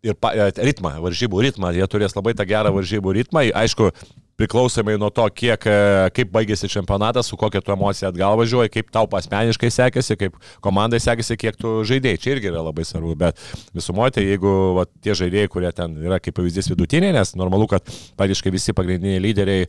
ir 0.05 0.18
pa, 0.20 0.35
e, 0.37 0.51
ritmą, 0.68 0.99
varžybų 1.05 1.45
ritmą, 1.49 1.72
jie 1.76 1.89
turės 1.91 2.16
labai 2.18 2.37
tą 2.37 2.47
gerą 2.49 2.74
varžybų 2.76 3.16
ritmą. 3.22 3.49
Aišku, 3.64 3.91
priklausomai 4.39 4.95
nuo 5.01 5.11
to, 5.14 5.24
kiek, 5.34 5.66
e, 5.66 6.09
kaip 6.14 6.30
baigėsi 6.34 6.70
čempionatas, 6.70 7.26
su 7.30 7.39
kokia 7.39 7.62
tu 7.64 7.74
emocija 7.74 8.12
atgal 8.12 8.39
važiuoji, 8.39 8.72
kaip 8.76 8.93
tau 8.95 9.09
asmeniškai 9.18 9.70
sekėsi, 9.74 10.16
kaip 10.20 10.36
komandai 10.64 11.01
sekėsi, 11.03 11.39
kiek 11.41 11.59
tu 11.59 11.80
žaidėjai. 11.89 12.22
Čia 12.22 12.34
irgi 12.36 12.53
yra 12.53 12.62
labai 12.62 12.86
svarbu, 12.86 13.16
bet 13.18 13.43
visumoje, 13.76 14.18
tai 14.18 14.28
jeigu 14.28 14.55
va, 14.78 14.86
tie 15.03 15.16
žaidėjai, 15.18 15.51
kurie 15.53 15.72
ten 15.74 15.99
yra 16.05 16.20
kaip 16.22 16.39
pavyzdys 16.39 16.70
vidutiniai, 16.70 17.16
nes 17.18 17.34
normalu, 17.39 17.66
kad 17.74 17.91
praktiškai 18.18 18.55
visi 18.55 18.76
pagrindiniai 18.78 19.24
lyderiai 19.26 19.66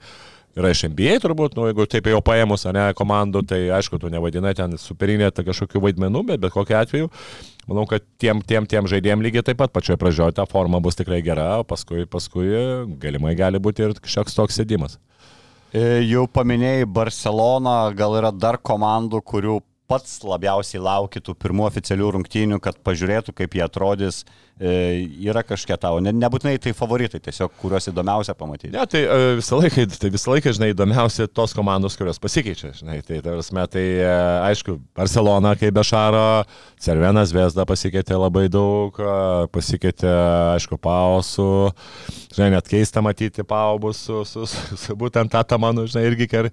yra 0.57 0.71
iš 0.73 0.85
NBA 0.89 1.19
turbūt, 1.23 1.57
nu, 1.57 1.67
jeigu 1.69 1.85
taip 1.89 2.09
jau 2.09 2.21
paėmus, 2.25 2.65
ne, 2.75 2.87
komandų, 2.97 3.43
tai 3.49 3.59
aišku, 3.77 3.99
tu 4.01 4.11
nevadinai 4.11 4.55
ten 4.57 4.77
superinė 4.81 5.29
ta 5.35 5.45
kažkokių 5.47 5.83
vaidmenų, 5.85 6.23
bet 6.31 6.43
bet 6.43 6.55
kokiu 6.55 6.79
atveju, 6.79 7.11
manau, 7.69 7.85
kad 7.89 8.05
tiem, 8.21 8.41
tiem, 8.41 8.67
tiem 8.69 8.89
žaidėjim 8.89 9.23
lygiai 9.25 9.45
taip 9.51 9.61
pat 9.61 9.73
pačioje 9.75 9.99
pradžioje 10.01 10.37
ta 10.39 10.47
forma 10.49 10.81
bus 10.83 10.97
tikrai 10.99 11.21
gera, 11.25 11.61
paskui, 11.67 12.07
paskui 12.09 12.49
galimai 13.01 13.35
gali 13.39 13.61
būti 13.61 13.85
ir 13.85 13.97
kažkoks 13.99 14.37
toks 14.37 14.59
sėdimas. 14.59 14.97
E, 15.69 16.01
Jau 16.09 16.25
paminėjai 16.25 16.87
Barceloną, 16.89 17.79
gal 17.97 18.17
yra 18.17 18.31
dar 18.33 18.57
komandų, 18.57 19.21
kurių 19.21 19.59
pats 19.89 20.19
labiausiai 20.25 20.81
lauki 20.81 21.21
tų 21.21 21.33
pirmų 21.37 21.65
oficialių 21.69 22.13
rungtynių, 22.15 22.59
kad 22.61 22.77
pažiūrėtų, 22.85 23.33
kaip 23.37 23.57
jie 23.57 23.65
atrodys. 23.65 24.23
E, 24.59 25.07
yra 25.23 25.39
kažkiek 25.47 25.79
tavo, 25.79 26.01
ne, 26.03 26.11
nebūtinai 26.11 26.57
tai 26.59 26.73
favoritai, 26.75 27.21
tiesiog 27.23 27.53
kuriuos 27.61 27.85
įdomiausia 27.93 28.33
pamatyti. 28.35 28.73
Ne, 28.73 28.81
tai 28.91 29.05
e, 29.05 29.19
visą 29.37 29.55
laiką, 29.55 29.85
tai 30.01 30.09
visą 30.11 30.33
laiką, 30.33 30.51
žinai, 30.57 30.73
įdomiausia 30.73 31.29
tos 31.31 31.53
komandos, 31.55 31.95
kurios 31.95 32.19
pasikeičia, 32.19 32.73
žinai, 32.75 32.97
tai 33.07 33.21
tarsi, 33.23 33.55
tai 33.71 33.85
e, 34.03 34.09
aišku, 34.49 34.75
Barcelona 34.99 35.53
kaip 35.55 35.77
Bešaro, 35.77 36.43
Cervenas 36.75 37.31
Vesda 37.31 37.63
pasikeitė 37.69 38.19
labai 38.19 38.49
daug, 38.51 38.99
pasikeitė, 39.55 40.11
aišku, 40.57 40.75
Pau 40.83 41.21
su, 41.23 41.47
žinai, 42.35 42.51
net 42.57 42.67
keista 42.67 42.99
matyti 43.03 43.47
Pau 43.47 43.79
bus 43.79 44.03
su, 44.09 44.25
su, 44.27 44.43
su, 44.43 44.75
su 44.83 44.97
būtent 44.99 45.31
tą 45.31 45.59
mano, 45.61 45.87
žinai, 45.87 46.03
irgi, 46.11 46.27
ker, 46.35 46.51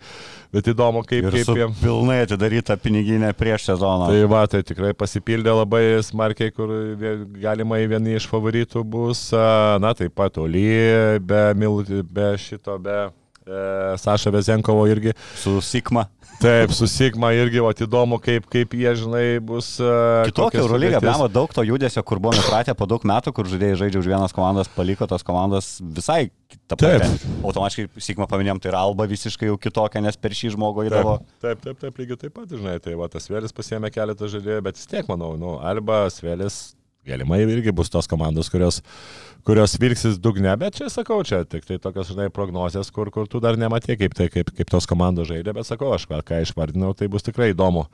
bet 0.55 0.71
įdomu, 0.71 1.03
kaip, 1.07 1.27
kaip 1.35 1.51
jiem. 1.59 1.75
pilnai 1.83 2.21
atidaryta 2.23 2.79
piniginė 2.81 3.33
prieš 3.35 3.67
sezoną. 3.73 4.13
Tai 4.15 4.23
va, 4.31 4.47
tai 4.51 4.63
tikrai 4.67 4.95
pasipildė 4.95 5.59
labai 5.59 5.85
smarkiai, 6.07 6.55
kur 6.55 6.71
vie- 7.03 7.19
galimai 7.43 7.83
vieni 7.97 8.17
iš 8.17 8.29
favoritų 8.31 8.85
bus, 8.85 9.31
na 9.33 9.95
taip 9.97 10.15
pat 10.17 10.37
Oli, 10.43 10.67
be, 11.25 11.47
Mil, 11.57 11.81
be 12.05 12.35
šito, 12.41 12.77
be 12.83 13.07
e, 13.07 13.97
Saša 14.01 14.33
Vezenkovo 14.35 14.87
irgi. 14.91 15.17
Su 15.37 15.61
Sigma. 15.65 16.07
Taip, 16.37 16.73
su 16.77 16.85
Sigma 16.91 17.31
irgi, 17.33 17.63
o 17.65 17.71
įdomu, 17.73 18.19
kaip, 18.21 18.45
kaip 18.53 18.75
jie, 18.77 18.91
žinai, 19.01 19.25
bus. 19.41 19.79
Kitokia 20.29 20.67
sudėtis. 20.67 21.01
blemo, 21.01 21.31
daug 21.33 21.53
to 21.57 21.65
judesio, 21.65 22.03
kur 22.05 22.21
buvome 22.21 22.45
pratę 22.45 22.75
po 22.77 22.89
daug 22.91 23.07
metų, 23.09 23.33
kur 23.33 23.49
žaidėjai 23.49 23.79
žaidžia 23.87 24.03
už 24.03 24.11
vienas 24.13 24.37
komandas, 24.37 24.69
paliko 24.69 25.09
tos 25.09 25.25
komandas 25.25 25.77
visai 25.81 26.29
tą 26.69 26.77
Taip. 26.77 27.01
patį. 27.01 27.33
Automatiškai 27.41 28.05
Sigma 28.05 28.29
paminėjom, 28.29 28.61
tai 28.61 28.75
yra 28.75 28.85
Alba 28.85 29.09
visiškai 29.09 29.49
jau 29.49 29.57
kitokia, 29.57 30.05
nes 30.05 30.21
per 30.21 30.37
šį 30.37 30.53
žmogų 30.59 30.91
įdavo. 30.91 31.19
Taip, 31.41 31.65
taip, 31.65 31.81
taip, 31.81 32.03
lygiai 32.03 32.21
taip 32.27 32.37
pat, 32.37 32.53
žinai, 32.53 32.77
tai 32.85 32.99
va, 33.01 33.09
tas 33.09 33.33
Vėlis 33.33 33.57
pasiemė 33.57 33.95
keletą 33.95 34.29
žaidėjų, 34.37 34.67
bet 34.69 34.83
vis 34.83 34.91
tiek, 34.93 35.09
manau, 35.09 35.33
nu, 35.41 35.57
Alba, 35.65 36.05
Vėlis, 36.21 36.77
galimai 37.07 37.41
irgi 37.45 37.73
bus 37.77 37.91
tos 37.93 38.09
komandos, 38.11 38.51
kurios, 38.53 38.81
kurios 39.47 39.77
vilksis 39.81 40.19
dugne, 40.23 40.53
bet 40.61 40.79
čia 40.79 40.91
sakau, 40.93 41.23
čia 41.27 41.45
tik 41.47 41.67
tai 41.69 41.79
tokios, 41.83 42.11
žinai, 42.13 42.29
prognozijas, 42.35 42.91
kur, 42.95 43.11
kur 43.15 43.29
tu 43.31 43.41
dar 43.43 43.59
nematė, 43.61 43.97
kaip, 44.01 44.15
tai, 44.19 44.29
kaip, 44.33 44.51
kaip 44.57 44.71
tos 44.73 44.89
komandos 44.91 45.31
žaidė, 45.31 45.55
bet 45.57 45.69
sakau, 45.69 45.93
aš 45.95 46.09
ką- 46.11 46.43
išvardinau, 46.43 46.95
tai 46.99 47.09
bus 47.13 47.27
tikrai 47.27 47.53
įdomu. 47.55 47.87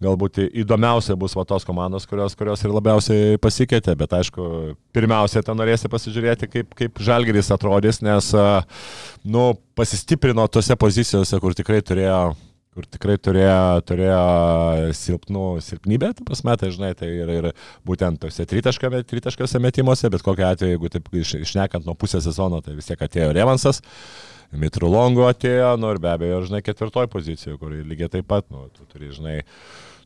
Galbūt 0.00 0.38
įdomiausia 0.62 1.12
bus 1.20 1.34
va 1.36 1.42
tos 1.44 1.66
komandos, 1.68 2.06
kurios, 2.08 2.32
kurios 2.32 2.62
ir 2.64 2.72
labiausiai 2.72 3.36
pasikeitė, 3.36 3.92
bet 4.00 4.14
aišku, 4.16 4.46
pirmiausia, 4.96 5.42
ten 5.44 5.58
norėsi 5.60 5.90
pasižiūrėti, 5.92 6.48
kaip, 6.48 6.70
kaip 6.78 7.02
žalgeris 7.04 7.52
atrodys, 7.52 8.00
nes, 8.00 8.30
nu, 9.28 9.42
pasistiprino 9.76 10.46
tose 10.48 10.72
pozicijose, 10.80 11.36
kur 11.44 11.52
tikrai 11.58 11.82
turėjo 11.84 12.22
kur 12.74 12.86
tikrai 12.86 13.16
turėjo, 13.18 13.82
turėjo 13.88 14.20
silpnų, 14.94 15.46
silpnybę, 15.66 16.12
tai 16.20 16.70
žinai, 16.70 16.92
tai 16.98 17.08
ir, 17.10 17.32
ir 17.34 17.48
būtent 17.86 18.20
tose 18.22 18.46
tritaškiuose 18.46 19.62
metimuose, 19.62 20.10
bet 20.12 20.22
kokiu 20.26 20.46
atveju, 20.46 20.76
jeigu 20.76 20.92
taip 20.92 21.10
iš, 21.18 21.34
išnekant 21.42 21.88
nuo 21.88 21.96
pusės 21.98 22.28
sezono, 22.28 22.62
tai 22.62 22.76
vis 22.78 22.90
tiek 22.90 23.02
atėjo 23.02 23.32
Revansas, 23.34 23.82
Mitrulongo 24.50 25.28
atėjo, 25.30 25.74
nu 25.78 25.90
ir 25.94 26.00
be 26.02 26.10
abejo, 26.10 26.40
žinai, 26.46 26.62
ketvirtoj 26.66 27.10
pozicijoje, 27.10 27.58
kur 27.58 27.74
lygiai 27.74 28.10
taip 28.10 28.30
pat, 28.30 28.46
nu, 28.54 28.68
tu 28.74 28.86
turi, 28.90 29.10
žinai, 29.14 29.36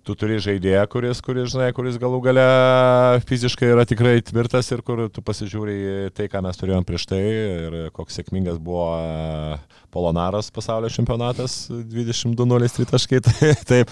tu 0.05 0.15
turi 0.19 0.37
žaidėją, 0.43 0.85
kuris, 0.93 1.21
kuris, 1.25 1.49
žinai, 1.55 1.71
kuris 1.77 1.97
galų 2.01 2.21
gale 2.27 2.45
fiziškai 3.29 3.71
yra 3.73 3.87
tikrai 3.89 4.19
tvirtas 4.25 4.69
ir 4.75 4.83
kur 4.85 5.07
tu 5.13 5.25
pasižiūri 5.25 6.11
tai, 6.17 6.29
ką 6.33 6.43
mes 6.45 6.61
turėjom 6.61 6.85
prieš 6.85 7.07
tai 7.09 7.21
ir 7.25 7.79
koks 7.97 8.21
sėkmingas 8.21 8.61
buvo 8.63 8.91
e, 8.99 9.57
Polonaras 9.95 10.51
pasaulio 10.53 10.91
čempionatas 10.93 11.57
22-0 11.71 12.71
tritaškai. 12.77 13.23
Tai, 13.25 13.51
taip, 13.69 13.91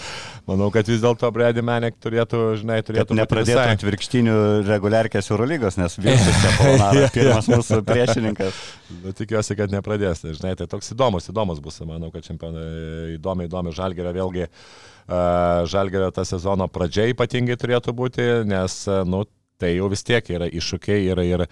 manau, 0.48 0.68
kad 0.74 0.88
vis 0.90 1.00
dėlto 1.02 1.30
Brady 1.34 1.62
Manek 1.64 1.96
turėtų, 2.02 2.42
žinai, 2.60 2.80
turėtų 2.84 3.16
nepradėtų 3.16 3.62
atvirkštinių 3.76 4.36
reguliarkės 4.66 5.30
Eurolygos, 5.32 5.78
nes 5.80 5.96
viskas 6.02 6.42
čia 6.42 6.54
Polonaras, 6.58 7.12
pirmas 7.16 7.50
mūsų 7.52 7.80
priešininkas. 7.88 8.62
Nu, 9.00 9.14
tikiuosi, 9.16 9.56
kad 9.58 9.72
nepradės. 9.72 10.26
Žinai, 10.26 10.56
tai 10.58 10.68
toks 10.70 10.92
įdomus, 10.92 11.30
įdomus 11.32 11.62
bus. 11.64 11.80
Manau, 11.86 12.10
kad 12.14 12.26
čempionai 12.26 13.14
įdomi, 13.16 13.48
įdomi 13.48 13.74
žalgerio 13.76 14.12
vėlgi. 14.18 14.50
Uh, 14.50 14.91
žalgerio 15.08 16.10
ta 16.14 16.24
sezono 16.28 16.68
pradžia 16.68 17.08
ypatingai 17.12 17.56
turėtų 17.60 17.94
būti, 17.96 18.26
nes, 18.48 18.76
nu, 19.08 19.24
tai 19.62 19.76
jau 19.76 19.88
vis 19.92 20.02
tiek 20.02 20.26
yra 20.34 20.48
iššūkiai 20.50 21.04
ir, 21.06 21.20
ir, 21.22 21.44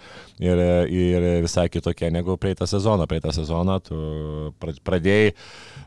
ir, 0.43 0.61
ir 0.91 1.27
visai 1.45 1.67
kitokie 1.71 2.09
negu 2.11 2.35
praeitą 2.41 2.67
sezoną. 2.67 3.07
Praeitą 3.07 3.31
sezoną 3.35 3.77
tu 3.85 3.99
pra- 4.59 4.75
pradėjai, 4.87 5.31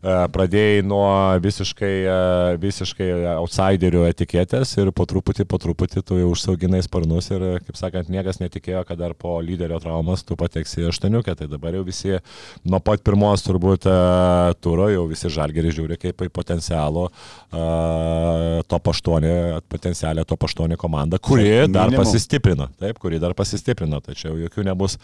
pradėjai 0.04 0.82
nuo 0.84 1.06
visiškai, 1.40 1.92
e, 2.04 2.16
visiškai 2.60 3.08
outsiderių 3.38 4.04
etiketės 4.10 4.74
ir 4.76 4.90
po 4.92 5.06
truputį, 5.08 5.46
po 5.48 5.56
truputį 5.62 6.02
tu 6.04 6.18
jau 6.18 6.30
užsauginai 6.34 6.82
sparnus 6.84 7.30
ir, 7.32 7.44
kaip 7.64 7.78
sakant, 7.78 8.10
niekas 8.12 8.40
netikėjo, 8.42 8.84
kad 8.88 9.00
dar 9.00 9.14
po 9.16 9.38
lyderio 9.40 9.78
traumas 9.80 10.24
tu 10.26 10.36
pateksi 10.36 10.82
į 10.82 10.90
aštuoniukę. 10.90 11.36
Tai 11.38 11.48
dabar 11.48 11.78
jau 11.78 11.84
visi 11.86 12.18
nuo 12.68 12.80
pat 12.84 13.04
pirmos 13.06 13.46
turbūt 13.46 13.88
e, 13.88 13.96
turo 14.64 14.90
jau 14.92 15.06
visi 15.08 15.32
žalgerį 15.32 15.72
žiūri 15.78 15.98
kaip 16.02 16.26
į 16.26 16.30
potencialų 16.36 17.06
e, 17.08 17.64
top 18.68 18.92
8, 18.92 19.64
potencialią 19.72 20.26
top 20.28 20.44
8 20.50 20.76
komandą, 20.80 21.20
kuri 21.22 21.48
dar 21.64 21.88
Minimum. 21.88 22.02
pasistiprino, 22.02 22.68
taip, 22.80 23.00
kuri 23.00 23.22
dar 23.22 23.32
pasistiprino, 23.38 24.02
tačiau 24.04 24.36
jokių 24.42 24.68
nebus, 24.68 24.98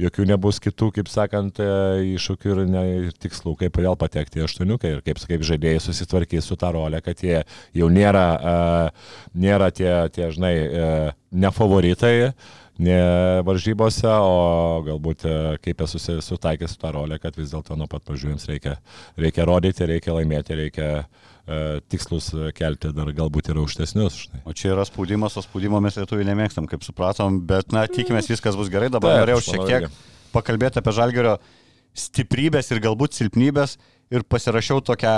jokių 0.00 0.28
nebus 0.28 0.60
kitų, 0.62 0.90
kaip 0.98 1.10
sakant, 1.12 1.60
e, 1.62 2.14
iššūkių 2.18 2.54
ir, 2.54 2.62
ne, 2.68 2.84
ir 2.98 3.18
tikslų, 3.24 3.56
kaip 3.64 3.80
vėl 3.80 3.96
patekti 3.98 4.33
į 4.38 4.44
aštuoniuką 4.46 4.90
ir 4.90 5.04
kaip, 5.06 5.20
kaip 5.30 5.46
žaidėjai 5.46 5.82
susitvarkys 5.84 6.50
su 6.50 6.58
tą 6.60 6.72
rolę, 6.74 7.00
kad 7.04 7.22
jie 7.24 7.40
jau 7.76 7.88
nėra, 7.92 8.26
uh, 8.34 9.16
nėra 9.34 9.70
tie, 9.74 9.92
tie, 10.14 10.28
žinai, 10.34 10.54
uh, 10.64 11.08
nefavoritai 11.34 12.32
ne 12.82 12.98
varžybose, 13.46 14.10
o 14.10 14.82
galbūt 14.82 15.24
e, 15.28 15.34
kaip 15.62 15.84
esu 15.84 16.00
sutaikęs 16.02 16.74
su 16.74 16.80
tą 16.82 16.90
rolę, 16.96 17.20
kad 17.22 17.36
vis 17.38 17.52
dėlto 17.52 17.76
nuo 17.78 17.86
pat 17.90 18.02
pradžių 18.02 18.32
jums 18.32 18.48
reikia, 18.50 18.74
reikia 19.20 19.46
rodyti, 19.46 19.86
reikia 19.86 20.16
laimėti, 20.16 20.58
reikia 20.58 20.88
tikslus 21.92 22.30
kelti 22.56 22.88
dar 22.96 23.10
galbūt 23.12 23.50
ir 23.52 23.58
aukštesnius. 23.60 24.16
Žinai. 24.24 24.42
O 24.48 24.54
čia 24.56 24.70
yra 24.72 24.86
spaudimas, 24.88 25.36
o 25.36 25.42
spaudimo 25.44 25.80
mes 25.84 25.98
lietuvių 26.00 26.24
nemėgstam, 26.30 26.68
kaip 26.70 26.86
supratom, 26.86 27.42
bet, 27.44 27.68
na, 27.74 27.84
tikimės 27.90 28.30
viskas 28.32 28.56
bus 28.56 28.70
gerai. 28.72 28.88
Dabar 28.92 29.12
Taip, 29.12 29.20
norėjau 29.22 29.42
šiek 29.50 29.66
tiek 29.68 29.98
pakalbėti 30.32 30.80
apie 30.80 30.94
žalgerio 30.96 31.34
stiprybės 31.94 32.72
ir 32.72 32.80
galbūt 32.82 33.18
silpnybės 33.18 33.76
ir 34.12 34.24
pasirašiau 34.28 34.82
tokią 34.84 35.14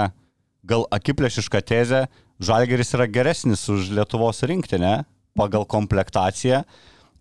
gal 0.67 0.87
akiplėšišką 0.95 1.63
tezę, 1.67 2.05
žalgeris 2.43 2.95
yra 2.97 3.07
geresnis 3.11 3.65
už 3.73 3.91
Lietuvos 3.97 4.43
rinktinę 4.47 5.05
pagal 5.37 5.67
komplektaciją 5.69 6.63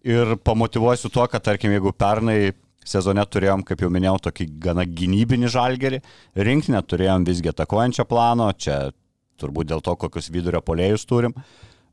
ir 0.05 0.35
pamotivuosiu 0.45 1.09
tuo, 1.09 1.25
kad, 1.29 1.43
tarkim, 1.45 1.73
jeigu 1.75 1.93
pernai 1.93 2.53
sezone 2.85 3.23
turėjom, 3.25 3.63
kaip 3.65 3.81
jau 3.81 3.89
minėjau, 3.93 4.19
tokį 4.27 4.47
gana 4.61 4.85
gynybinį 4.85 5.49
žalgerį, 5.49 6.01
rinktinę 6.37 6.81
turėjom 6.85 7.25
visgi 7.25 7.49
atakuojančią 7.49 8.05
plano, 8.09 8.51
čia 8.53 8.91
turbūt 9.41 9.71
dėl 9.71 9.81
to, 9.83 9.95
kokius 9.99 10.29
vidurio 10.33 10.61
polėjus 10.63 11.07
turim. 11.09 11.33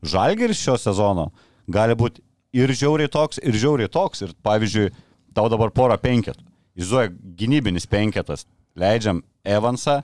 Žalgeris 0.05 0.61
šio 0.61 0.77
sezono 0.79 1.31
gali 1.71 1.95
būti 1.97 2.21
ir 2.53 2.71
žiauriai 2.71 3.11
toks, 3.11 3.41
ir 3.41 3.57
žiauriai 3.57 3.91
toks. 3.91 4.23
Ir 4.25 4.33
pavyzdžiui, 4.45 4.91
tau 5.35 5.49
dabar 5.51 5.73
pora 5.75 5.97
penketų. 5.97 6.45
Įzuoja 6.79 7.11
gynybinis 7.37 7.87
penketas. 7.89 8.45
Leidžiam 8.75 9.21
Evansą, 9.43 10.01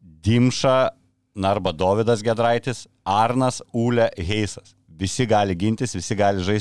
Dimšą, 0.00 0.90
na 1.34 1.50
arba 1.50 1.72
Davidas 1.72 2.22
Gedraitis, 2.22 2.86
Arnas, 3.04 3.62
Ūlė, 3.72 4.10
Heisas. 4.18 4.74
Visi 5.00 5.24
gali 5.26 5.54
gintis, 5.56 5.94
visi 5.96 6.14
gali 6.18 6.42
žaisti 6.44 6.58